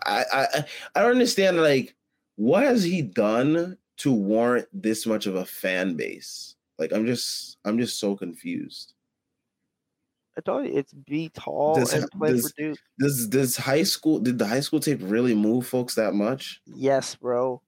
I 0.05 0.23
I 0.31 0.65
I 0.95 1.01
don't 1.01 1.11
understand. 1.11 1.57
Like, 1.57 1.95
what 2.35 2.63
has 2.63 2.83
he 2.83 3.01
done 3.01 3.77
to 3.97 4.11
warrant 4.11 4.67
this 4.73 5.05
much 5.05 5.25
of 5.25 5.35
a 5.35 5.45
fan 5.45 5.95
base? 5.95 6.55
Like, 6.79 6.91
I'm 6.91 7.05
just 7.05 7.57
I'm 7.65 7.77
just 7.77 7.99
so 7.99 8.15
confused. 8.15 8.93
I 10.35 10.41
told 10.41 10.65
you 10.65 10.75
it's 10.75 10.93
be 10.93 11.29
tall 11.29 11.75
does, 11.75 11.93
and 11.93 12.09
play 12.11 12.31
does, 12.31 12.51
for 12.51 12.61
Duke. 12.61 12.79
Does 12.99 13.27
does 13.27 13.57
high 13.57 13.83
school 13.83 14.19
did 14.19 14.39
the 14.39 14.47
high 14.47 14.61
school 14.61 14.79
tape 14.79 14.99
really 15.01 15.35
move 15.35 15.67
folks 15.67 15.95
that 15.95 16.15
much? 16.15 16.61
Yes, 16.65 17.15
bro. 17.15 17.61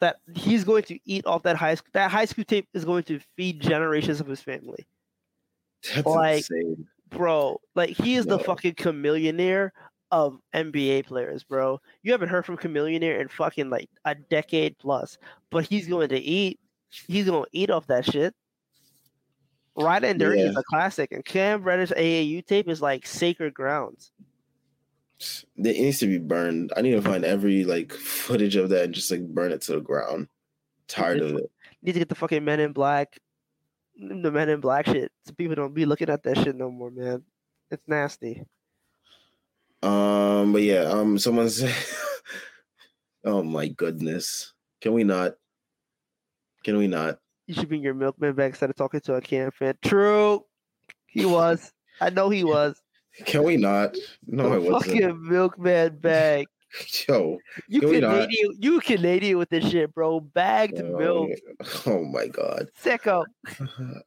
That 0.00 0.16
he's 0.34 0.64
going 0.64 0.84
to 0.84 0.98
eat 1.04 1.26
off 1.26 1.42
that 1.42 1.56
high 1.56 1.74
school. 1.74 1.90
That 1.92 2.10
high 2.10 2.24
school 2.24 2.44
tape 2.44 2.68
is 2.72 2.84
going 2.84 3.02
to 3.04 3.20
feed 3.36 3.60
generations 3.60 4.20
of 4.20 4.26
his 4.26 4.40
family. 4.40 4.86
That's 5.94 6.06
like, 6.06 6.38
insane, 6.38 6.86
bro. 7.10 7.60
Like 7.74 7.90
he 7.90 8.14
is 8.16 8.26
the 8.26 8.38
fucking 8.38 8.74
Chamillionaire 8.74 9.70
of 10.10 10.38
NBA 10.54 11.06
players, 11.06 11.44
bro. 11.44 11.80
You 12.02 12.12
haven't 12.12 12.28
heard 12.28 12.46
from 12.46 12.56
Chamillionaire 12.58 13.20
in 13.20 13.28
fucking 13.28 13.70
like 13.70 13.88
a 14.04 14.14
decade 14.14 14.78
plus, 14.78 15.18
but 15.50 15.64
he's 15.66 15.88
going 15.88 16.08
to 16.10 16.18
eat. 16.18 16.60
He's 17.06 17.26
going 17.26 17.44
to 17.44 17.50
eat 17.52 17.70
off 17.70 17.86
that 17.88 18.04
shit. 18.04 18.34
Ridin' 19.76 20.18
Dirty 20.18 20.40
Yeah. 20.40 20.50
is 20.50 20.56
a 20.56 20.62
classic, 20.64 21.12
and 21.12 21.24
Cam 21.24 21.62
Reddish 21.62 21.90
AAU 21.90 22.44
tape 22.44 22.68
is 22.68 22.82
like 22.82 23.06
sacred 23.06 23.54
grounds. 23.54 24.10
It 25.20 25.42
needs 25.56 25.98
to 25.98 26.06
be 26.06 26.18
burned. 26.18 26.72
I 26.76 26.82
need 26.82 26.92
to 26.92 27.02
find 27.02 27.24
every 27.24 27.64
like 27.64 27.92
footage 27.92 28.56
of 28.56 28.68
that 28.70 28.84
and 28.84 28.94
just 28.94 29.10
like 29.10 29.26
burn 29.26 29.52
it 29.52 29.62
to 29.62 29.72
the 29.72 29.80
ground. 29.80 30.28
Tired 30.86 31.20
of 31.20 31.34
it. 31.36 31.50
Need 31.82 31.92
to 31.92 31.98
get 31.98 32.08
the 32.08 32.14
fucking 32.14 32.44
Men 32.44 32.60
in 32.60 32.72
Black, 32.72 33.18
the 33.96 34.30
Men 34.30 34.48
in 34.48 34.60
Black 34.60 34.86
shit, 34.86 35.12
so 35.26 35.32
people 35.34 35.54
don't 35.54 35.74
be 35.74 35.86
looking 35.86 36.08
at 36.08 36.22
that 36.22 36.38
shit 36.38 36.56
no 36.56 36.70
more, 36.70 36.90
man. 36.90 37.22
It's 37.70 37.86
nasty. 37.86 38.44
Um, 39.82 40.52
but 40.52 40.62
yeah, 40.62 40.82
um, 40.82 41.18
someone 41.18 41.50
said, 41.50 41.74
"Oh 43.24 43.42
my 43.42 43.68
goodness, 43.68 44.52
can 44.80 44.92
we 44.92 45.04
not? 45.04 45.34
Can 46.64 46.78
we 46.78 46.86
not?" 46.88 47.18
You 47.46 47.54
should 47.54 47.68
bring 47.68 47.82
your 47.82 47.94
milkman 47.94 48.34
back 48.34 48.50
instead 48.50 48.70
of 48.70 48.76
talking 48.76 49.00
to 49.00 49.14
a 49.14 49.20
Cam 49.20 49.50
fan. 49.50 49.74
True, 49.82 50.44
he 51.06 51.24
was. 51.24 51.72
I 52.00 52.10
know 52.10 52.28
he 52.30 52.44
was. 52.44 52.80
Can 53.24 53.42
we 53.42 53.56
not? 53.56 53.96
No, 54.26 54.52
I 54.52 54.56
The 54.56 54.60
wasn't. 54.60 54.92
fucking 55.00 55.28
milkman 55.28 55.96
bag. 55.98 56.46
Yo, 57.08 57.38
You 57.66 57.80
Can 57.80 57.88
we 57.90 58.00
not? 58.00 58.12
Canadian, 58.12 58.56
you 58.58 58.80
Canadian 58.80 59.38
with 59.38 59.48
this 59.48 59.70
shit, 59.70 59.94
bro. 59.94 60.20
Bagged 60.20 60.78
oh, 60.80 60.98
milk, 60.98 61.30
oh 61.86 62.04
my 62.04 62.26
god. 62.26 62.68
sicko. 62.82 63.24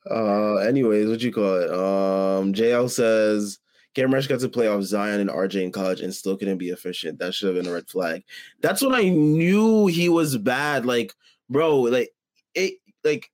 Uh, 0.10 0.56
anyways, 0.58 1.08
what 1.08 1.22
you 1.22 1.32
call 1.34 1.56
it? 1.58 1.70
Um, 1.72 2.54
JL 2.54 2.90
says 2.90 3.60
Cam 3.96 4.14
Reddish 4.14 4.28
got 4.28 4.40
to 4.42 4.50
play 4.50 4.68
off 4.68 4.84
Zion 4.84 5.20
and 5.22 5.30
RJ 5.30 5.64
in 5.64 5.72
college 5.72 6.02
and 6.02 6.14
still 6.14 6.38
couldn't 6.38 6.58
be 6.58 6.70
efficient. 6.70 7.18
That 7.20 7.34
should 7.34 7.48
have 7.56 7.64
been 7.64 7.72
a 7.72 7.74
red 7.76 7.88
flag. 7.90 8.24
That's 8.62 8.82
when 8.82 8.94
I 8.94 9.10
knew 9.10 9.88
he 9.88 10.08
was 10.10 10.38
bad. 10.38 10.86
Like, 10.86 11.14
bro, 11.50 11.80
like 11.82 12.14
it, 12.54 12.76
like 13.04 13.32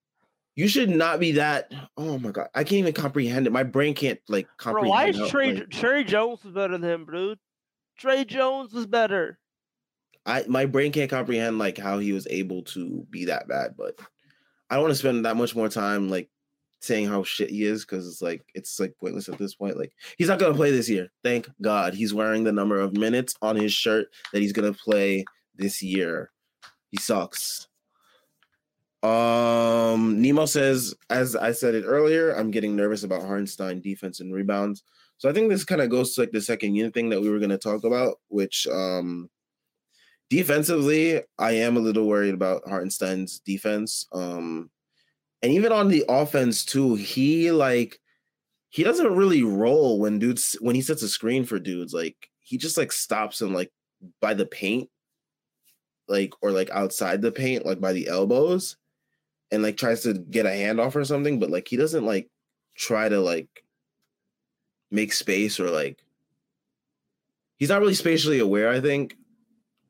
you 0.57 0.67
should 0.67 0.89
not 0.89 1.19
be 1.19 1.33
that. 1.33 1.71
Oh 1.97 2.17
my 2.17 2.31
god, 2.31 2.47
I 2.55 2.63
can't 2.63 2.79
even 2.79 2.93
comprehend 2.93 3.45
it. 3.45 3.53
My 3.53 3.61
brain 3.63 3.93
can't 3.93 4.19
like 4.27 4.47
Bro, 4.47 4.73
comprehend. 4.73 4.89
why 4.89 5.05
is 5.05 5.29
Trey 5.29 5.53
like, 5.53 5.69
Tre 5.69 6.03
Jones 6.03 6.43
was 6.43 6.51
better 6.51 6.77
than 6.77 6.83
him, 6.83 7.05
dude? 7.05 7.37
Tre 7.97 8.25
Jones 8.25 8.73
was 8.73 8.87
better. 8.87 9.37
I 10.25 10.45
my 10.47 10.65
brain 10.65 10.91
can't 10.91 11.11
comprehend 11.11 11.59
like 11.59 11.77
how 11.77 11.99
he 11.99 12.11
was 12.11 12.27
able 12.31 12.63
to 12.63 13.05
be 13.11 13.25
that 13.25 13.47
bad. 13.47 13.75
But 13.77 13.99
I 14.69 14.75
don't 14.75 14.85
want 14.85 14.93
to 14.93 14.99
spend 14.99 15.25
that 15.25 15.37
much 15.37 15.55
more 15.55 15.69
time 15.69 16.09
like 16.09 16.27
saying 16.81 17.05
how 17.05 17.21
shit 17.23 17.51
he 17.51 17.63
is 17.63 17.85
because 17.85 18.07
it's 18.07 18.23
like 18.23 18.43
it's 18.55 18.79
like 18.79 18.95
pointless 18.99 19.29
at 19.29 19.37
this 19.37 19.53
point. 19.53 19.77
Like 19.77 19.93
he's 20.17 20.27
not 20.27 20.39
gonna 20.39 20.55
play 20.55 20.71
this 20.71 20.89
year. 20.89 21.11
Thank 21.23 21.47
God 21.61 21.93
he's 21.93 22.15
wearing 22.15 22.43
the 22.43 22.51
number 22.51 22.79
of 22.79 22.97
minutes 22.97 23.35
on 23.43 23.55
his 23.55 23.73
shirt 23.73 24.07
that 24.33 24.41
he's 24.41 24.53
gonna 24.53 24.73
play 24.73 25.23
this 25.55 25.83
year. 25.83 26.31
He 26.89 26.97
sucks. 26.97 27.67
Um, 29.03 30.21
Nemo 30.21 30.45
says, 30.45 30.95
as 31.09 31.35
I 31.35 31.51
said 31.51 31.75
it 31.75 31.85
earlier, 31.85 32.31
I'm 32.31 32.51
getting 32.51 32.75
nervous 32.75 33.03
about 33.03 33.21
Hartenstein 33.21 33.81
defense 33.81 34.19
and 34.19 34.33
rebounds. 34.33 34.83
So 35.17 35.29
I 35.29 35.33
think 35.33 35.49
this 35.49 35.63
kind 35.63 35.81
of 35.81 35.89
goes 35.89 36.13
to 36.13 36.21
like 36.21 36.31
the 36.31 36.41
second 36.41 36.75
unit 36.75 36.93
thing 36.93 37.09
that 37.09 37.21
we 37.21 37.29
were 37.29 37.39
going 37.39 37.49
to 37.49 37.57
talk 37.57 37.83
about, 37.83 38.19
which 38.29 38.67
um 38.67 39.29
defensively, 40.29 41.21
I 41.37 41.51
am 41.51 41.77
a 41.77 41.81
little 41.81 42.07
worried 42.07 42.33
about 42.33 42.67
Hartenstein's 42.67 43.39
defense. 43.39 44.07
Um, 44.11 44.69
and 45.41 45.51
even 45.51 45.71
on 45.71 45.87
the 45.87 46.03
offense 46.09 46.65
too, 46.65 46.95
he 46.95 47.51
like 47.51 47.99
he 48.69 48.83
doesn't 48.83 49.15
really 49.15 49.43
roll 49.43 49.99
when 49.99 50.19
dudes 50.19 50.57
when 50.59 50.75
he 50.75 50.81
sets 50.81 51.03
a 51.03 51.09
screen 51.09 51.45
for 51.45 51.59
dudes. 51.59 51.93
Like 51.93 52.29
he 52.39 52.57
just 52.57 52.77
like 52.77 52.91
stops 52.91 53.39
them 53.39 53.53
like 53.53 53.71
by 54.21 54.33
the 54.33 54.45
paint, 54.45 54.89
like 56.07 56.33
or 56.41 56.51
like 56.51 56.69
outside 56.71 57.21
the 57.21 57.31
paint, 57.31 57.65
like 57.65 57.79
by 57.79 57.93
the 57.93 58.07
elbows, 58.07 58.77
and 59.51 59.63
like 59.63 59.77
tries 59.77 60.01
to 60.03 60.13
get 60.13 60.45
a 60.45 60.49
handoff 60.49 60.95
or 60.95 61.05
something. 61.05 61.39
But 61.39 61.49
like 61.49 61.67
he 61.67 61.77
doesn't 61.77 62.05
like 62.05 62.29
try 62.75 63.09
to 63.09 63.19
like 63.19 63.63
make 64.91 65.13
space 65.13 65.59
or 65.59 65.69
like 65.69 66.03
he's 67.57 67.69
not 67.69 67.81
really 67.81 67.93
spatially 67.93 68.39
aware. 68.39 68.69
I 68.69 68.79
think 68.79 69.15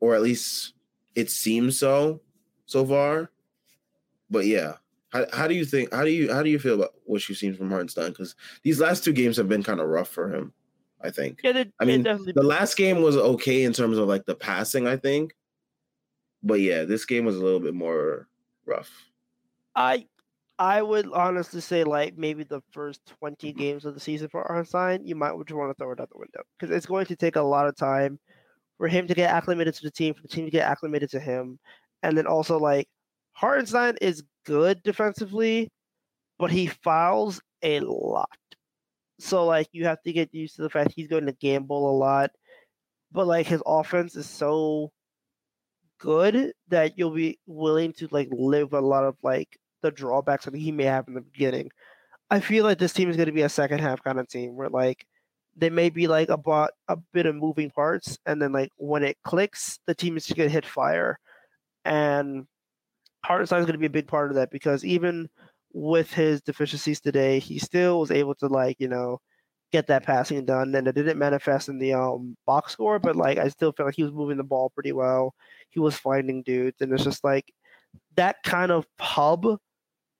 or 0.00 0.14
at 0.14 0.22
least 0.22 0.74
it 1.14 1.30
seems 1.30 1.78
so 1.78 2.20
so 2.66 2.84
far. 2.86 3.30
But 4.30 4.46
yeah, 4.46 4.74
how, 5.10 5.24
how 5.32 5.48
do 5.48 5.54
you 5.54 5.64
think? 5.64 5.92
How 5.92 6.04
do 6.04 6.10
you 6.10 6.32
how 6.32 6.42
do 6.42 6.50
you 6.50 6.58
feel 6.58 6.74
about 6.74 6.94
what 7.04 7.26
you've 7.28 7.38
seen 7.38 7.54
from 7.54 7.70
Hartenstein? 7.70 8.10
Because 8.10 8.34
these 8.62 8.80
last 8.80 9.04
two 9.04 9.12
games 9.12 9.36
have 9.36 9.48
been 9.48 9.62
kind 9.62 9.80
of 9.80 9.88
rough 9.88 10.08
for 10.08 10.32
him. 10.32 10.52
I 11.00 11.10
think 11.10 11.40
Yeah, 11.44 11.62
I 11.80 11.84
mean, 11.84 12.02
definitely. 12.02 12.32
the 12.34 12.42
last 12.42 12.76
game 12.76 13.02
was 13.02 13.16
okay 13.16 13.62
in 13.62 13.72
terms 13.72 13.98
of 13.98 14.08
like 14.08 14.26
the 14.26 14.34
passing. 14.34 14.86
I 14.86 14.96
think, 14.96 15.32
but 16.42 16.60
yeah, 16.60 16.84
this 16.84 17.04
game 17.04 17.24
was 17.24 17.36
a 17.36 17.42
little 17.44 17.60
bit 17.60 17.74
more 17.74 18.28
rough. 18.66 18.90
I 19.78 20.06
I 20.58 20.82
would 20.82 21.06
honestly 21.12 21.60
say 21.60 21.84
like 21.84 22.18
maybe 22.18 22.42
the 22.42 22.60
first 22.72 23.00
twenty 23.06 23.52
games 23.52 23.84
of 23.84 23.94
the 23.94 24.00
season 24.00 24.28
for 24.28 24.42
Hartenstein, 24.42 25.06
you 25.06 25.14
might 25.14 25.32
just 25.46 25.56
want 25.56 25.70
to 25.70 25.74
throw 25.74 25.92
it 25.92 26.00
out 26.00 26.10
the 26.10 26.18
window 26.18 26.42
because 26.58 26.74
it's 26.76 26.86
going 26.86 27.06
to 27.06 27.16
take 27.16 27.36
a 27.36 27.42
lot 27.42 27.68
of 27.68 27.76
time 27.76 28.18
for 28.78 28.88
him 28.88 29.06
to 29.06 29.14
get 29.14 29.30
acclimated 29.30 29.74
to 29.74 29.82
the 29.84 29.90
team, 29.92 30.14
for 30.14 30.22
the 30.22 30.28
team 30.28 30.44
to 30.46 30.50
get 30.50 30.68
acclimated 30.68 31.10
to 31.10 31.20
him, 31.20 31.58
and 32.02 32.18
then 32.18 32.26
also 32.26 32.58
like 32.58 32.88
Hartenstein 33.34 33.96
is 34.02 34.24
good 34.46 34.82
defensively, 34.82 35.70
but 36.38 36.50
he 36.50 36.66
fouls 36.68 37.40
a 37.62 37.80
lot. 37.80 38.28
So 39.20 39.46
like 39.46 39.68
you 39.72 39.84
have 39.86 40.02
to 40.02 40.12
get 40.12 40.34
used 40.34 40.56
to 40.56 40.62
the 40.62 40.70
fact 40.70 40.92
he's 40.96 41.08
going 41.08 41.26
to 41.26 41.32
gamble 41.32 41.90
a 41.90 41.96
lot, 41.96 42.30
but 43.12 43.26
like 43.28 43.46
his 43.46 43.62
offense 43.66 44.16
is 44.16 44.28
so 44.28 44.92
good 45.98 46.52
that 46.68 46.98
you'll 46.98 47.10
be 47.10 47.38
willing 47.46 47.92
to 47.94 48.08
like 48.10 48.28
live 48.30 48.72
a 48.72 48.80
lot 48.80 49.04
of 49.04 49.16
like 49.22 49.58
the 49.82 49.90
drawbacks 49.90 50.44
that 50.44 50.54
he 50.54 50.72
may 50.72 50.84
have 50.84 51.08
in 51.08 51.14
the 51.14 51.20
beginning. 51.20 51.70
I 52.30 52.40
feel 52.40 52.64
like 52.64 52.78
this 52.78 52.92
team 52.92 53.08
is 53.08 53.16
going 53.16 53.26
to 53.26 53.32
be 53.32 53.42
a 53.42 53.48
second 53.48 53.80
half 53.80 54.02
kind 54.02 54.20
of 54.20 54.28
team 54.28 54.54
where 54.54 54.68
like 54.68 55.06
they 55.56 55.70
may 55.70 55.90
be 55.90 56.06
like 56.06 56.28
about 56.28 56.70
a 56.88 56.96
bit 57.12 57.26
of 57.26 57.34
moving 57.34 57.70
parts, 57.70 58.18
and 58.26 58.40
then 58.40 58.52
like 58.52 58.70
when 58.76 59.02
it 59.02 59.16
clicks, 59.24 59.78
the 59.86 59.94
team 59.94 60.16
is 60.16 60.26
going 60.26 60.48
to 60.48 60.52
hit 60.52 60.66
fire, 60.66 61.18
and 61.84 62.46
Hartenstein 63.24 63.60
is 63.60 63.66
going 63.66 63.74
to 63.74 63.78
be 63.78 63.86
a 63.86 63.90
big 63.90 64.06
part 64.06 64.30
of 64.30 64.36
that 64.36 64.50
because 64.50 64.84
even 64.84 65.28
with 65.72 66.12
his 66.12 66.40
deficiencies 66.42 67.00
today, 67.00 67.38
he 67.38 67.58
still 67.58 68.00
was 68.00 68.10
able 68.10 68.34
to 68.36 68.46
like 68.46 68.76
you 68.78 68.88
know 68.88 69.20
get 69.72 69.86
that 69.88 70.04
passing 70.04 70.44
done, 70.44 70.74
and 70.74 70.86
it 70.86 70.94
didn't 70.94 71.18
manifest 71.18 71.68
in 71.68 71.78
the 71.78 71.94
um 71.94 72.36
box 72.46 72.72
score, 72.72 72.98
but 72.98 73.16
like 73.16 73.38
I 73.38 73.48
still 73.48 73.72
feel 73.72 73.86
like 73.86 73.96
he 73.96 74.04
was 74.04 74.12
moving 74.12 74.36
the 74.36 74.44
ball 74.44 74.70
pretty 74.70 74.92
well. 74.92 75.34
He 75.70 75.80
was 75.80 75.96
finding 75.96 76.42
dudes, 76.42 76.80
and 76.80 76.92
it's 76.92 77.04
just 77.04 77.24
like 77.24 77.52
that 78.16 78.36
kind 78.44 78.70
of 78.70 78.86
hub 79.00 79.58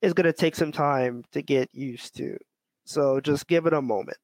is 0.02 0.12
going 0.12 0.26
to 0.26 0.32
take 0.32 0.54
some 0.54 0.72
time 0.72 1.24
to 1.32 1.42
get 1.42 1.68
used 1.74 2.16
to. 2.16 2.36
So 2.84 3.20
just 3.20 3.46
give 3.46 3.66
it 3.66 3.72
a 3.72 3.82
moment. 3.82 4.16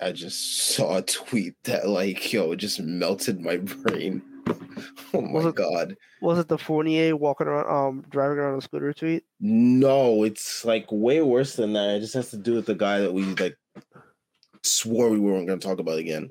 I 0.00 0.12
just 0.12 0.74
saw 0.74 0.98
a 0.98 1.02
tweet 1.02 1.54
that 1.64 1.88
like 1.88 2.32
yo 2.32 2.52
it 2.52 2.56
just 2.56 2.80
melted 2.80 3.40
my 3.40 3.56
brain. 3.58 4.22
Oh 5.14 5.20
my 5.20 5.32
Was 5.32 5.46
it- 5.46 5.54
god. 5.54 5.96
Was 6.20 6.38
it 6.38 6.48
the 6.48 6.58
Fournier 6.58 7.16
walking 7.16 7.46
around, 7.46 7.70
um, 7.70 8.04
driving 8.10 8.38
around 8.38 8.52
on 8.54 8.58
a 8.58 8.62
scooter 8.62 8.92
tweet? 8.94 9.24
No, 9.40 10.24
it's 10.24 10.64
like 10.64 10.86
way 10.90 11.20
worse 11.22 11.54
than 11.54 11.74
that. 11.74 11.96
It 11.96 12.00
just 12.00 12.14
has 12.14 12.30
to 12.30 12.38
do 12.38 12.54
with 12.54 12.66
the 12.66 12.74
guy 12.74 13.00
that 13.00 13.12
we 13.12 13.24
like 13.24 13.56
swore 14.62 15.10
we 15.10 15.18
weren't 15.18 15.46
going 15.46 15.58
to 15.60 15.66
talk 15.66 15.78
about 15.80 15.98
again. 15.98 16.30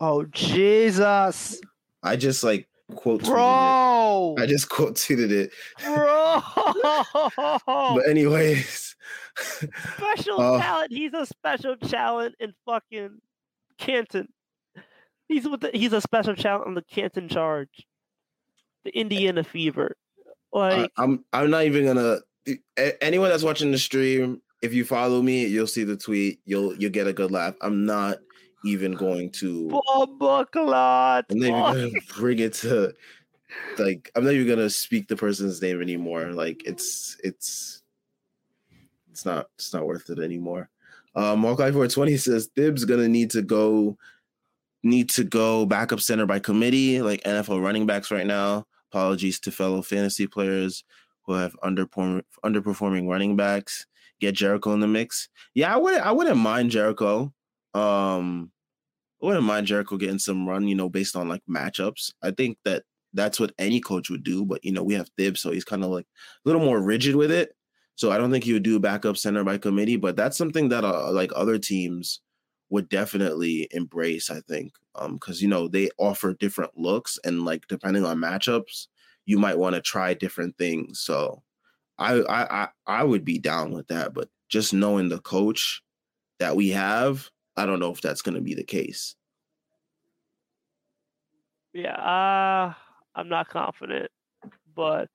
Oh 0.00 0.24
Jesus, 0.26 1.60
I 2.02 2.16
just 2.16 2.44
like 2.44 2.68
quote 2.94 3.24
bro. 3.24 4.34
I 4.38 4.46
just 4.46 4.68
quote 4.68 4.94
tweeted 4.94 5.30
it. 5.30 5.52
bro, 5.84 6.42
But 7.96 8.08
anyways, 8.08 8.96
special 9.96 10.40
uh, 10.40 10.60
talent. 10.60 10.92
He's 10.92 11.14
a 11.14 11.26
special 11.26 11.76
talent 11.76 12.34
in 12.40 12.54
fucking 12.64 13.20
Canton. 13.78 14.28
He's 15.28 15.46
with 15.46 15.60
the, 15.60 15.70
he's 15.74 15.92
a 15.92 16.00
special 16.00 16.34
talent 16.34 16.66
on 16.66 16.74
the 16.74 16.82
Canton 16.82 17.28
Charge, 17.28 17.86
the 18.84 18.98
Indiana 18.98 19.44
Fever. 19.44 19.96
Like 20.52 20.90
I, 20.96 21.02
I'm 21.02 21.24
I'm 21.32 21.50
not 21.50 21.64
even 21.64 21.86
gonna. 21.86 22.18
Anyone 23.02 23.28
that's 23.28 23.42
watching 23.42 23.70
the 23.70 23.78
stream, 23.78 24.40
if 24.62 24.72
you 24.72 24.86
follow 24.86 25.20
me, 25.20 25.46
you'll 25.46 25.66
see 25.66 25.84
the 25.84 25.96
tweet. 25.96 26.40
You'll 26.46 26.74
you'll 26.76 26.90
get 26.90 27.06
a 27.06 27.12
good 27.12 27.30
laugh. 27.30 27.54
I'm 27.60 27.84
not 27.84 28.18
even 28.64 28.92
going 28.92 29.30
to. 29.32 29.68
Bombaclat. 29.68 31.24
I'm 31.30 31.38
not 31.38 31.76
even 31.76 31.90
gonna 31.90 31.90
bring 32.16 32.38
it 32.38 32.54
to. 32.54 32.92
Like 33.78 34.10
I'm 34.14 34.24
not 34.24 34.34
even 34.34 34.48
gonna 34.48 34.70
speak 34.70 35.08
the 35.08 35.16
person's 35.16 35.60
name 35.62 35.80
anymore. 35.80 36.32
Like 36.32 36.62
it's 36.66 37.16
it's 37.24 37.82
it's 39.10 39.24
not 39.24 39.46
it's 39.56 39.72
not 39.72 39.86
worth 39.86 40.10
it 40.10 40.18
anymore. 40.18 40.68
Um, 41.14 41.42
Hawkeye 41.42 41.72
420 41.72 42.16
says 42.16 42.50
Thibs 42.54 42.84
gonna 42.84 43.08
need 43.08 43.30
to 43.30 43.42
go 43.42 43.96
need 44.82 45.08
to 45.10 45.24
go 45.24 45.66
backup 45.66 46.00
center 46.00 46.26
by 46.26 46.38
committee, 46.38 47.02
like 47.02 47.22
NFL 47.24 47.62
running 47.62 47.86
backs 47.86 48.10
right 48.10 48.26
now. 48.26 48.66
Apologies 48.92 49.40
to 49.40 49.50
fellow 49.50 49.82
fantasy 49.82 50.26
players 50.26 50.84
who 51.24 51.34
have 51.34 51.56
underperform, 51.62 52.22
underperforming 52.44 53.08
running 53.08 53.36
backs. 53.36 53.86
Get 54.20 54.34
Jericho 54.34 54.72
in 54.72 54.80
the 54.80 54.88
mix. 54.88 55.28
Yeah, 55.54 55.72
I 55.72 55.76
wouldn't 55.76 56.04
I 56.04 56.10
wouldn't 56.12 56.38
mind 56.38 56.70
Jericho. 56.70 57.32
Um 57.74 58.52
I 59.22 59.26
wouldn't 59.26 59.44
mind 59.44 59.66
Jericho 59.66 59.96
getting 59.96 60.18
some 60.18 60.48
run, 60.48 60.68
you 60.68 60.74
know, 60.76 60.88
based 60.88 61.16
on 61.16 61.28
like 61.28 61.42
matchups. 61.48 62.12
I 62.22 62.30
think 62.30 62.58
that 62.64 62.84
that's 63.12 63.40
what 63.40 63.52
any 63.58 63.80
coach 63.80 64.10
would 64.10 64.22
do. 64.24 64.44
But 64.44 64.64
you 64.64 64.72
know, 64.72 64.82
we 64.84 64.94
have 64.94 65.10
Thibs, 65.16 65.40
so 65.40 65.50
he's 65.52 65.64
kind 65.64 65.84
of 65.84 65.90
like 65.90 66.06
a 66.06 66.48
little 66.48 66.64
more 66.64 66.80
rigid 66.82 67.16
with 67.16 67.30
it. 67.32 67.52
So 67.96 68.12
I 68.12 68.18
don't 68.18 68.30
think 68.30 68.44
he 68.44 68.52
would 68.52 68.62
do 68.62 68.78
backup 68.78 69.16
center 69.16 69.42
by 69.44 69.58
committee, 69.58 69.96
but 69.96 70.16
that's 70.16 70.38
something 70.38 70.68
that 70.68 70.84
uh, 70.84 71.10
like 71.12 71.32
other 71.34 71.58
teams 71.58 72.20
would 72.70 72.88
definitely 72.88 73.68
embrace. 73.72 74.30
I 74.30 74.40
think 74.40 74.72
Um, 74.94 75.14
because 75.14 75.42
you 75.42 75.48
know 75.48 75.68
they 75.68 75.90
offer 75.98 76.34
different 76.34 76.76
looks 76.78 77.18
and 77.24 77.44
like 77.44 77.66
depending 77.68 78.04
on 78.04 78.18
matchups, 78.18 78.86
you 79.26 79.38
might 79.38 79.58
want 79.58 79.74
to 79.74 79.80
try 79.82 80.14
different 80.14 80.56
things. 80.58 81.00
So 81.00 81.42
I, 81.98 82.22
I 82.28 82.68
I 82.86 83.04
would 83.04 83.24
be 83.24 83.38
down 83.38 83.72
with 83.72 83.88
that, 83.88 84.14
but 84.14 84.30
just 84.48 84.72
knowing 84.74 85.08
the 85.08 85.20
coach 85.20 85.82
that 86.40 86.56
we 86.56 86.70
have, 86.70 87.30
I 87.58 87.66
don't 87.66 87.80
know 87.80 87.92
if 87.92 88.00
that's 88.00 88.22
going 88.22 88.36
to 88.36 88.40
be 88.40 88.54
the 88.54 88.64
case. 88.64 89.14
Yeah, 91.74 91.94
uh, 91.94 92.72
I'm 93.14 93.28
not 93.28 93.48
confident, 93.48 94.10
but 94.74 95.08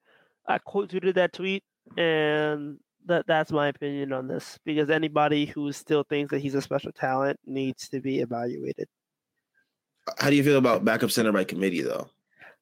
I 0.47 0.59
quote 0.59 0.91
tweeted 0.91 1.15
that 1.15 1.33
tweet, 1.33 1.63
and 1.97 2.77
that 3.05 3.25
that's 3.27 3.51
my 3.51 3.67
opinion 3.67 4.13
on 4.13 4.27
this. 4.27 4.59
Because 4.65 4.89
anybody 4.89 5.45
who 5.45 5.71
still 5.71 6.03
thinks 6.03 6.31
that 6.31 6.39
he's 6.39 6.55
a 6.55 6.61
special 6.61 6.91
talent 6.91 7.39
needs 7.45 7.89
to 7.89 8.01
be 8.01 8.19
evaluated. 8.19 8.87
How 10.19 10.29
do 10.29 10.35
you 10.35 10.43
feel 10.43 10.57
about 10.57 10.85
backup 10.85 11.11
center 11.11 11.31
by 11.31 11.45
committee, 11.45 11.81
though? 11.81 12.09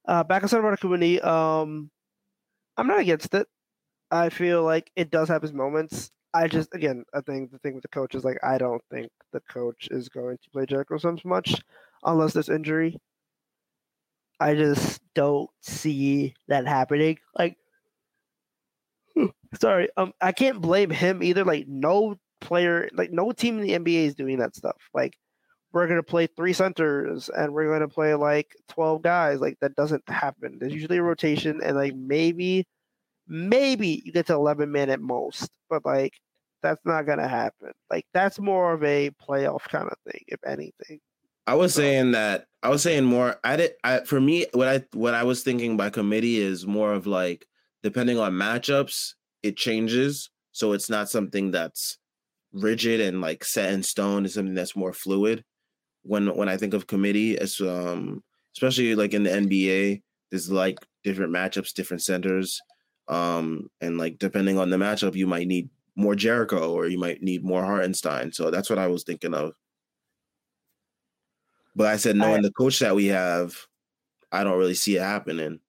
Uh, 0.08 0.24
backup 0.24 0.50
center 0.50 0.70
by 0.70 0.76
committee. 0.76 1.20
Um, 1.22 1.90
I'm 2.78 2.88
not 2.88 3.00
against 3.00 3.34
it. 3.34 3.48
I 4.10 4.30
feel 4.30 4.64
like 4.64 4.92
it 4.96 5.10
does 5.10 5.30
have 5.30 5.44
its 5.44 5.54
moments. 5.54 6.12
I 6.34 6.48
just 6.48 6.74
again, 6.74 7.04
I 7.14 7.22
think 7.22 7.52
the 7.52 7.60
thing 7.60 7.76
with 7.76 7.84
the 7.84 7.90
coach 7.90 8.16
is 8.16 8.24
like 8.24 8.40
I 8.44 8.58
don't 8.58 8.84
think 8.90 9.12
the 9.34 9.42
coach 9.42 9.88
is 9.92 10.10
going 10.10 10.38
to 10.44 10.50
play 10.52 10.66
Jericho 10.66 10.98
Sims 10.98 11.26
much 11.26 11.56
unless 12.04 12.34
there's 12.34 12.50
injury. 12.50 12.98
I 14.40 14.56
just 14.56 15.02
don't 15.14 15.50
see 15.62 16.34
that 16.48 16.68
happening. 16.68 17.20
Like, 17.38 17.58
sorry, 19.60 19.90
um, 19.98 20.14
I 20.22 20.32
can't 20.32 20.62
blame 20.62 20.90
him 20.90 21.22
either. 21.24 21.44
Like, 21.46 21.68
no 21.68 22.16
player, 22.40 22.90
like 22.94 23.12
no 23.12 23.32
team 23.32 23.60
in 23.60 23.64
the 23.68 23.74
NBA 23.92 24.06
is 24.08 24.16
doing 24.16 24.40
that 24.40 24.56
stuff. 24.56 24.78
Like, 24.94 25.18
we're 25.74 25.88
gonna 25.88 26.04
play 26.04 26.28
three 26.28 26.54
centers 26.54 27.30
and 27.30 27.54
we're 27.54 27.72
gonna 27.72 27.88
play 27.88 28.16
like 28.16 28.56
twelve 28.68 29.02
guys. 29.04 29.40
Like, 29.40 29.58
that 29.62 29.76
doesn't 29.76 30.08
happen. 30.10 30.58
There's 30.60 30.74
usually 30.74 30.98
a 30.98 31.04
rotation, 31.04 31.62
and 31.64 31.76
like 31.78 31.96
maybe 31.96 32.68
maybe 33.32 34.04
you 34.04 34.12
get 34.12 34.28
to 34.28 34.34
11 34.34 34.70
men 34.72 34.90
at 34.90 35.00
most, 35.00 35.50
but 35.70 35.86
like 35.86 36.14
that's 36.62 36.82
not 36.86 37.06
gonna 37.06 37.28
happen. 37.28 37.72
Like 37.90 38.06
that's 38.14 38.40
more 38.40 38.74
of 38.74 38.84
a 38.84 39.10
playoff 39.12 39.64
kind 39.64 39.88
of 39.90 39.98
thing, 40.12 40.22
if 40.28 40.40
anything. 40.46 41.00
I 41.48 41.56
was 41.56 41.74
so. 41.74 41.82
saying 41.82 42.12
that 42.12 42.46
I 42.62 42.70
was 42.70 42.84
saying 42.84 43.06
more. 43.06 43.38
I 43.44 43.56
did. 43.56 43.72
I 43.84 44.02
for 44.02 44.20
me, 44.20 44.46
what 44.54 44.68
I 44.68 44.84
what 44.94 45.14
I 45.14 45.24
was 45.24 45.44
thinking 45.44 45.78
by 45.78 45.90
committee 45.90 46.40
is 46.40 46.68
more 46.68 46.94
of 46.94 47.08
like 47.08 47.48
depending 47.82 48.20
on 48.20 48.34
matchups, 48.34 49.14
it 49.42 49.58
changes. 49.58 50.30
So 50.52 50.74
it's 50.74 50.90
not 50.90 51.10
something 51.10 51.52
that's 51.52 51.98
rigid 52.52 53.00
and 53.00 53.22
like 53.22 53.46
set 53.46 53.72
in 53.72 53.82
stone. 53.82 54.26
It's 54.26 54.34
something 54.34 54.54
that's 54.54 54.76
more 54.76 54.94
fluid. 54.94 55.44
When 56.04 56.36
when 56.36 56.50
I 56.50 56.58
think 56.58 56.74
of 56.74 56.86
committee, 56.86 57.36
it's 57.36 57.62
um 57.62 58.24
especially 58.56 58.94
like 58.96 59.14
in 59.14 59.24
the 59.24 59.30
NBA, 59.30 60.02
there's 60.30 60.52
like 60.52 60.78
different 61.04 61.34
matchups, 61.34 61.74
different 61.74 62.04
centers. 62.04 62.62
Um, 63.12 63.70
and 63.82 63.97
like 63.97 64.18
depending 64.20 64.57
on 64.57 64.70
the 64.70 64.78
matchup, 64.78 65.16
you 65.16 65.28
might 65.28 65.45
need 65.45 65.70
more 65.97 66.16
Jericho 66.16 66.72
or 66.72 66.88
you 66.88 66.97
might 66.97 67.22
need 67.22 67.43
more 67.43 67.64
Hartenstein. 67.64 68.32
So 68.32 68.49
that's 68.49 68.70
what 68.70 68.80
I 68.80 68.88
was 68.88 69.03
thinking 69.03 69.34
of. 69.34 69.51
But 71.76 71.88
I 71.88 71.97
said, 71.97 72.16
knowing 72.16 72.39
I, 72.39 72.41
the 72.43 72.51
coach 72.51 72.80
that 72.80 72.95
we 72.95 73.07
have, 73.07 73.55
I 74.32 74.45
don't 74.45 74.57
really 74.57 74.76
see 74.76 74.95
it 74.95 75.01
happening. 75.01 75.59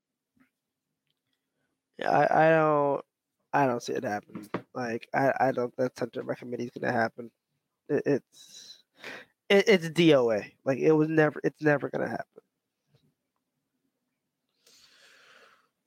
Yeah, 1.98 2.10
I, 2.10 2.46
I 2.46 2.50
don't, 2.50 3.04
I 3.52 3.66
don't 3.66 3.82
see 3.82 3.92
it 3.92 4.04
happening. 4.04 4.48
Like, 4.72 5.08
I, 5.12 5.32
I 5.38 5.52
don't. 5.52 5.76
That 5.76 5.98
center 5.98 6.22
by 6.22 6.34
committee 6.34 6.64
is 6.64 6.70
going 6.70 6.92
to 6.92 6.98
happen. 6.98 7.30
It, 7.88 8.02
it's, 8.06 8.82
it, 9.48 9.64
it's 9.68 9.88
DOA. 9.88 10.52
Like, 10.64 10.78
it 10.78 10.92
was 10.92 11.08
never. 11.08 11.40
It's 11.44 11.60
never 11.60 11.90
going 11.90 12.02
to 12.02 12.10
happen. 12.10 12.31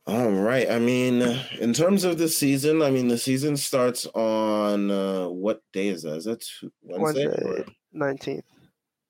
All 0.07 0.29
right. 0.29 0.69
I 0.69 0.77
mean, 0.77 1.21
in 1.59 1.73
terms 1.73 2.03
of 2.03 2.19
the 2.19 2.29
season, 2.29 2.83
I 2.83 2.91
mean, 2.91 3.07
the 3.07 3.17
season 3.17 3.57
starts 3.57 4.05
on 4.13 4.91
uh, 4.91 5.27
what 5.29 5.61
day 5.73 5.87
is 5.87 6.03
that? 6.03 6.17
Is 6.17 6.25
that 6.25 6.45
Wednesday? 6.83 7.65
Nineteenth. 7.91 8.45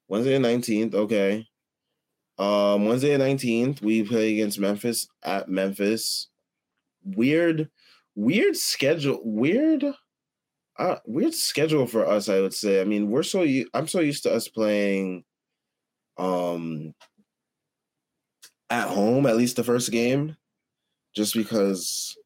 Wednesday 0.08 0.40
nineteenth. 0.40 0.96
Okay. 0.96 1.46
Um, 2.38 2.86
Wednesday 2.86 3.18
nineteenth, 3.18 3.82
we 3.82 4.04
play 4.04 4.34
against 4.34 4.58
Memphis 4.58 5.08
at 5.22 5.50
Memphis. 5.50 6.30
Weird, 7.04 7.70
weird 8.16 8.56
schedule. 8.56 9.20
Weird, 9.22 9.84
uh, 10.80 10.96
weird 11.06 11.34
schedule 11.34 11.88
for 11.88 12.08
us. 12.08 12.30
I 12.30 12.40
would 12.40 12.54
say. 12.54 12.80
I 12.80 12.86
mean, 12.86 13.10
we're 13.10 13.24
so. 13.24 13.46
I'm 13.74 13.90
so 13.90 14.00
used 14.00 14.24
to 14.24 14.34
us 14.34 14.48
playing, 14.48 15.26
um, 16.18 16.94
at 18.70 18.88
home. 18.88 19.26
At 19.26 19.36
least 19.36 19.58
the 19.58 19.64
first 19.66 19.92
game 19.92 20.38
just 21.16 21.34
because 21.34 22.18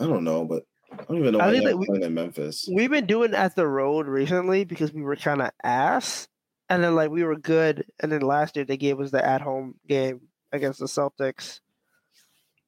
I 0.00 0.06
don't 0.06 0.24
know, 0.24 0.44
but 0.44 0.64
I 0.92 1.04
don't 1.04 1.18
even 1.18 1.32
know 1.32 1.38
why 1.38 1.50
they're 1.52 1.76
playing 1.76 2.02
in 2.02 2.14
Memphis. 2.14 2.68
We've 2.72 2.90
been 2.90 3.06
doing 3.06 3.34
at 3.34 3.56
the 3.56 3.66
road 3.66 4.06
recently 4.06 4.64
because 4.64 4.92
we 4.92 5.02
were 5.02 5.16
kind 5.16 5.40
of 5.40 5.50
ass, 5.62 6.28
and 6.68 6.82
then 6.82 6.94
like 6.94 7.10
we 7.10 7.24
were 7.24 7.36
good, 7.36 7.86
and 8.00 8.10
then 8.10 8.20
last 8.20 8.56
year 8.56 8.64
they 8.64 8.76
gave 8.76 9.00
us 9.00 9.10
the 9.10 9.24
at 9.24 9.40
home 9.40 9.76
game 9.88 10.20
against 10.52 10.80
the 10.80 10.86
Celtics. 10.86 11.60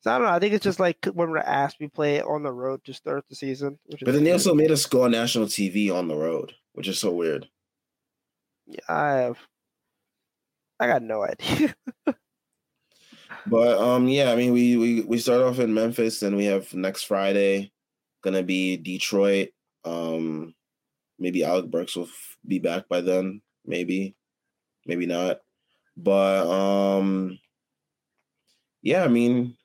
So 0.01 0.11
I 0.11 0.19
don't 0.19 0.27
know. 0.27 0.33
I 0.33 0.39
think 0.39 0.55
it's 0.55 0.65
just 0.65 0.81
like 0.81 1.05
when 1.13 1.31
we're 1.31 1.39
asked, 1.39 1.79
we 1.81 1.89
play 1.89 2.21
on 2.21 2.43
the 2.43 2.53
road 2.53 2.85
to 2.85 2.95
start 2.95 3.25
the 3.29 3.35
season. 3.35 3.79
but 3.89 4.13
then 4.13 4.25
they 4.25 4.33
also 4.33 4.55
made 4.55 4.71
us 4.71 4.87
go 4.87 5.05
on 5.05 5.13
national 5.13 5.47
TV 5.47 5.95
on 5.95 6.09
the 6.09 6.17
road, 6.17 6.53
which 6.75 6.89
is 6.89 6.99
so 6.99 7.11
weird. 7.11 7.49
Yeah, 8.67 8.81
I 8.89 9.13
have. 9.13 9.39
I 10.79 10.87
got 10.87 11.03
no 11.03 11.25
idea. 11.25 11.75
But 13.47 13.79
um, 13.79 14.09
yeah, 14.09 14.33
I 14.33 14.37
mean, 14.37 14.53
we 14.53 14.77
we 14.77 15.01
we 15.03 15.19
start 15.19 15.43
off 15.43 15.59
in 15.59 15.75
Memphis, 15.75 16.23
and 16.23 16.37
we 16.37 16.47
have 16.47 16.73
next 16.75 17.05
Friday 17.05 17.71
gonna 18.23 18.43
be 18.43 18.77
Detroit. 18.77 19.51
Um, 19.85 20.55
maybe 21.19 21.45
Alec 21.45 21.71
Burks 21.71 21.97
will 21.97 22.05
f- 22.05 22.37
be 22.47 22.59
back 22.59 22.89
by 22.89 23.03
then. 23.03 23.43
Maybe, 23.67 24.15
maybe 24.87 25.07
not. 25.07 25.41
But 25.97 26.47
um, 26.49 27.39
yeah, 28.83 29.05
I 29.05 29.09
mean, 29.09 29.57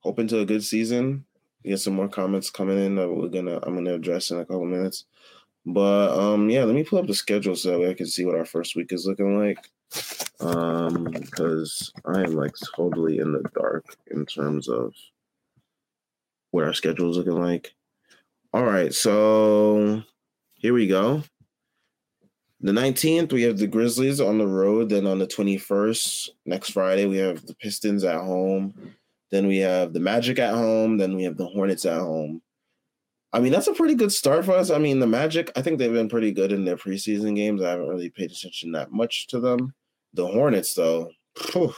hoping 0.00 0.28
to 0.28 0.40
a 0.40 0.46
good 0.46 0.64
season. 0.64 1.24
We 1.62 1.70
get 1.70 1.80
some 1.80 1.94
more 1.94 2.08
comments 2.08 2.50
coming 2.50 2.78
in 2.78 2.96
that 2.96 3.08
we're 3.08 3.28
gonna 3.28 3.60
I'm 3.62 3.74
gonna 3.74 3.94
address 3.94 4.30
in 4.30 4.38
a 4.38 4.44
couple 4.44 4.66
minutes. 4.66 5.04
But 5.64 6.18
um, 6.18 6.50
yeah, 6.50 6.64
let 6.64 6.74
me 6.74 6.84
pull 6.84 6.98
up 6.98 7.06
the 7.06 7.14
schedule 7.14 7.56
so 7.56 7.70
that 7.70 7.80
way 7.80 7.90
I 7.90 7.94
can 7.94 8.06
see 8.06 8.24
what 8.24 8.36
our 8.36 8.44
first 8.44 8.76
week 8.76 8.92
is 8.92 9.06
looking 9.06 9.38
like 9.38 9.58
um 10.40 11.04
because 11.04 11.92
i 12.06 12.20
am 12.20 12.34
like 12.34 12.54
totally 12.74 13.18
in 13.18 13.32
the 13.32 13.42
dark 13.54 13.84
in 14.10 14.26
terms 14.26 14.68
of 14.68 14.92
what 16.50 16.64
our 16.64 16.72
schedule 16.72 17.10
is 17.10 17.16
looking 17.16 17.40
like 17.40 17.72
all 18.52 18.64
right 18.64 18.92
so 18.92 20.02
here 20.54 20.74
we 20.74 20.86
go 20.86 21.22
the 22.60 22.72
19th 22.72 23.32
we 23.32 23.42
have 23.42 23.58
the 23.58 23.66
grizzlies 23.66 24.20
on 24.20 24.38
the 24.38 24.46
road 24.46 24.88
then 24.88 25.06
on 25.06 25.18
the 25.18 25.26
21st 25.26 26.30
next 26.46 26.70
friday 26.70 27.06
we 27.06 27.16
have 27.16 27.46
the 27.46 27.54
pistons 27.54 28.02
at 28.02 28.20
home 28.20 28.74
then 29.30 29.46
we 29.46 29.58
have 29.58 29.92
the 29.92 30.00
magic 30.00 30.38
at 30.38 30.54
home 30.54 30.96
then 30.96 31.14
we 31.14 31.22
have 31.22 31.36
the 31.36 31.46
hornets 31.46 31.84
at 31.84 32.00
home 32.00 32.42
I 33.34 33.40
mean, 33.40 33.50
that's 33.50 33.66
a 33.66 33.74
pretty 33.74 33.96
good 33.96 34.12
start 34.12 34.44
for 34.44 34.52
us. 34.52 34.70
I 34.70 34.78
mean, 34.78 35.00
the 35.00 35.08
Magic, 35.08 35.50
I 35.56 35.60
think 35.60 35.80
they've 35.80 35.92
been 35.92 36.08
pretty 36.08 36.30
good 36.30 36.52
in 36.52 36.64
their 36.64 36.76
preseason 36.76 37.34
games. 37.34 37.62
I 37.62 37.70
haven't 37.70 37.88
really 37.88 38.08
paid 38.08 38.30
attention 38.30 38.70
that 38.72 38.92
much 38.92 39.26
to 39.26 39.40
them. 39.40 39.74
The 40.14 40.26
Hornets, 40.26 40.74
though, 40.74 41.10
whew, 41.52 41.74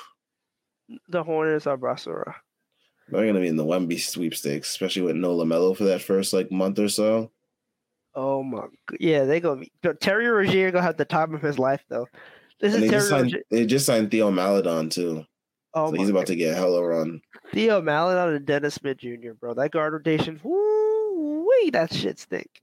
the 1.09 1.22
Hornets 1.22 1.66
are 1.66 1.78
Brasura. 1.78 2.34
They're 3.09 3.26
gonna 3.26 3.41
be 3.41 3.49
in 3.49 3.57
the 3.57 3.64
Wemby 3.64 3.99
sweepstakes, 4.01 4.68
especially 4.68 5.03
with 5.03 5.16
no 5.16 5.34
Lamelo 5.37 5.76
for 5.76 5.84
that 5.84 6.03
first 6.03 6.32
like 6.32 6.51
month 6.51 6.78
or 6.78 6.89
so. 6.89 7.30
Oh 8.14 8.43
my, 8.43 8.66
yeah, 8.99 9.24
they 9.24 9.41
gonna 9.41 9.62
be. 9.62 9.72
Terry 10.01 10.26
Rozier 10.26 10.70
gonna 10.70 10.82
have 10.82 10.97
the 10.97 11.05
time 11.05 11.34
of 11.34 11.43
his 11.43 11.59
life 11.59 11.84
though. 11.89 12.07
This 12.61 12.74
and 12.74 12.84
is 12.84 12.91
they 12.91 12.97
Terry 12.97 13.01
just 13.01 13.11
signed, 13.11 13.45
They 13.51 13.66
just 13.66 13.87
signed 13.87 14.11
Theo 14.11 14.30
Maledon 14.30 14.91
too. 14.91 15.24
Oh, 15.74 15.91
so 15.91 15.97
he's 15.97 16.09
about 16.09 16.20
God. 16.20 16.26
to 16.28 16.37
get 16.37 16.57
hella 16.57 16.82
run. 16.82 17.20
Theo 17.53 17.80
Maledon 17.80 18.34
and 18.34 18.47
Dennis 18.47 18.74
Smith 18.74 18.99
Jr. 18.99 19.32
Bro, 19.39 19.55
that 19.55 19.70
guard 19.70 19.93
rotation. 19.93 20.41
Woo, 20.43 21.47
wait, 21.47 21.72
that 21.74 21.93
shit 21.93 22.18
stink. 22.18 22.62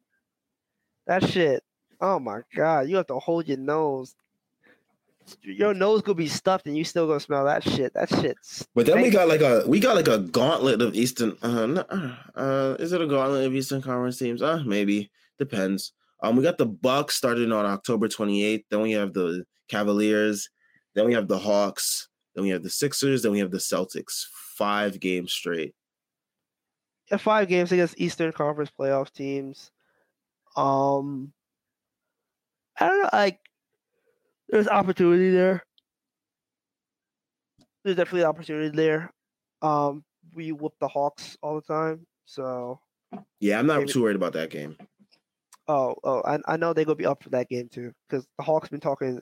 That 1.07 1.23
shit. 1.23 1.63
Oh 2.01 2.19
my 2.19 2.41
God, 2.55 2.89
you 2.89 2.97
have 2.97 3.07
to 3.07 3.19
hold 3.19 3.47
your 3.47 3.57
nose 3.57 4.15
your 5.41 5.73
nose 5.73 6.01
could 6.01 6.17
be 6.17 6.27
stuffed 6.27 6.65
and 6.65 6.77
you 6.77 6.83
still 6.83 7.07
gonna 7.07 7.19
smell 7.19 7.45
that 7.45 7.63
shit. 7.63 7.93
That 7.93 8.09
shit's. 8.09 8.67
But 8.75 8.85
then 8.85 9.01
we 9.01 9.09
got 9.09 9.27
like 9.27 9.41
a 9.41 9.63
we 9.67 9.79
got 9.79 9.95
like 9.95 10.07
a 10.07 10.19
gauntlet 10.19 10.81
of 10.81 10.95
Eastern. 10.95 11.37
Uh, 11.41 11.83
uh, 11.89 12.15
uh, 12.35 12.75
is 12.79 12.91
it 12.91 13.01
a 13.01 13.07
gauntlet 13.07 13.45
of 13.45 13.55
Eastern 13.55 13.81
Conference 13.81 14.17
teams? 14.17 14.41
Uh, 14.41 14.63
maybe 14.65 15.11
depends. 15.37 15.93
Um, 16.21 16.37
we 16.37 16.43
got 16.43 16.57
the 16.57 16.65
Bucks 16.65 17.15
starting 17.15 17.51
on 17.51 17.65
October 17.65 18.07
28th. 18.07 18.63
Then 18.69 18.81
we 18.81 18.91
have 18.91 19.13
the 19.13 19.45
Cavaliers. 19.67 20.49
Then 20.95 21.05
we 21.05 21.13
have 21.13 21.27
the 21.27 21.37
Hawks. 21.37 22.07
Then 22.33 22.45
we 22.45 22.49
have 22.51 22.63
the 22.63 22.69
Sixers. 22.69 23.23
Then 23.23 23.33
we 23.33 23.39
have 23.39 23.51
the 23.51 23.57
Celtics. 23.57 24.25
Five 24.55 24.99
games 24.99 25.33
straight. 25.33 25.75
Yeah, 27.11 27.17
five 27.17 27.49
games 27.49 27.71
against 27.71 27.99
Eastern 27.99 28.31
Conference 28.31 28.71
playoff 28.77 29.11
teams. 29.11 29.71
Um, 30.55 31.33
I 32.79 32.87
don't 32.87 33.03
know. 33.03 33.09
Like, 33.11 33.39
there's 34.49 34.67
opportunity 34.67 35.29
there. 35.31 35.63
There's 37.83 37.97
definitely 37.97 38.23
opportunity 38.25 38.69
there. 38.75 39.11
Um, 39.61 40.03
we 40.33 40.51
whoop 40.51 40.73
the 40.79 40.87
Hawks 40.87 41.37
all 41.41 41.55
the 41.55 41.61
time, 41.61 42.05
so 42.25 42.79
Yeah, 43.39 43.59
I'm 43.59 43.67
not 43.67 43.79
Maybe- 43.79 43.91
too 43.91 44.01
worried 44.03 44.15
about 44.15 44.33
that 44.33 44.49
game. 44.49 44.77
Oh, 45.67 45.95
oh, 46.03 46.21
I, 46.25 46.39
I 46.45 46.57
know 46.57 46.73
they're 46.73 46.83
gonna 46.85 46.95
be 46.95 47.05
up 47.05 47.23
for 47.23 47.29
that 47.29 47.47
game 47.49 47.69
too, 47.69 47.93
because 48.09 48.27
the 48.37 48.43
Hawks 48.43 48.69
been 48.69 48.79
talking. 48.81 49.21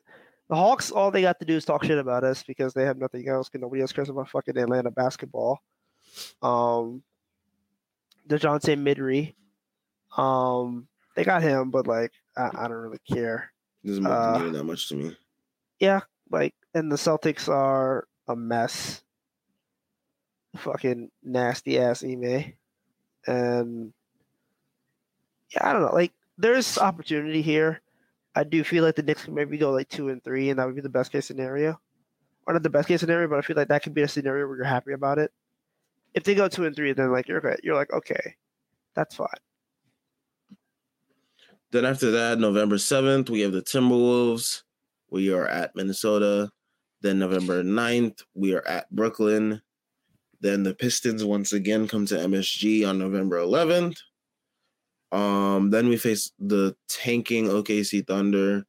The 0.50 0.56
Hawks, 0.56 0.92
all 0.92 1.12
they 1.12 1.22
got 1.22 1.40
to 1.40 1.46
do 1.46 1.56
is 1.56 1.66
talk 1.66 1.84
shit 1.84 1.98
about 2.00 2.24
us 2.24 2.44
because 2.44 2.74
they 2.74 2.84
have 2.84 2.98
nothing 2.98 3.28
else. 3.30 3.48
Because 3.48 3.62
nobody 3.62 3.82
else 3.82 3.94
cares 3.94 4.10
about 4.10 4.30
fucking 4.30 4.58
Atlanta 4.58 4.92
basketball. 4.92 5.60
Um, 6.42 7.04
Dejounte 8.28 8.78
Murray, 8.78 9.36
um, 10.18 10.88
they 11.16 11.24
got 11.24 11.42
him, 11.42 11.70
but 11.72 11.88
like 11.88 12.12
I, 12.36 12.50
I 12.54 12.68
don't 12.68 12.72
really 12.78 13.00
care. 13.10 13.52
Doesn't 13.86 14.06
Uh, 14.06 14.40
mean 14.44 14.54
that 14.54 14.64
much 14.64 14.88
to 14.90 14.96
me. 14.96 15.18
Yeah, 15.80 16.02
like, 16.30 16.54
and 16.74 16.92
the 16.92 16.96
Celtics 16.96 17.48
are 17.50 18.08
a 18.28 18.36
mess. 18.36 19.04
Fucking 20.58 21.10
nasty 21.24 21.80
ass 21.80 22.04
Ime, 22.04 22.54
and 23.26 23.94
yeah, 25.54 25.70
I 25.70 25.72
don't 25.72 25.82
know. 25.82 25.94
Like, 25.94 26.12
there's 26.38 26.78
opportunity 26.78 27.42
here. 27.42 27.82
I 28.36 28.44
do 28.44 28.64
feel 28.66 28.84
like 28.84 28.96
the 28.96 29.04
Knicks 29.04 29.24
can 29.24 29.34
maybe 29.34 29.58
go 29.58 29.72
like 29.72 29.88
two 29.88 30.10
and 30.10 30.22
three, 30.22 30.50
and 30.50 30.60
that 30.60 30.66
would 30.66 30.76
be 30.76 30.82
the 30.82 30.90
best 30.90 31.12
case 31.12 31.26
scenario. 31.26 31.80
Or 32.46 32.54
not 32.54 32.64
the 32.64 32.70
best 32.70 32.90
case 32.90 33.00
scenario, 33.00 33.30
but 33.30 33.38
I 33.38 33.42
feel 33.42 33.56
like 33.56 33.70
that 33.70 33.82
could 33.84 33.94
be 33.94 34.02
a 34.02 34.08
scenario 34.10 34.46
where 34.46 34.58
you're 34.58 34.66
happy 34.66 34.92
about 34.92 35.20
it. 35.20 35.32
If 36.14 36.24
they 36.24 36.36
go 36.36 36.50
two 36.50 36.66
and 36.66 36.76
three, 36.76 36.92
then 36.92 37.12
like 37.12 37.30
you're. 37.30 37.58
You're 37.64 37.76
like, 37.76 37.94
okay, 37.94 38.36
that's 38.94 39.16
fine. 39.16 39.28
Then 41.72 41.86
after 41.86 42.12
that, 42.12 42.38
November 42.40 42.76
7th, 42.76 43.30
we 43.30 43.42
have 43.42 43.54
the 43.54 43.62
Timberwolves. 43.62 44.64
We 45.10 45.34
are 45.34 45.48
at 45.48 45.76
Minnesota. 45.76 46.50
Then 47.02 47.20
November 47.20 47.64
9th, 47.64 48.24
we 48.36 48.54
are 48.54 48.68
at 48.68 48.90
Brooklyn. 48.92 49.62
Then 50.42 50.64
the 50.64 50.74
Pistons 50.76 51.24
once 51.24 51.54
again 51.54 51.88
come 51.88 52.06
to 52.08 52.16
MSG 52.16 52.88
on 52.88 53.00
November 53.00 53.38
11th. 53.38 53.98
Um, 55.12 55.70
then 55.70 55.88
we 55.88 55.98
face 55.98 56.32
the 56.40 56.76
tanking 56.88 57.48
OKC 57.48 58.06
Thunder 58.06 58.66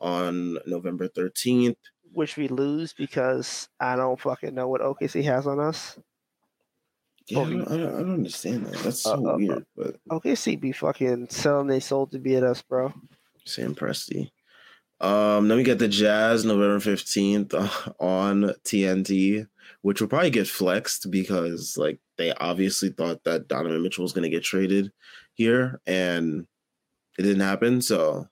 on 0.00 0.58
November 0.66 1.08
13th. 1.08 1.76
Which 2.12 2.36
we 2.36 2.48
lose 2.48 2.92
because 2.92 3.68
I 3.80 3.96
don't 3.96 4.20
fucking 4.20 4.54
know 4.54 4.68
what 4.68 4.80
OKC 4.80 5.24
has 5.24 5.46
on 5.46 5.58
us. 5.58 5.98
Yeah, 7.28 7.38
Oh, 7.38 7.44
I, 7.44 7.50
don't, 7.50 7.62
I, 7.62 7.76
don't, 7.76 7.94
I 7.94 7.98
don't 8.00 8.14
understand 8.14 8.66
that. 8.66 8.78
That's 8.82 9.00
so 9.00 9.12
Uh, 9.12 9.16
uh, 9.16 9.32
uh. 9.32 9.36
weird, 9.36 9.66
but 9.76 9.96
OKC 10.10 10.60
be 10.60 10.72
fucking 10.72 11.28
selling 11.30 11.68
they 11.68 11.80
sold 11.80 12.12
to 12.12 12.18
be 12.18 12.36
at 12.36 12.42
us, 12.44 12.60
bro. 12.62 12.92
Sam 13.46 13.74
Presti. 13.74 14.30
Um, 15.00 15.48
then 15.48 15.58
we 15.58 15.64
get 15.64 15.78
the 15.78 15.88
Jazz 15.88 16.44
November 16.44 16.78
15th 16.78 17.54
uh, 17.54 17.92
on 18.02 18.54
TNT, 18.64 19.46
which 19.82 20.00
will 20.00 20.08
probably 20.08 20.30
get 20.30 20.46
flexed 20.48 21.10
because 21.10 21.76
like 21.76 21.98
they 22.16 22.32
obviously 22.34 22.90
thought 22.90 23.24
that 23.24 23.48
Donovan 23.48 23.82
Mitchell 23.82 24.02
was 24.02 24.12
gonna 24.12 24.28
get 24.28 24.44
traded 24.44 24.92
here 25.34 25.80
and 25.86 26.46
it 27.18 27.22
didn't 27.22 27.40
happen. 27.40 27.82
So 27.82 28.28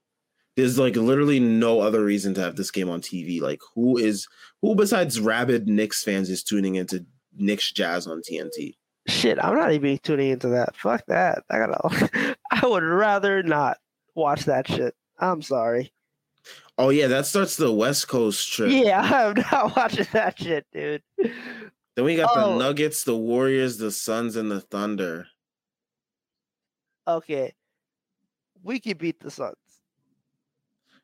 there's 0.56 0.78
like 0.78 0.96
literally 0.96 1.40
no 1.40 1.80
other 1.80 2.04
reason 2.04 2.34
to 2.34 2.40
have 2.40 2.56
this 2.56 2.70
game 2.70 2.88
on 2.88 3.00
TV. 3.00 3.40
Like 3.40 3.60
who 3.74 3.98
is 3.98 4.26
who 4.60 4.74
besides 4.74 5.20
rabid 5.20 5.66
Knicks 5.68 6.04
fans 6.04 6.30
is 6.30 6.42
tuning 6.42 6.76
into 6.76 7.04
Knicks 7.36 7.72
Jazz 7.72 8.06
on 8.06 8.20
TNT? 8.22 8.76
Shit, 9.08 9.42
I'm 9.42 9.56
not 9.56 9.72
even 9.72 9.98
tuning 9.98 10.30
into 10.30 10.48
that. 10.48 10.76
Fuck 10.76 11.04
that. 11.08 11.42
I 11.50 11.58
gotta. 11.58 12.36
I 12.52 12.66
would 12.66 12.82
rather 12.84 13.42
not 13.42 13.78
watch 14.14 14.44
that 14.44 14.68
shit. 14.68 14.94
I'm 15.18 15.42
sorry. 15.42 15.92
Oh 16.78 16.88
yeah, 16.90 17.08
that 17.08 17.26
starts 17.26 17.56
the 17.56 17.72
West 17.72 18.08
Coast 18.08 18.52
trip. 18.52 18.70
Yeah, 18.70 19.00
I'm 19.34 19.34
not 19.50 19.76
watching 19.76 20.06
that 20.12 20.38
shit, 20.38 20.66
dude. 20.72 21.02
Then 21.18 22.04
we 22.04 22.16
got 22.16 22.30
Oh. 22.34 22.52
the 22.52 22.58
Nuggets, 22.58 23.04
the 23.04 23.16
Warriors, 23.16 23.76
the 23.78 23.90
Suns, 23.90 24.36
and 24.36 24.50
the 24.50 24.60
Thunder. 24.60 25.26
Okay, 27.06 27.52
we 28.62 28.78
can 28.78 28.96
beat 28.96 29.18
the 29.20 29.30
Suns. 29.30 29.56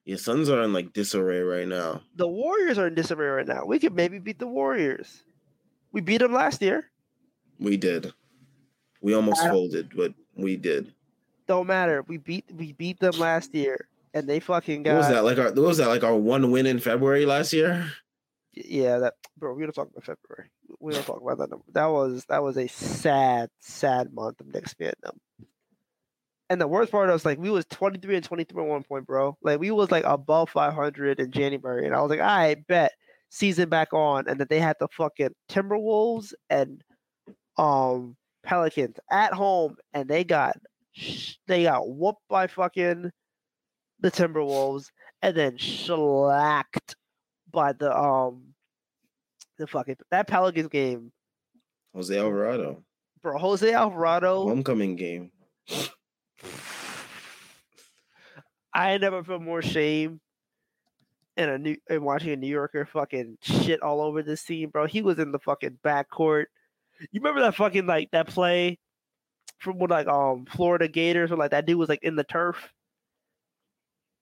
Yeah, 0.05 0.17
Suns 0.17 0.49
are 0.49 0.63
in 0.63 0.73
like 0.73 0.93
disarray 0.93 1.41
right 1.41 1.67
now. 1.69 2.03
The 2.17 2.29
Warriors 2.29 2.79
are 2.79 2.87
in 2.87 2.95
disarray 2.95 3.29
right 3.29 3.47
now. 3.47 3.65
We 3.67 3.79
could 3.79 3.95
maybe 3.95 4.19
beat 4.19 4.39
the 4.39 4.47
Warriors. 4.47 5.25
We 5.93 6.01
beat 6.01 6.19
them 6.19 6.33
last 6.33 6.63
year. 6.63 6.91
We 7.59 7.77
did. 7.77 8.13
We 9.01 9.15
almost 9.15 9.43
I- 9.43 9.51
folded, 9.51 9.95
but 9.97 10.15
we 10.37 10.57
did. 10.57 10.95
Don't 11.47 11.67
matter. 11.67 12.05
We 12.07 12.19
beat 12.19 12.45
we 12.55 12.73
beat 12.73 13.01
them 13.01 13.19
last 13.19 13.55
year, 13.55 13.89
and 14.13 14.29
they 14.29 14.39
fucking 14.39 14.83
got. 14.83 14.93
What 14.93 14.99
was 14.99 15.09
that 15.09 15.25
like? 15.25 15.39
Our 15.39 15.47
what 15.47 15.57
was 15.57 15.79
that 15.79 15.89
like? 15.89 16.05
Our 16.05 16.15
one 16.17 16.51
win 16.51 16.67
in 16.67 16.79
February 16.79 17.25
last 17.25 17.55
year. 17.55 17.91
Yeah, 18.53 18.99
that 18.99 19.15
bro. 19.39 19.55
We 19.55 19.63
don't 19.63 19.73
talk 19.73 19.89
about 19.91 20.05
February. 20.05 20.51
We 20.79 20.93
don't 20.93 21.07
talk 21.07 21.23
about 21.23 21.39
that 21.39 21.49
number. 21.49 21.65
That 21.73 21.87
was 21.87 22.27
that 22.29 22.43
was 22.43 22.59
a 22.59 22.67
sad, 22.67 23.49
sad 23.61 24.13
month 24.13 24.41
of 24.41 24.53
Knicks 24.53 24.75
fandom. 24.75 25.17
And 26.51 26.61
the 26.61 26.69
worst 26.69 26.93
part 26.93 27.11
was 27.11 27.25
like 27.25 27.39
we 27.39 27.51
was 27.51 27.65
twenty 27.67 27.99
three 27.99 28.17
and 28.17 28.25
twenty 28.25 28.45
three 28.45 28.63
at 28.63 28.69
one 28.69 28.83
point, 28.83 29.07
bro. 29.07 29.37
Like 29.43 29.59
we 29.59 29.71
was 29.71 29.91
like 29.91 30.05
above 30.05 30.51
five 30.51 30.75
hundred 30.75 31.19
in 31.19 31.31
January, 31.31 31.87
and 31.87 31.95
I 31.95 32.03
was 32.03 32.11
like, 32.11 32.21
I 32.21 32.57
bet 32.69 32.93
season 33.31 33.71
back 33.71 33.93
on, 33.95 34.29
and 34.29 34.39
then 34.39 34.47
they 34.51 34.61
had 34.61 34.77
the 34.81 34.89
fucking 34.89 35.35
Timberwolves 35.49 36.35
and 36.51 36.83
um 37.59 38.17
Pelicans 38.43 38.97
at 39.11 39.33
home, 39.33 39.77
and 39.93 40.09
they 40.09 40.25
got 40.25 40.57
they 41.47 41.65
got 41.65 41.89
whooped 41.89 42.23
by 42.29 42.47
fucking 42.47 43.11
the 44.01 44.11
Timberwolves, 44.11 44.91
and 45.23 45.37
then 45.37 45.57
shellacked 45.57 46.97
by 47.51 47.73
the 47.73 47.97
um 47.97 48.55
the 49.59 49.67
fucking 49.67 49.97
that 50.11 50.29
Pelicans 50.29 50.69
game, 50.69 51.13
Jose 51.95 52.17
Alvarado 52.17 52.83
bro. 53.23 53.39
Jose 53.39 53.73
Alvarado. 53.73 54.45
homecoming 54.45 54.97
game. 54.97 55.31
I 58.75 58.99
never 58.99 59.25
felt 59.25 59.43
more 59.43 59.63
shame 59.63 60.21
in 61.37 61.49
a 61.49 61.59
new 61.59 61.77
in 61.89 62.05
watching 62.05 62.31
a 62.31 62.37
New 62.37 62.49
Yorker 62.49 62.87
fucking 62.87 63.39
shit 63.41 63.83
all 63.83 64.01
over 64.01 64.23
this 64.23 64.45
team, 64.45 64.71
bro. 64.71 64.87
He 64.87 65.03
was 65.03 65.19
in 65.19 65.33
the 65.33 65.39
fucking 65.39 65.79
backcourt. 65.85 66.45
You 67.13 67.21
remember 67.21 67.41
that 67.43 67.55
fucking 67.55 67.87
like 67.87 68.11
that 68.13 68.29
play 68.29 68.79
from 69.59 69.79
when 69.79 69.91
like 69.91 70.07
um 70.09 70.47
Florida 70.47 70.89
Gators 70.89 71.31
where 71.31 71.39
like 71.39 71.51
that 71.53 71.67
dude 71.67 71.79
was 71.79 71.89
like 71.89 72.03
in 72.03 72.17
the 72.17 72.25
turf. 72.25 72.73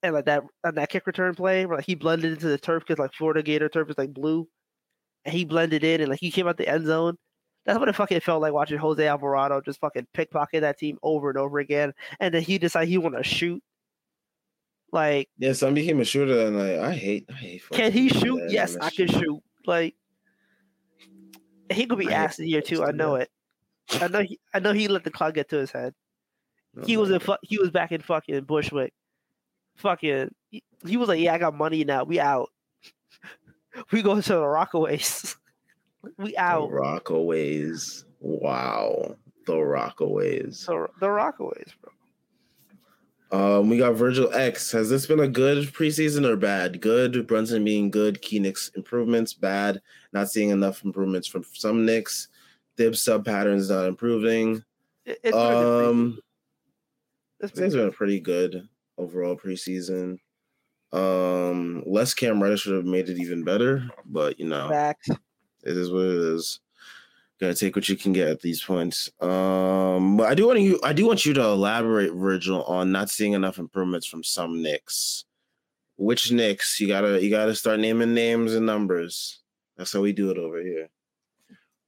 And 0.03 0.15
like 0.15 0.27
that 0.27 0.43
and 0.63 0.77
that 0.77 0.91
kick 0.91 1.07
return 1.07 1.35
play 1.35 1.67
where 1.67 1.77
like 1.79 1.87
he 1.87 1.95
blended 1.95 2.33
into 2.33 2.49
the 2.49 2.59
turf 2.59 2.85
because 2.87 2.99
like 2.99 3.13
Florida 3.15 3.43
Gator 3.43 3.69
turf 3.69 3.91
is 3.91 3.99
like 3.99 4.13
blue. 4.13 4.47
And 5.25 5.35
he 5.35 5.45
blended 5.45 5.83
in 5.85 6.01
and 6.01 6.11
like 6.11 6.21
he 6.21 6.31
came 6.31 6.47
out 6.47 6.57
the 6.57 6.69
end 6.69 6.87
zone. 6.87 7.17
That's 7.65 7.81
what 7.81 7.89
it 7.89 7.97
fucking 7.97 8.21
felt 8.21 8.41
like 8.43 8.53
watching 8.53 8.79
Jose 8.79 9.05
Alvarado 9.05 9.61
just 9.61 9.81
fucking 9.81 10.07
pickpocket 10.15 10.61
that 10.61 10.79
team 10.79 10.99
over 11.03 11.31
and 11.31 11.39
over 11.39 11.59
again. 11.59 11.93
And 12.21 12.33
then 12.33 12.43
he 12.43 12.59
decided 12.59 12.89
he 12.89 12.99
want 12.99 13.17
to 13.17 13.25
shoot. 13.25 13.61
Like, 14.93 15.29
Yeah, 15.37 15.53
son 15.53 15.75
became 15.75 16.01
a 16.01 16.05
shooter, 16.05 16.47
and 16.47 16.57
like 16.57 16.79
I 16.79 16.95
hate, 16.95 17.27
I 17.29 17.33
hate. 17.33 17.63
can 17.73 17.91
he 17.91 18.09
shoot? 18.09 18.41
Yes, 18.51 18.77
I 18.81 18.91
can 18.91 19.09
shoot. 19.09 19.43
Like, 19.67 19.97
he 21.71 21.87
could 21.87 21.99
be 21.99 22.13
asked 22.13 22.41
here 22.41 22.63
too. 22.63 22.85
I 22.85 22.93
know 22.93 23.17
it. 23.17 23.31
I 23.93 24.09
know. 24.09 24.23
He, 24.23 24.39
I 24.53 24.59
know 24.59 24.73
he 24.73 24.89
let 24.89 25.05
the 25.05 25.11
clock 25.11 25.35
get 25.35 25.49
to 25.51 25.57
his 25.57 25.71
head. 25.71 25.95
He 26.85 26.97
was 26.97 27.11
in. 27.11 27.21
Fu- 27.21 27.37
he 27.43 27.59
was 27.59 27.71
back 27.71 27.93
in 27.93 28.03
fucking 28.03 28.45
Bushwick. 28.45 28.93
Fucking. 29.77 30.31
He, 30.51 30.63
he 30.87 30.97
was 30.97 31.09
like, 31.09 31.21
"Yeah, 31.21 31.35
I 31.35 31.39
got 31.39 31.55
money 31.55 31.85
now. 31.85 32.05
We 32.05 32.21
out. 32.21 32.51
we 33.93 34.03
go 34.03 34.21
to 34.21 34.29
the 34.29 34.35
Rockaways. 34.37 35.37
we 36.19 36.31
the 36.33 36.39
out. 36.39 36.71
Rockaways. 36.71 38.05
Wow, 38.21 39.17
the 39.47 39.55
Rockaways. 39.55 40.57
So 40.57 40.91
the 41.01 41.07
Rockaways, 41.07 41.73
bro. 41.81 41.93
Um, 43.33 43.69
we 43.69 43.79
got 43.79 43.95
Virgil 43.95 44.33
X. 44.33 44.71
Has 44.73 44.89
this 44.89 45.07
been 45.07 45.21
a 45.21 45.29
good 45.29 45.65
preseason 45.73 46.25
or 46.27 46.37
bad? 46.37 46.81
Good. 46.81 47.27
Brunson 47.27 47.65
being 47.65 47.91
good. 47.91 48.23
Key 48.23 48.39
Knicks 48.39 48.71
improvements. 48.77 49.35
Bad. 49.35 49.81
Not 50.13 50.31
seeing 50.31 50.51
enough 50.51 50.85
improvements 50.85 51.27
from 51.27 51.45
some 51.53 51.85
Knicks. 51.85 52.29
Thibs 52.77 53.01
sub 53.01 53.25
patterns 53.25 53.71
not 53.71 53.87
improving. 53.87 54.63
It, 55.05 55.19
it's 55.25 55.33
been 55.33 55.35
a 55.35 55.61
good 55.63 55.85
preseason. 55.85 55.89
Um, 55.91 56.19
It's 57.41 57.59
it's 57.59 57.75
been 57.75 57.89
a 57.89 57.93
pretty 57.93 58.21
good 58.21 58.69
overall 58.99 59.37
preseason. 59.37 60.19
Um, 60.93 61.83
less 61.87 62.15
Cam 62.15 62.43
Reddish 62.43 62.63
should 62.63 62.75
have 62.75 62.85
made 62.85 63.09
it 63.09 63.19
even 63.19 63.45
better, 63.45 63.89
but 64.05 64.39
you 64.39 64.47
know, 64.47 64.69
facts. 64.69 65.09
it 65.09 65.77
is 65.77 65.91
what 65.91 66.05
it 66.05 66.35
is. 66.35 66.61
Gotta 67.39 67.55
take 67.55 67.77
what 67.77 67.89
you 67.89 67.97
can 67.97 68.13
get 68.13 68.29
at 68.29 68.41
these 68.41 68.63
points. 68.63 69.11
Um, 69.21 70.17
but 70.17 70.29
I 70.29 70.35
do 70.35 70.47
want 70.47 70.61
you, 70.61 70.81
I 70.83 70.95
do 70.95 71.07
want 71.07 71.27
you 71.27 71.35
to 71.35 71.43
elaborate, 71.43 72.13
Virgil, 72.15 72.65
on 72.65 72.93
not 72.93 73.11
seeing 73.11 73.35
enough 73.35 73.59
improvements 73.59 74.07
from 74.07 74.25
some 74.25 74.63
Knicks. 74.63 75.25
Which 75.99 76.33
Knicks? 76.33 76.81
You 76.81 76.89
gotta, 76.89 77.23
you 77.23 77.29
gotta 77.29 77.55
start 77.55 77.81
naming 77.81 78.15
names 78.15 78.55
and 78.55 78.65
numbers. 78.65 79.41
That's 79.77 79.93
how 79.93 80.01
we 80.01 80.13
do 80.13 80.31
it 80.31 80.39
over 80.39 80.63
here. 80.63 80.89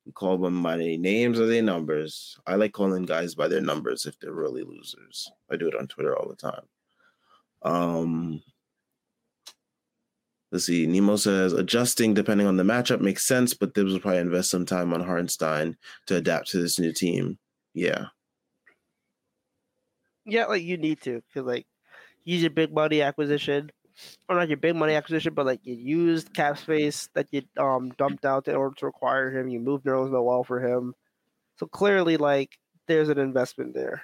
We 0.04 0.12
call 0.12 0.38
them 0.38 0.62
by 0.62 0.76
their 0.76 0.98
names 0.98 1.38
or 1.38 1.46
their 1.46 1.62
numbers. 1.62 2.38
I 2.46 2.56
like 2.56 2.72
calling 2.72 3.04
guys 3.04 3.34
by 3.34 3.48
their 3.48 3.60
numbers 3.60 4.06
if 4.06 4.18
they're 4.18 4.32
really 4.32 4.62
losers. 4.62 5.30
I 5.50 5.56
do 5.56 5.68
it 5.68 5.74
on 5.74 5.86
Twitter 5.86 6.16
all 6.16 6.28
the 6.28 6.36
time. 6.36 6.64
Um, 7.62 8.42
let's 10.50 10.66
see. 10.66 10.86
Nemo 10.86 11.16
says 11.16 11.52
adjusting 11.52 12.14
depending 12.14 12.46
on 12.46 12.56
the 12.56 12.62
matchup 12.62 13.00
makes 13.00 13.26
sense, 13.26 13.54
but 13.54 13.74
Thibs 13.74 13.92
will 13.92 14.00
probably 14.00 14.20
invest 14.20 14.50
some 14.50 14.66
time 14.66 14.92
on 14.92 15.04
Hartenstein 15.04 15.76
to 16.06 16.16
adapt 16.16 16.48
to 16.50 16.58
this 16.58 16.78
new 16.78 16.92
team. 16.92 17.38
Yeah. 17.74 18.06
Yeah, 20.24 20.46
like 20.46 20.62
you 20.62 20.76
need 20.76 21.00
to, 21.02 21.22
because 21.26 21.46
like 21.46 21.66
use 22.24 22.42
your 22.42 22.50
big 22.50 22.72
money 22.72 23.00
acquisition, 23.00 23.70
or 24.28 24.36
not 24.36 24.48
your 24.48 24.58
big 24.58 24.76
money 24.76 24.94
acquisition, 24.94 25.34
but 25.34 25.46
like 25.46 25.60
you 25.64 25.74
used 25.74 26.34
cap 26.34 26.58
space 26.58 27.08
that 27.14 27.26
you 27.30 27.42
um 27.56 27.90
dumped 27.96 28.24
out 28.24 28.46
in 28.46 28.54
order 28.54 28.74
to 28.76 28.86
acquire 28.86 29.30
him. 29.30 29.48
You 29.48 29.58
moved 29.58 29.86
Nerlens 29.86 30.12
Noel 30.12 30.44
for 30.44 30.60
him, 30.60 30.94
so 31.56 31.66
clearly 31.66 32.16
like 32.16 32.58
there's 32.86 33.08
an 33.08 33.18
investment 33.18 33.74
there. 33.74 34.02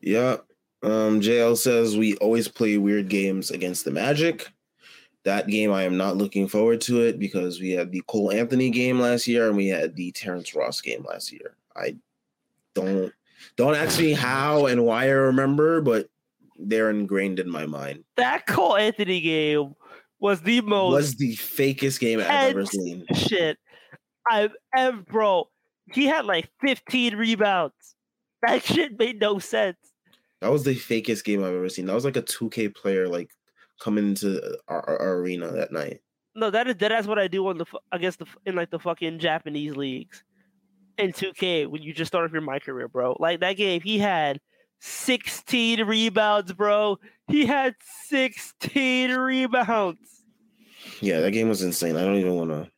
Yeah. 0.00 0.36
Um, 0.82 1.20
JL 1.20 1.56
says 1.56 1.96
we 1.96 2.16
always 2.16 2.48
play 2.48 2.78
weird 2.78 3.08
games 3.08 3.50
against 3.50 3.84
the 3.84 3.90
Magic. 3.90 4.48
That 5.24 5.48
game, 5.48 5.70
I 5.70 5.82
am 5.82 5.98
not 5.98 6.16
looking 6.16 6.48
forward 6.48 6.80
to 6.82 7.02
it 7.02 7.18
because 7.18 7.60
we 7.60 7.72
had 7.72 7.92
the 7.92 8.02
Cole 8.06 8.32
Anthony 8.32 8.70
game 8.70 8.98
last 8.98 9.26
year 9.26 9.48
and 9.48 9.56
we 9.56 9.66
had 9.68 9.94
the 9.94 10.12
Terrence 10.12 10.54
Ross 10.54 10.80
game 10.80 11.04
last 11.06 11.30
year. 11.30 11.56
I 11.76 11.96
don't 12.74 13.12
don't 13.56 13.74
ask 13.74 13.98
me 14.00 14.12
how 14.12 14.66
and 14.66 14.84
why 14.84 15.04
I 15.04 15.10
remember, 15.10 15.82
but 15.82 16.08
they're 16.58 16.90
ingrained 16.90 17.38
in 17.38 17.50
my 17.50 17.66
mind. 17.66 18.04
That 18.16 18.46
Cole 18.46 18.76
Anthony 18.76 19.20
game 19.20 19.74
was 20.20 20.40
the 20.40 20.62
most 20.62 20.92
Was 20.92 21.14
the 21.16 21.36
fakest 21.36 22.00
game 22.00 22.20
I've 22.20 22.26
ever 22.50 22.64
seen. 22.64 23.04
shit 23.14 23.58
I've 24.30 24.52
ever, 24.76 25.02
bro. 25.02 25.48
He 25.92 26.06
had 26.06 26.24
like 26.24 26.48
15 26.60 27.16
rebounds. 27.16 27.74
That 28.42 28.62
shit 28.62 28.98
made 28.98 29.20
no 29.20 29.38
sense. 29.38 29.76
That 30.40 30.50
was 30.50 30.64
the 30.64 30.74
fakest 30.74 31.24
game 31.24 31.42
I've 31.42 31.54
ever 31.54 31.68
seen. 31.68 31.86
That 31.86 31.94
was 31.94 32.04
like 32.04 32.16
a 32.16 32.22
2K 32.22 32.74
player 32.74 33.08
like 33.08 33.30
coming 33.80 34.08
into 34.08 34.42
uh, 34.42 34.56
our, 34.68 34.88
our, 34.88 35.00
our 35.00 35.16
arena 35.18 35.50
that 35.52 35.72
night. 35.72 36.00
No, 36.34 36.50
that 36.50 36.68
is 36.68 36.76
that's 36.76 37.06
what 37.06 37.18
I 37.18 37.28
do 37.28 37.46
on 37.48 37.58
the 37.58 37.66
fu- 37.66 37.78
against 37.92 38.20
the 38.20 38.26
in 38.46 38.54
like 38.54 38.70
the 38.70 38.78
fucking 38.78 39.18
Japanese 39.18 39.76
leagues 39.76 40.22
in 40.96 41.12
2K 41.12 41.66
when 41.66 41.82
you 41.82 41.92
just 41.92 42.10
start 42.10 42.24
off 42.24 42.32
your 42.32 42.42
my 42.42 42.58
career, 42.58 42.88
bro. 42.88 43.16
Like 43.18 43.40
that 43.40 43.56
game, 43.56 43.80
he 43.80 43.98
had 43.98 44.40
16 44.80 45.84
rebounds, 45.84 46.52
bro. 46.52 46.98
He 47.28 47.46
had 47.46 47.74
16 48.06 49.12
rebounds. 49.12 50.24
Yeah, 51.00 51.20
that 51.20 51.32
game 51.32 51.48
was 51.48 51.62
insane. 51.62 51.96
I 51.96 52.04
don't 52.04 52.16
even 52.16 52.34
want 52.34 52.50
to 52.50 52.70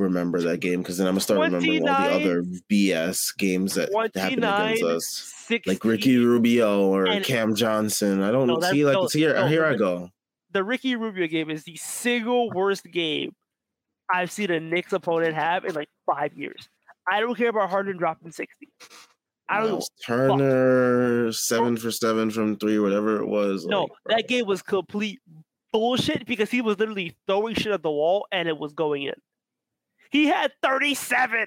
remember 0.00 0.40
that 0.42 0.58
game 0.60 0.80
because 0.82 0.98
then 0.98 1.06
I'm 1.06 1.12
gonna 1.14 1.20
start 1.20 1.40
remembering 1.40 1.88
all 1.88 2.02
the 2.02 2.10
other 2.14 2.42
BS 2.70 3.36
games 3.36 3.74
that 3.74 3.90
happened 4.14 4.44
against 4.44 4.82
us, 4.82 5.32
16. 5.46 5.72
like 5.72 5.84
Ricky 5.84 6.18
Rubio 6.18 6.86
or 6.86 7.06
and- 7.06 7.24
Cam 7.24 7.54
Johnson. 7.54 8.22
I 8.22 8.30
don't 8.30 8.46
No, 8.48 8.60
see 8.60 8.84
like 8.84 8.94
no, 8.94 9.06
see 9.06 9.20
here, 9.20 9.34
no, 9.34 9.46
here 9.46 9.64
I 9.64 9.74
go. 9.76 10.10
The 10.52 10.64
Ricky 10.64 10.96
Rubio 10.96 11.28
game 11.28 11.48
is 11.50 11.62
the 11.64 11.76
single 11.76 12.50
worst 12.50 12.84
game 12.84 13.34
I've 14.12 14.32
seen 14.32 14.50
a 14.50 14.58
Knicks 14.58 14.92
opponent 14.92 15.34
have 15.34 15.64
in 15.64 15.74
like 15.74 15.88
five 16.06 16.34
years. 16.34 16.68
I 17.10 17.20
don't 17.20 17.36
care 17.36 17.48
about 17.48 17.70
Harden 17.70 17.96
dropping 17.96 18.32
60. 18.32 18.68
I 19.48 19.60
don't. 19.60 19.70
Miles 19.70 19.90
Turner 20.04 21.32
seven 21.32 21.76
for 21.76 21.90
seven 21.90 22.30
from 22.30 22.56
three, 22.56 22.78
whatever 22.78 23.20
it 23.20 23.26
was. 23.26 23.66
No, 23.66 23.82
like, 23.82 23.90
that 24.06 24.28
game 24.28 24.46
was 24.46 24.62
complete 24.62 25.20
bullshit 25.72 26.26
because 26.26 26.50
he 26.50 26.60
was 26.60 26.78
literally 26.78 27.16
throwing 27.26 27.54
shit 27.54 27.72
at 27.72 27.82
the 27.82 27.90
wall 27.90 28.26
and 28.32 28.48
it 28.48 28.58
was 28.58 28.72
going 28.72 29.04
in. 29.04 29.14
He 30.10 30.26
had 30.26 30.52
37. 30.62 31.46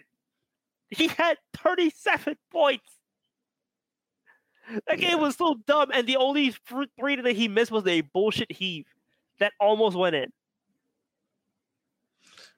He 0.90 1.08
had 1.08 1.38
37 1.58 2.38
points. 2.52 2.98
That 4.88 5.00
Yeah. 5.00 5.10
game 5.12 5.20
was 5.20 5.36
so 5.36 5.56
dumb, 5.68 5.92
and 5.94 6.08
the 6.08 6.16
only 6.16 6.56
three 6.98 7.18
that 7.18 7.36
he 7.36 7.48
missed 7.50 7.72
was 7.72 7.86
a 7.86 8.02
bullshit 8.02 8.52
heave 8.52 8.86
that 9.40 9.52
almost 9.60 9.98
went 9.98 10.16
in. 10.16 10.32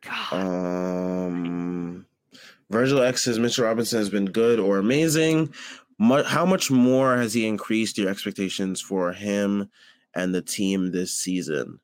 God, 0.01 0.33
Um, 0.33 2.05
Virgil 2.69 3.01
X 3.01 3.23
says 3.23 3.39
Mr. 3.39 3.63
Robinson 3.63 3.97
has 3.97 4.09
been 4.11 4.25
good 4.27 4.59
or 4.59 4.77
amazing. 4.77 5.51
How 5.99 6.45
much 6.45 6.69
more 6.69 7.17
has 7.17 7.33
he 7.33 7.47
increased 7.47 7.97
your 7.97 8.09
expectations 8.09 8.81
for 8.81 9.13
him 9.13 9.71
and 10.13 10.35
the 10.35 10.43
team 10.43 10.91
this 10.91 11.11
season? 11.17 11.79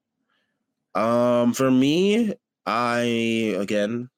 Um, 0.93 1.53
for 1.53 1.71
me, 1.71 2.33
I 2.67 2.99
again 3.57 4.10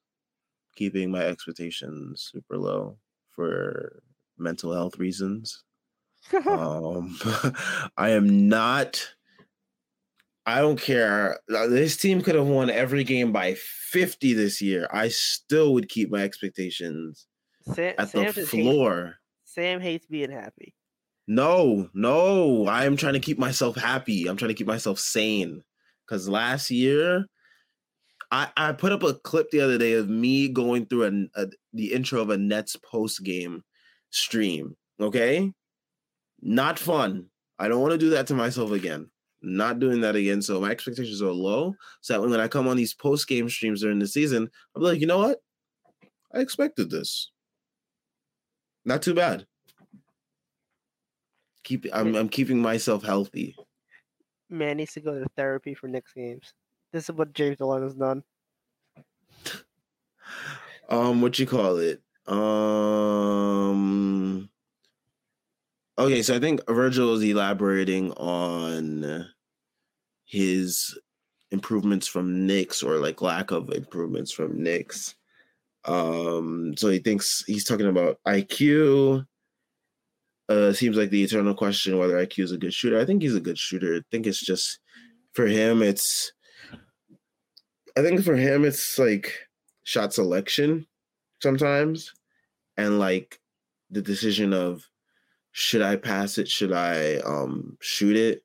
keeping 0.74 1.10
my 1.10 1.20
expectations 1.24 2.30
super 2.32 2.56
low 2.58 2.98
for 3.30 4.02
mental 4.38 4.72
health 4.72 4.98
reasons. 4.98 5.62
um, 6.46 7.18
I 7.96 8.10
am 8.10 8.48
not. 8.48 9.14
I 10.46 10.60
don't 10.60 10.80
care. 10.80 11.40
Uh, 11.54 11.66
This 11.68 11.96
team 11.96 12.20
could 12.20 12.34
have 12.34 12.46
won 12.46 12.68
every 12.70 13.04
game 13.04 13.32
by 13.32 13.54
50 13.54 14.34
this 14.34 14.60
year. 14.60 14.86
I 14.90 15.08
still 15.08 15.72
would 15.74 15.88
keep 15.88 16.10
my 16.10 16.22
expectations 16.22 17.26
Sam, 17.72 17.94
at 17.98 18.10
Sam 18.10 18.26
the 18.26 18.32
hates, 18.32 18.48
floor. 18.50 19.14
Sam 19.44 19.80
hates 19.80 20.06
being 20.06 20.30
happy. 20.30 20.74
No, 21.26 21.88
no. 21.94 22.68
I'm 22.68 22.96
trying 22.96 23.14
to 23.14 23.20
keep 23.20 23.38
myself 23.38 23.76
happy. 23.76 24.26
I'm 24.26 24.36
trying 24.36 24.50
to 24.50 24.54
keep 24.54 24.66
myself 24.66 24.98
sane. 24.98 25.62
Because 26.06 26.28
last 26.28 26.70
year, 26.70 27.24
I, 28.34 28.48
I 28.56 28.72
put 28.72 28.90
up 28.90 29.04
a 29.04 29.14
clip 29.14 29.48
the 29.52 29.60
other 29.60 29.78
day 29.78 29.92
of 29.92 30.08
me 30.08 30.48
going 30.48 30.86
through 30.86 31.04
an, 31.04 31.30
a, 31.36 31.46
the 31.72 31.92
intro 31.92 32.20
of 32.20 32.30
a 32.30 32.36
Nets 32.36 32.74
post 32.74 33.22
game 33.22 33.62
stream. 34.10 34.76
Okay. 35.00 35.52
Not 36.42 36.76
fun. 36.76 37.26
I 37.60 37.68
don't 37.68 37.80
want 37.80 37.92
to 37.92 37.98
do 37.98 38.10
that 38.10 38.26
to 38.26 38.34
myself 38.34 38.72
again. 38.72 39.08
Not 39.40 39.78
doing 39.78 40.00
that 40.00 40.16
again. 40.16 40.42
So 40.42 40.60
my 40.60 40.70
expectations 40.70 41.22
are 41.22 41.30
low. 41.30 41.74
So 42.00 42.14
that 42.14 42.28
when 42.28 42.40
I 42.40 42.48
come 42.48 42.66
on 42.66 42.76
these 42.76 42.92
post 42.92 43.28
game 43.28 43.48
streams 43.48 43.82
during 43.82 44.00
the 44.00 44.08
season, 44.08 44.50
I'll 44.74 44.82
be 44.82 44.88
like, 44.88 45.00
you 45.00 45.06
know 45.06 45.18
what? 45.18 45.38
I 46.34 46.40
expected 46.40 46.90
this. 46.90 47.30
Not 48.84 49.00
too 49.00 49.14
bad. 49.14 49.46
Keep 51.62 51.86
I'm 51.92 52.16
I'm 52.16 52.28
keeping 52.28 52.60
myself 52.60 53.04
healthy. 53.04 53.54
Man 54.50 54.78
needs 54.78 54.94
to 54.94 55.00
go 55.00 55.20
to 55.20 55.26
therapy 55.36 55.74
for 55.74 55.86
next 55.86 56.14
games. 56.14 56.52
This 56.94 57.08
is 57.08 57.16
what 57.16 57.32
James 57.32 57.58
Dolan 57.58 57.82
has 57.82 57.96
done. 57.96 58.22
Um, 60.88 61.20
what 61.20 61.36
you 61.40 61.46
call 61.46 61.78
it? 61.78 62.00
Um. 62.28 64.48
Okay, 65.98 66.22
so 66.22 66.36
I 66.36 66.38
think 66.38 66.60
Virgil 66.68 67.14
is 67.14 67.24
elaborating 67.24 68.12
on 68.12 69.28
his 70.24 70.96
improvements 71.50 72.06
from 72.06 72.46
Knicks 72.46 72.80
or 72.80 72.98
like 72.98 73.20
lack 73.20 73.50
of 73.50 73.70
improvements 73.70 74.30
from 74.30 74.62
Knicks. 74.62 75.16
Um, 75.86 76.74
so 76.76 76.90
he 76.90 77.00
thinks 77.00 77.42
he's 77.48 77.64
talking 77.64 77.88
about 77.88 78.20
IQ. 78.24 79.26
Uh, 80.48 80.72
seems 80.72 80.96
like 80.96 81.10
the 81.10 81.24
eternal 81.24 81.54
question 81.54 81.98
whether 81.98 82.24
IQ 82.24 82.44
is 82.44 82.52
a 82.52 82.56
good 82.56 82.72
shooter. 82.72 83.00
I 83.00 83.04
think 83.04 83.22
he's 83.22 83.34
a 83.34 83.40
good 83.40 83.58
shooter. 83.58 83.96
I 83.96 84.00
think 84.12 84.28
it's 84.28 84.40
just 84.40 84.78
for 85.32 85.48
him. 85.48 85.82
It's 85.82 86.32
I 87.96 88.02
think 88.02 88.22
for 88.24 88.34
him 88.34 88.64
it's 88.64 88.98
like 88.98 89.32
shot 89.84 90.12
selection 90.12 90.86
sometimes, 91.40 92.12
and 92.76 92.98
like 92.98 93.40
the 93.90 94.02
decision 94.02 94.52
of 94.52 94.88
should 95.52 95.82
I 95.82 95.96
pass 95.96 96.38
it, 96.38 96.48
should 96.48 96.72
I 96.72 97.16
um 97.18 97.76
shoot 97.80 98.16
it? 98.16 98.42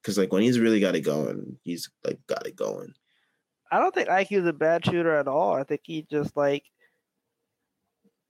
Because 0.00 0.18
like 0.18 0.32
when 0.32 0.42
he's 0.42 0.60
really 0.60 0.80
got 0.80 0.94
it 0.94 1.00
going, 1.00 1.58
he's 1.64 1.90
like 2.04 2.18
got 2.26 2.46
it 2.46 2.56
going. 2.56 2.94
I 3.72 3.80
don't 3.80 3.94
think 3.94 4.08
IQ 4.08 4.38
is 4.38 4.46
a 4.46 4.52
bad 4.52 4.84
shooter 4.84 5.16
at 5.16 5.26
all. 5.26 5.54
I 5.54 5.64
think 5.64 5.80
he 5.84 6.06
just 6.08 6.36
like 6.36 6.64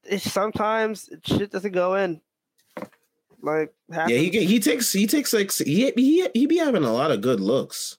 it's 0.04 0.30
sometimes 0.30 1.10
shit 1.24 1.50
doesn't 1.50 1.72
go 1.72 1.94
in. 1.96 2.20
Like 3.42 3.74
Yeah, 3.90 4.06
he 4.08 4.26
happens. 4.26 4.50
he 4.50 4.60
takes 4.60 4.92
he 4.92 5.06
takes 5.06 5.34
like 5.34 5.52
he 5.52 5.92
he 5.96 6.28
he 6.32 6.46
be 6.46 6.56
having 6.56 6.84
a 6.84 6.92
lot 6.92 7.10
of 7.10 7.20
good 7.20 7.40
looks. 7.40 7.98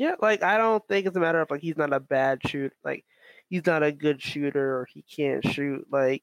Yeah, 0.00 0.14
like 0.18 0.42
I 0.42 0.56
don't 0.56 0.82
think 0.88 1.06
it's 1.06 1.16
a 1.18 1.20
matter 1.20 1.42
of 1.42 1.50
like 1.50 1.60
he's 1.60 1.76
not 1.76 1.92
a 1.92 2.00
bad 2.00 2.40
shoot, 2.48 2.72
like 2.82 3.04
he's 3.50 3.66
not 3.66 3.82
a 3.82 3.92
good 3.92 4.22
shooter 4.22 4.78
or 4.78 4.86
he 4.90 5.02
can't 5.02 5.44
shoot. 5.46 5.86
Like 5.92 6.22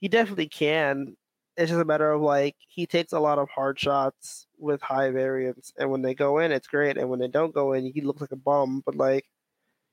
he 0.00 0.08
definitely 0.08 0.48
can. 0.48 1.16
It's 1.56 1.70
just 1.70 1.80
a 1.80 1.84
matter 1.84 2.10
of 2.10 2.20
like 2.20 2.56
he 2.66 2.84
takes 2.84 3.12
a 3.12 3.20
lot 3.20 3.38
of 3.38 3.48
hard 3.48 3.78
shots 3.78 4.48
with 4.58 4.82
high 4.82 5.10
variance, 5.10 5.72
and 5.78 5.88
when 5.92 6.02
they 6.02 6.14
go 6.14 6.40
in, 6.40 6.50
it's 6.50 6.66
great, 6.66 6.98
and 6.98 7.08
when 7.08 7.20
they 7.20 7.28
don't 7.28 7.54
go 7.54 7.74
in, 7.74 7.86
he 7.86 8.00
looks 8.00 8.20
like 8.20 8.32
a 8.32 8.36
bum. 8.36 8.82
But 8.84 8.96
like 8.96 9.26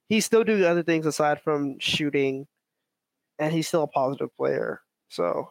he's 0.08 0.24
still 0.24 0.42
doing 0.42 0.64
other 0.64 0.82
things 0.82 1.06
aside 1.06 1.40
from 1.40 1.78
shooting, 1.78 2.48
and 3.38 3.52
he's 3.52 3.68
still 3.68 3.84
a 3.84 3.86
positive 3.86 4.36
player. 4.36 4.80
So 5.08 5.50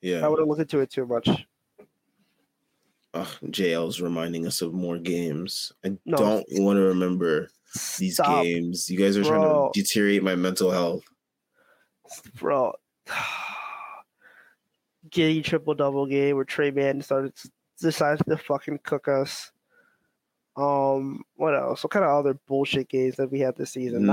yeah, 0.00 0.26
I 0.26 0.28
wouldn't 0.28 0.48
look 0.48 0.58
into 0.58 0.80
it 0.80 0.90
too 0.90 1.06
much. 1.06 1.28
Uh, 3.12 3.24
JL's 3.46 4.00
reminding 4.00 4.46
us 4.46 4.62
of 4.62 4.72
more 4.72 4.98
games. 4.98 5.72
I 5.84 5.96
No. 6.06 6.16
don't 6.16 6.44
want 6.62 6.76
to 6.76 6.82
remember 6.82 7.48
these 7.98 8.14
Stop, 8.14 8.44
games. 8.44 8.88
You 8.88 8.98
guys 8.98 9.16
are 9.16 9.22
bro. 9.22 9.30
trying 9.30 9.72
to 9.72 9.80
deteriorate 9.82 10.22
my 10.22 10.36
mental 10.36 10.70
health. 10.70 11.02
bro. 12.38 12.72
Giddey 15.10 15.42
triple 15.42 15.74
double 15.74 16.06
game 16.06 16.36
where 16.36 16.44
Tre 16.44 16.70
Mann 16.70 17.00
started 17.02 17.34
to 17.36 17.50
decided 17.80 18.22
to 18.28 18.36
fucking 18.36 18.78
cook 18.84 19.08
us. 19.08 19.50
Um, 20.60 21.24
what 21.36 21.54
else? 21.54 21.82
What 21.82 21.90
kind 21.90 22.04
of 22.04 22.10
other 22.10 22.38
bullshit 22.46 22.90
games 22.90 23.16
that 23.16 23.32
we 23.32 23.40
had 23.40 23.56
this 23.56 23.72
season? 23.72 24.04
Go 24.04 24.12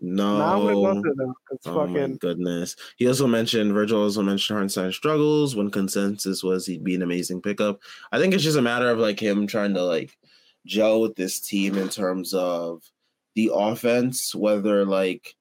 No. 0.00 0.38
Now 0.38 0.54
I'm 0.54 0.60
gonna 0.60 0.74
go 0.74 0.92
no. 0.92 1.02
through 1.02 1.14
them. 1.14 1.34
It's 1.50 1.66
Oh 1.66 1.84
my 1.84 1.92
fucking 1.92 2.18
goodness. 2.18 2.76
He 2.96 3.08
also 3.08 3.26
mentioned 3.26 3.72
Virgil 3.72 4.02
also 4.02 4.22
mentioned 4.22 4.54
Hartenstein 4.54 4.92
struggles 4.92 5.56
when 5.56 5.72
consensus 5.72 6.44
was 6.44 6.64
he'd 6.64 6.84
be 6.84 6.94
an 6.94 7.02
amazing 7.02 7.42
pickup. 7.42 7.80
I 8.12 8.20
think 8.20 8.34
it's 8.34 8.44
just 8.44 8.56
a 8.56 8.62
matter 8.62 8.88
of 8.88 8.98
like 8.98 9.18
him 9.18 9.48
trying 9.48 9.74
to 9.74 9.82
like 9.82 10.16
gel 10.64 11.00
with 11.00 11.16
this 11.16 11.40
team 11.40 11.76
in 11.76 11.88
terms 11.88 12.34
of 12.34 12.84
the 13.34 13.50
offense, 13.52 14.36
whether 14.36 14.84
like 14.84 15.34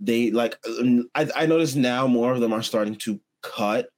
they 0.00 0.30
like 0.30 0.56
um, 0.80 1.10
I, 1.14 1.28
I 1.36 1.44
notice 1.44 1.74
now 1.74 2.06
more 2.06 2.32
of 2.32 2.40
them 2.40 2.54
are 2.54 2.62
starting 2.62 2.96
to 2.96 3.20
cut 3.42 3.90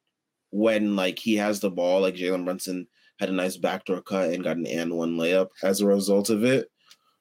when 0.51 0.97
like 0.97 1.17
he 1.17 1.37
has 1.37 1.61
the 1.61 1.71
ball, 1.71 2.01
like 2.01 2.15
Jalen 2.15 2.43
Brunson 2.43 2.87
had 3.19 3.29
a 3.29 3.33
nice 3.33 3.57
backdoor 3.57 4.01
cut 4.01 4.31
and 4.31 4.43
got 4.43 4.57
an 4.57 4.65
and 4.65 4.93
one 4.93 5.17
layup 5.17 5.49
as 5.61 5.81
a 5.81 5.87
result 5.87 6.29
of 6.29 6.43
it. 6.43 6.71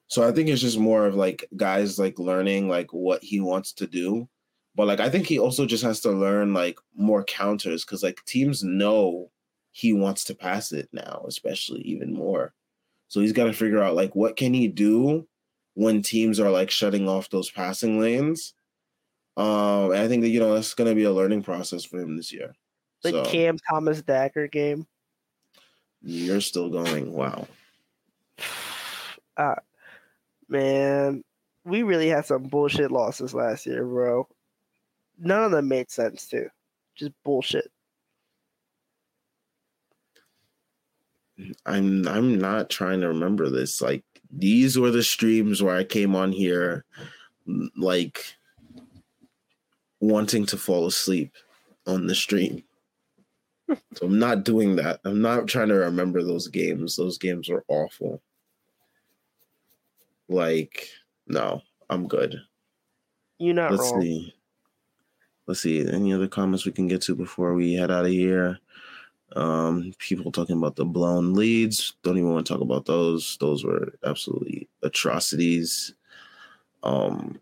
So 0.07 0.27
I 0.27 0.33
think 0.33 0.49
it's 0.49 0.63
just 0.63 0.79
more 0.79 1.07
of 1.07 1.15
like 1.15 1.47
guys 1.57 1.99
like 1.99 2.19
learning 2.19 2.69
like 2.69 2.93
what 2.93 3.23
he 3.23 3.41
wants 3.41 3.73
to 3.75 3.87
do. 3.87 4.29
But 4.75 4.87
like 4.87 5.01
I 5.01 5.11
think 5.11 5.27
he 5.27 5.39
also 5.39 5.67
just 5.67 5.83
has 5.83 6.01
to 6.01 6.11
learn 6.11 6.55
like 6.55 6.79
more 6.97 7.25
counters 7.25 7.85
because 7.85 8.03
like 8.03 8.25
teams 8.25 8.63
know 8.63 9.31
he 9.73 9.93
wants 9.93 10.25
to 10.25 10.35
pass 10.35 10.73
it 10.73 10.89
now, 10.93 11.25
especially 11.27 11.81
even 11.83 12.15
more. 12.15 12.55
So 13.09 13.21
he's 13.21 13.33
got 13.33 13.45
to 13.45 13.53
figure 13.53 13.83
out 13.83 13.97
like 13.97 14.15
what 14.15 14.37
can 14.37 14.55
he 14.55 14.69
do 14.69 15.27
when 15.75 16.03
teams 16.03 16.41
are 16.41 16.51
like 16.51 16.71
shutting 16.71 17.09
off 17.09 17.31
those 17.31 17.51
passing 17.51 18.01
lanes. 18.01 18.55
Um, 19.37 19.93
and 19.93 20.01
I 20.01 20.09
think 20.09 20.23
that 20.23 20.31
you 20.31 20.41
know 20.41 20.55
that's 20.55 20.75
going 20.75 20.89
to 20.89 20.97
be 20.97 21.05
a 21.05 21.13
learning 21.13 21.43
process 21.43 21.85
for 21.85 22.01
him 22.01 22.17
this 22.17 22.33
year. 22.33 22.55
the 23.03 23.11
so 23.11 23.25
Cam 23.25 23.59
Thomas 23.69 24.03
Dagger 24.03 24.49
game. 24.49 24.87
You're 26.03 26.41
still 26.41 26.71
going. 26.71 27.13
Wow. 27.13 27.47
Uh, 29.37 29.57
man, 30.49 31.25
we 31.65 31.83
really 31.83 32.09
had 32.09 32.27
some 32.27 32.45
bullshit 32.45 32.91
losses 32.91 33.35
last 33.35 33.67
year, 33.67 33.85
bro. 33.85 34.29
None 35.19 35.45
of 35.45 35.51
them 35.51 35.69
made 35.69 35.91
sense 35.91 36.29
too. 36.29 36.49
Just 36.97 37.13
bullshit. 37.25 37.71
I'm 41.67 42.07
I'm 42.09 42.39
not 42.39 42.71
trying 42.71 43.01
to 43.01 43.09
remember 43.09 43.49
this. 43.49 43.81
Like 43.81 44.05
these 44.31 44.79
were 44.79 44.91
the 44.91 45.03
streams 45.03 45.63
where 45.63 45.77
I 45.77 45.85
came 45.85 46.17
on 46.17 46.33
here 46.33 46.85
like 47.77 48.37
wanting 50.01 50.47
to 50.47 50.57
fall 50.57 50.87
asleep 50.87 51.33
on 51.87 52.07
the 52.07 52.15
stream. 52.15 52.65
So 53.95 54.07
I'm 54.07 54.19
not 54.19 54.45
doing 54.45 54.77
that. 54.77 55.01
I'm 55.05 55.21
not 55.21 55.47
trying 55.47 55.69
to 55.69 55.75
remember 55.75 56.23
those 56.23 56.49
games. 56.49 56.97
Those 56.97 57.19
games 57.19 57.49
were 57.49 57.65
awful. 57.69 58.23
Like 60.29 60.89
no, 61.27 61.63
I'm 61.91 62.09
good. 62.09 62.41
You're 63.39 63.55
not 63.55 63.71
Let's 63.71 63.93
wrong. 63.93 64.03
see. 64.03 64.35
Let's 65.47 65.61
see. 65.61 65.87
Any 65.89 66.13
other 66.13 66.29
comments 66.29 66.67
we 66.67 66.73
can 66.73 66.89
get 66.89 67.03
to 67.03 67.15
before 67.15 67.55
we 67.55 67.75
head 67.75 67.91
out 67.91 68.05
of 68.05 68.11
here? 68.11 68.59
Um, 69.37 69.93
people 69.99 70.33
talking 70.33 70.57
about 70.57 70.77
the 70.77 70.85
blown 70.85 71.35
leads. 71.35 71.95
Don't 72.03 72.17
even 72.17 72.33
want 72.33 72.47
to 72.47 72.53
talk 72.53 72.63
about 72.63 72.87
those. 72.87 73.37
Those 73.41 73.65
were 73.65 73.95
absolutely 74.05 74.69
atrocities. 74.83 75.95
Um, 76.83 77.39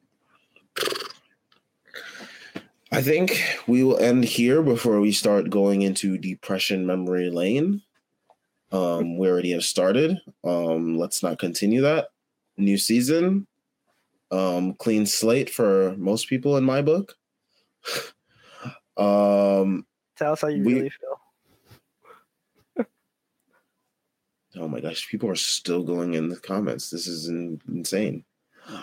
I 2.92 3.02
think 3.02 3.42
we 3.66 3.82
will 3.82 3.98
end 3.98 4.24
here 4.24 4.62
before 4.62 5.00
we 5.00 5.12
start 5.12 5.50
going 5.50 5.82
into 5.82 6.16
depression 6.18 6.86
memory 6.86 7.30
lane. 7.30 7.82
Um, 8.72 9.18
we 9.18 9.28
already 9.28 9.50
have 9.52 9.64
started. 9.64 10.20
Um, 10.44 10.96
let's 10.96 11.22
not 11.22 11.38
continue 11.38 11.82
that. 11.82 12.08
New 12.56 12.78
season, 12.78 13.46
um, 14.30 14.74
clean 14.74 15.04
slate 15.04 15.50
for 15.50 15.94
most 15.98 16.28
people 16.28 16.56
in 16.56 16.64
my 16.64 16.80
book. 16.80 17.14
um, 18.96 19.84
Tell 20.16 20.32
us 20.32 20.40
how 20.40 20.48
you 20.48 20.62
we- 20.64 20.74
really 20.74 20.90
feel. 20.90 22.86
oh 24.56 24.68
my 24.68 24.80
gosh, 24.80 25.08
people 25.08 25.28
are 25.28 25.34
still 25.36 25.82
going 25.82 26.14
in 26.14 26.28
the 26.28 26.38
comments. 26.38 26.88
This 26.90 27.06
is 27.06 27.28
in- 27.28 27.60
insane. 27.68 28.24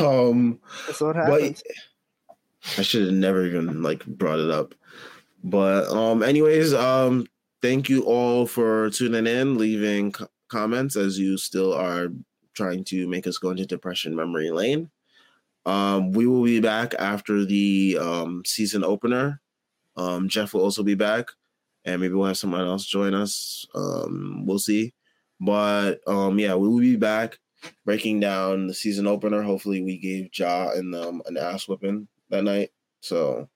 Um, 0.00 0.58
That's 0.88 1.00
what 1.00 1.14
but 1.14 1.40
happens. 1.40 1.62
I 2.78 2.82
should 2.82 3.02
have 3.02 3.14
never 3.14 3.44
even 3.44 3.82
like 3.82 4.04
brought 4.06 4.38
it 4.38 4.50
up. 4.50 4.74
But 5.44 5.88
um, 5.88 6.22
anyways, 6.22 6.72
um, 6.74 7.26
thank 7.60 7.88
you 7.88 8.04
all 8.04 8.46
for 8.46 8.90
tuning 8.90 9.26
in, 9.26 9.58
leaving 9.58 10.14
c- 10.14 10.24
comments 10.48 10.96
as 10.96 11.18
you 11.18 11.36
still 11.36 11.74
are 11.74 12.08
trying 12.54 12.84
to 12.84 13.08
make 13.08 13.26
us 13.26 13.38
go 13.38 13.50
into 13.50 13.66
depression 13.66 14.14
memory 14.14 14.50
lane. 14.50 14.90
Um, 15.64 16.12
we 16.12 16.26
will 16.26 16.42
be 16.42 16.60
back 16.60 16.94
after 16.98 17.44
the 17.44 17.98
um 18.00 18.42
season 18.44 18.84
opener. 18.84 19.40
Um, 19.96 20.28
Jeff 20.28 20.54
will 20.54 20.62
also 20.62 20.82
be 20.82 20.94
back, 20.94 21.28
and 21.84 22.00
maybe 22.00 22.14
we'll 22.14 22.26
have 22.26 22.38
someone 22.38 22.62
else 22.62 22.86
join 22.86 23.14
us. 23.14 23.66
Um, 23.74 24.44
we'll 24.46 24.58
see. 24.58 24.94
But 25.40 26.00
um, 26.06 26.38
yeah, 26.38 26.54
we 26.54 26.68
will 26.68 26.80
be 26.80 26.96
back 26.96 27.38
breaking 27.84 28.20
down 28.20 28.66
the 28.66 28.74
season 28.74 29.06
opener. 29.06 29.42
Hopefully, 29.42 29.82
we 29.82 29.98
gave 29.98 30.30
Ja 30.36 30.70
and 30.70 30.94
um, 30.94 31.22
an 31.26 31.36
ass 31.36 31.68
whipping 31.68 32.08
that 32.32 32.44
night. 32.44 32.70
So 33.00 33.48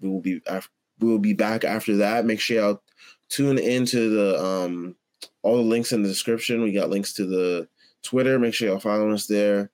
we 0.00 0.08
will 0.08 0.20
be 0.20 0.42
af- 0.46 0.70
we 1.00 1.08
will 1.08 1.18
be 1.18 1.32
back 1.32 1.64
after 1.64 1.96
that. 1.96 2.26
Make 2.26 2.40
sure 2.40 2.58
y'all 2.58 2.82
tune 3.28 3.58
into 3.58 4.10
the 4.10 4.44
um 4.44 4.96
all 5.42 5.56
the 5.56 5.62
links 5.62 5.92
in 5.92 6.02
the 6.02 6.08
description. 6.08 6.62
We 6.62 6.72
got 6.72 6.90
links 6.90 7.14
to 7.14 7.26
the 7.26 7.68
Twitter. 8.02 8.38
Make 8.38 8.54
sure 8.54 8.68
y'all 8.68 8.80
follow 8.80 9.10
us 9.10 9.26
there. 9.26 9.70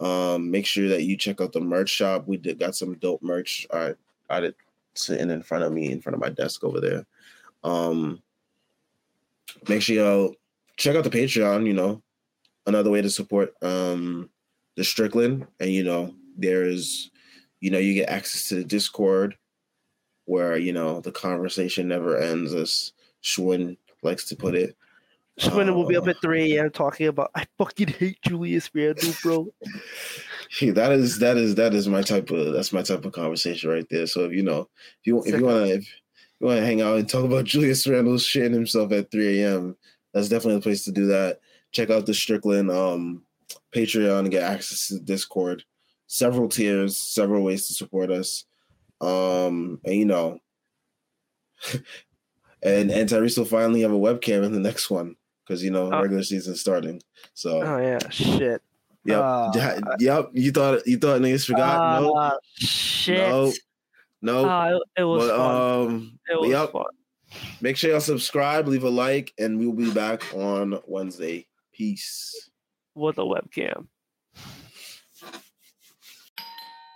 Um, 0.00 0.50
make 0.50 0.66
sure 0.66 0.88
that 0.88 1.04
you 1.04 1.16
check 1.16 1.40
out 1.40 1.52
the 1.52 1.60
merch 1.60 1.88
shop. 1.88 2.26
We 2.26 2.36
did 2.36 2.58
got 2.58 2.74
some 2.74 2.94
dope 2.94 3.22
merch. 3.22 3.66
I 3.72 3.94
got 4.28 4.44
it 4.44 4.56
sitting 4.94 5.30
in 5.30 5.42
front 5.42 5.64
of 5.64 5.72
me, 5.72 5.90
in 5.90 6.00
front 6.00 6.14
of 6.14 6.20
my 6.20 6.30
desk 6.30 6.64
over 6.64 6.80
there. 6.80 7.06
Um, 7.62 8.22
make 9.68 9.82
sure 9.82 9.96
y'all 9.96 10.34
check 10.76 10.96
out 10.96 11.04
the 11.04 11.10
Patreon. 11.10 11.66
You 11.66 11.74
know, 11.74 12.02
another 12.66 12.90
way 12.90 13.02
to 13.02 13.10
support 13.10 13.54
um 13.62 14.28
the 14.76 14.84
Strickland, 14.84 15.46
and 15.60 15.70
you 15.70 15.84
know, 15.84 16.14
there's 16.36 17.10
you 17.64 17.70
know, 17.70 17.78
you 17.78 17.94
get 17.94 18.10
access 18.10 18.46
to 18.50 18.56
the 18.56 18.64
Discord 18.64 19.38
where, 20.26 20.58
you 20.58 20.70
know, 20.70 21.00
the 21.00 21.10
conversation 21.10 21.88
never 21.88 22.18
ends, 22.18 22.52
as 22.52 22.92
Schwinn 23.22 23.78
likes 24.02 24.26
to 24.26 24.36
put 24.36 24.54
it. 24.54 24.76
Swindon 25.38 25.74
will 25.74 25.86
be 25.86 25.96
up 25.96 26.06
at 26.06 26.20
3 26.20 26.58
a.m. 26.58 26.70
talking 26.70 27.06
about 27.06 27.30
I 27.34 27.46
fucking 27.56 27.88
hate 27.88 28.18
Julius 28.20 28.70
Randle, 28.74 29.14
bro. 29.22 29.48
That 30.60 30.92
is 30.92 31.18
that 31.18 31.36
is 31.36 31.56
that 31.56 31.74
is 31.74 31.88
my 31.88 32.02
type 32.02 32.30
of 32.30 32.52
that's 32.52 32.72
my 32.72 32.82
type 32.82 33.04
of 33.04 33.12
conversation 33.12 33.70
right 33.70 33.86
there. 33.90 34.06
So 34.06 34.26
if 34.26 34.32
you 34.32 34.42
know 34.42 34.68
if 35.00 35.06
you 35.06 35.20
if 35.24 35.34
you 35.34 35.44
wanna 35.44 35.66
if 35.66 35.88
you 36.38 36.46
wanna 36.46 36.60
hang 36.60 36.80
out 36.80 36.98
and 36.98 37.08
talk 37.08 37.24
about 37.24 37.44
Julius 37.52 37.86
Randle 37.88 38.14
shitting 38.14 38.52
himself 38.52 38.92
at 38.92 39.10
3 39.10 39.40
a.m., 39.40 39.76
that's 40.12 40.28
definitely 40.28 40.56
the 40.56 40.62
place 40.62 40.84
to 40.84 40.92
do 40.92 41.06
that. 41.06 41.40
Check 41.72 41.90
out 41.90 42.06
the 42.06 42.14
Strickland 42.14 42.70
um 42.70 43.24
Patreon 43.74 44.20
and 44.20 44.30
get 44.30 44.42
access 44.44 44.88
to 44.88 44.94
the 44.94 45.00
Discord. 45.00 45.64
Several 46.06 46.48
tiers, 46.48 46.96
several 46.98 47.42
ways 47.42 47.66
to 47.68 47.74
support 47.74 48.10
us. 48.10 48.44
Um 49.00 49.80
and 49.84 49.94
you 49.94 50.04
know 50.04 50.38
and 52.62 52.90
and 52.90 53.08
Tyrese 53.08 53.38
will 53.38 53.44
finally 53.44 53.82
have 53.82 53.92
a 53.92 53.98
webcam 53.98 54.44
in 54.44 54.52
the 54.52 54.60
next 54.60 54.90
one 54.90 55.16
because 55.44 55.62
you 55.62 55.70
know 55.70 55.90
Oh. 55.92 56.00
regular 56.02 56.22
season 56.22 56.54
starting. 56.54 57.02
So 57.34 57.62
Oh 57.62 57.78
yeah, 57.78 57.98
shit. 58.10 58.62
yep, 59.04 59.20
uh, 59.20 59.50
yep. 59.98 60.30
You 60.32 60.52
thought 60.52 60.86
you 60.86 60.98
thought 60.98 61.20
niggas 61.20 61.46
forgot? 61.46 62.02
no, 62.02 62.14
Uh, 62.14 62.36
shit. 62.54 63.18
no, 63.18 63.52
no. 64.22 64.48
Oh, 64.48 64.76
it, 64.96 65.00
it 65.00 65.04
was 65.04 65.28
but 65.28 65.36
fun. 65.36 65.86
um, 65.86 66.18
it 66.30 66.40
was 66.40 66.50
yep. 66.50 66.72
fun. 66.72 66.84
make 67.60 67.76
sure 67.76 67.90
y'all 67.90 68.00
subscribe, 68.00 68.68
leave 68.68 68.84
a 68.84 68.88
like, 68.90 69.32
and 69.38 69.58
we'll 69.58 69.72
be 69.72 69.90
back 69.92 70.22
on 70.34 70.78
Wednesday. 70.86 71.46
Peace. 71.72 72.48
With 72.94 73.18
a 73.18 73.22
webcam. 73.22 73.88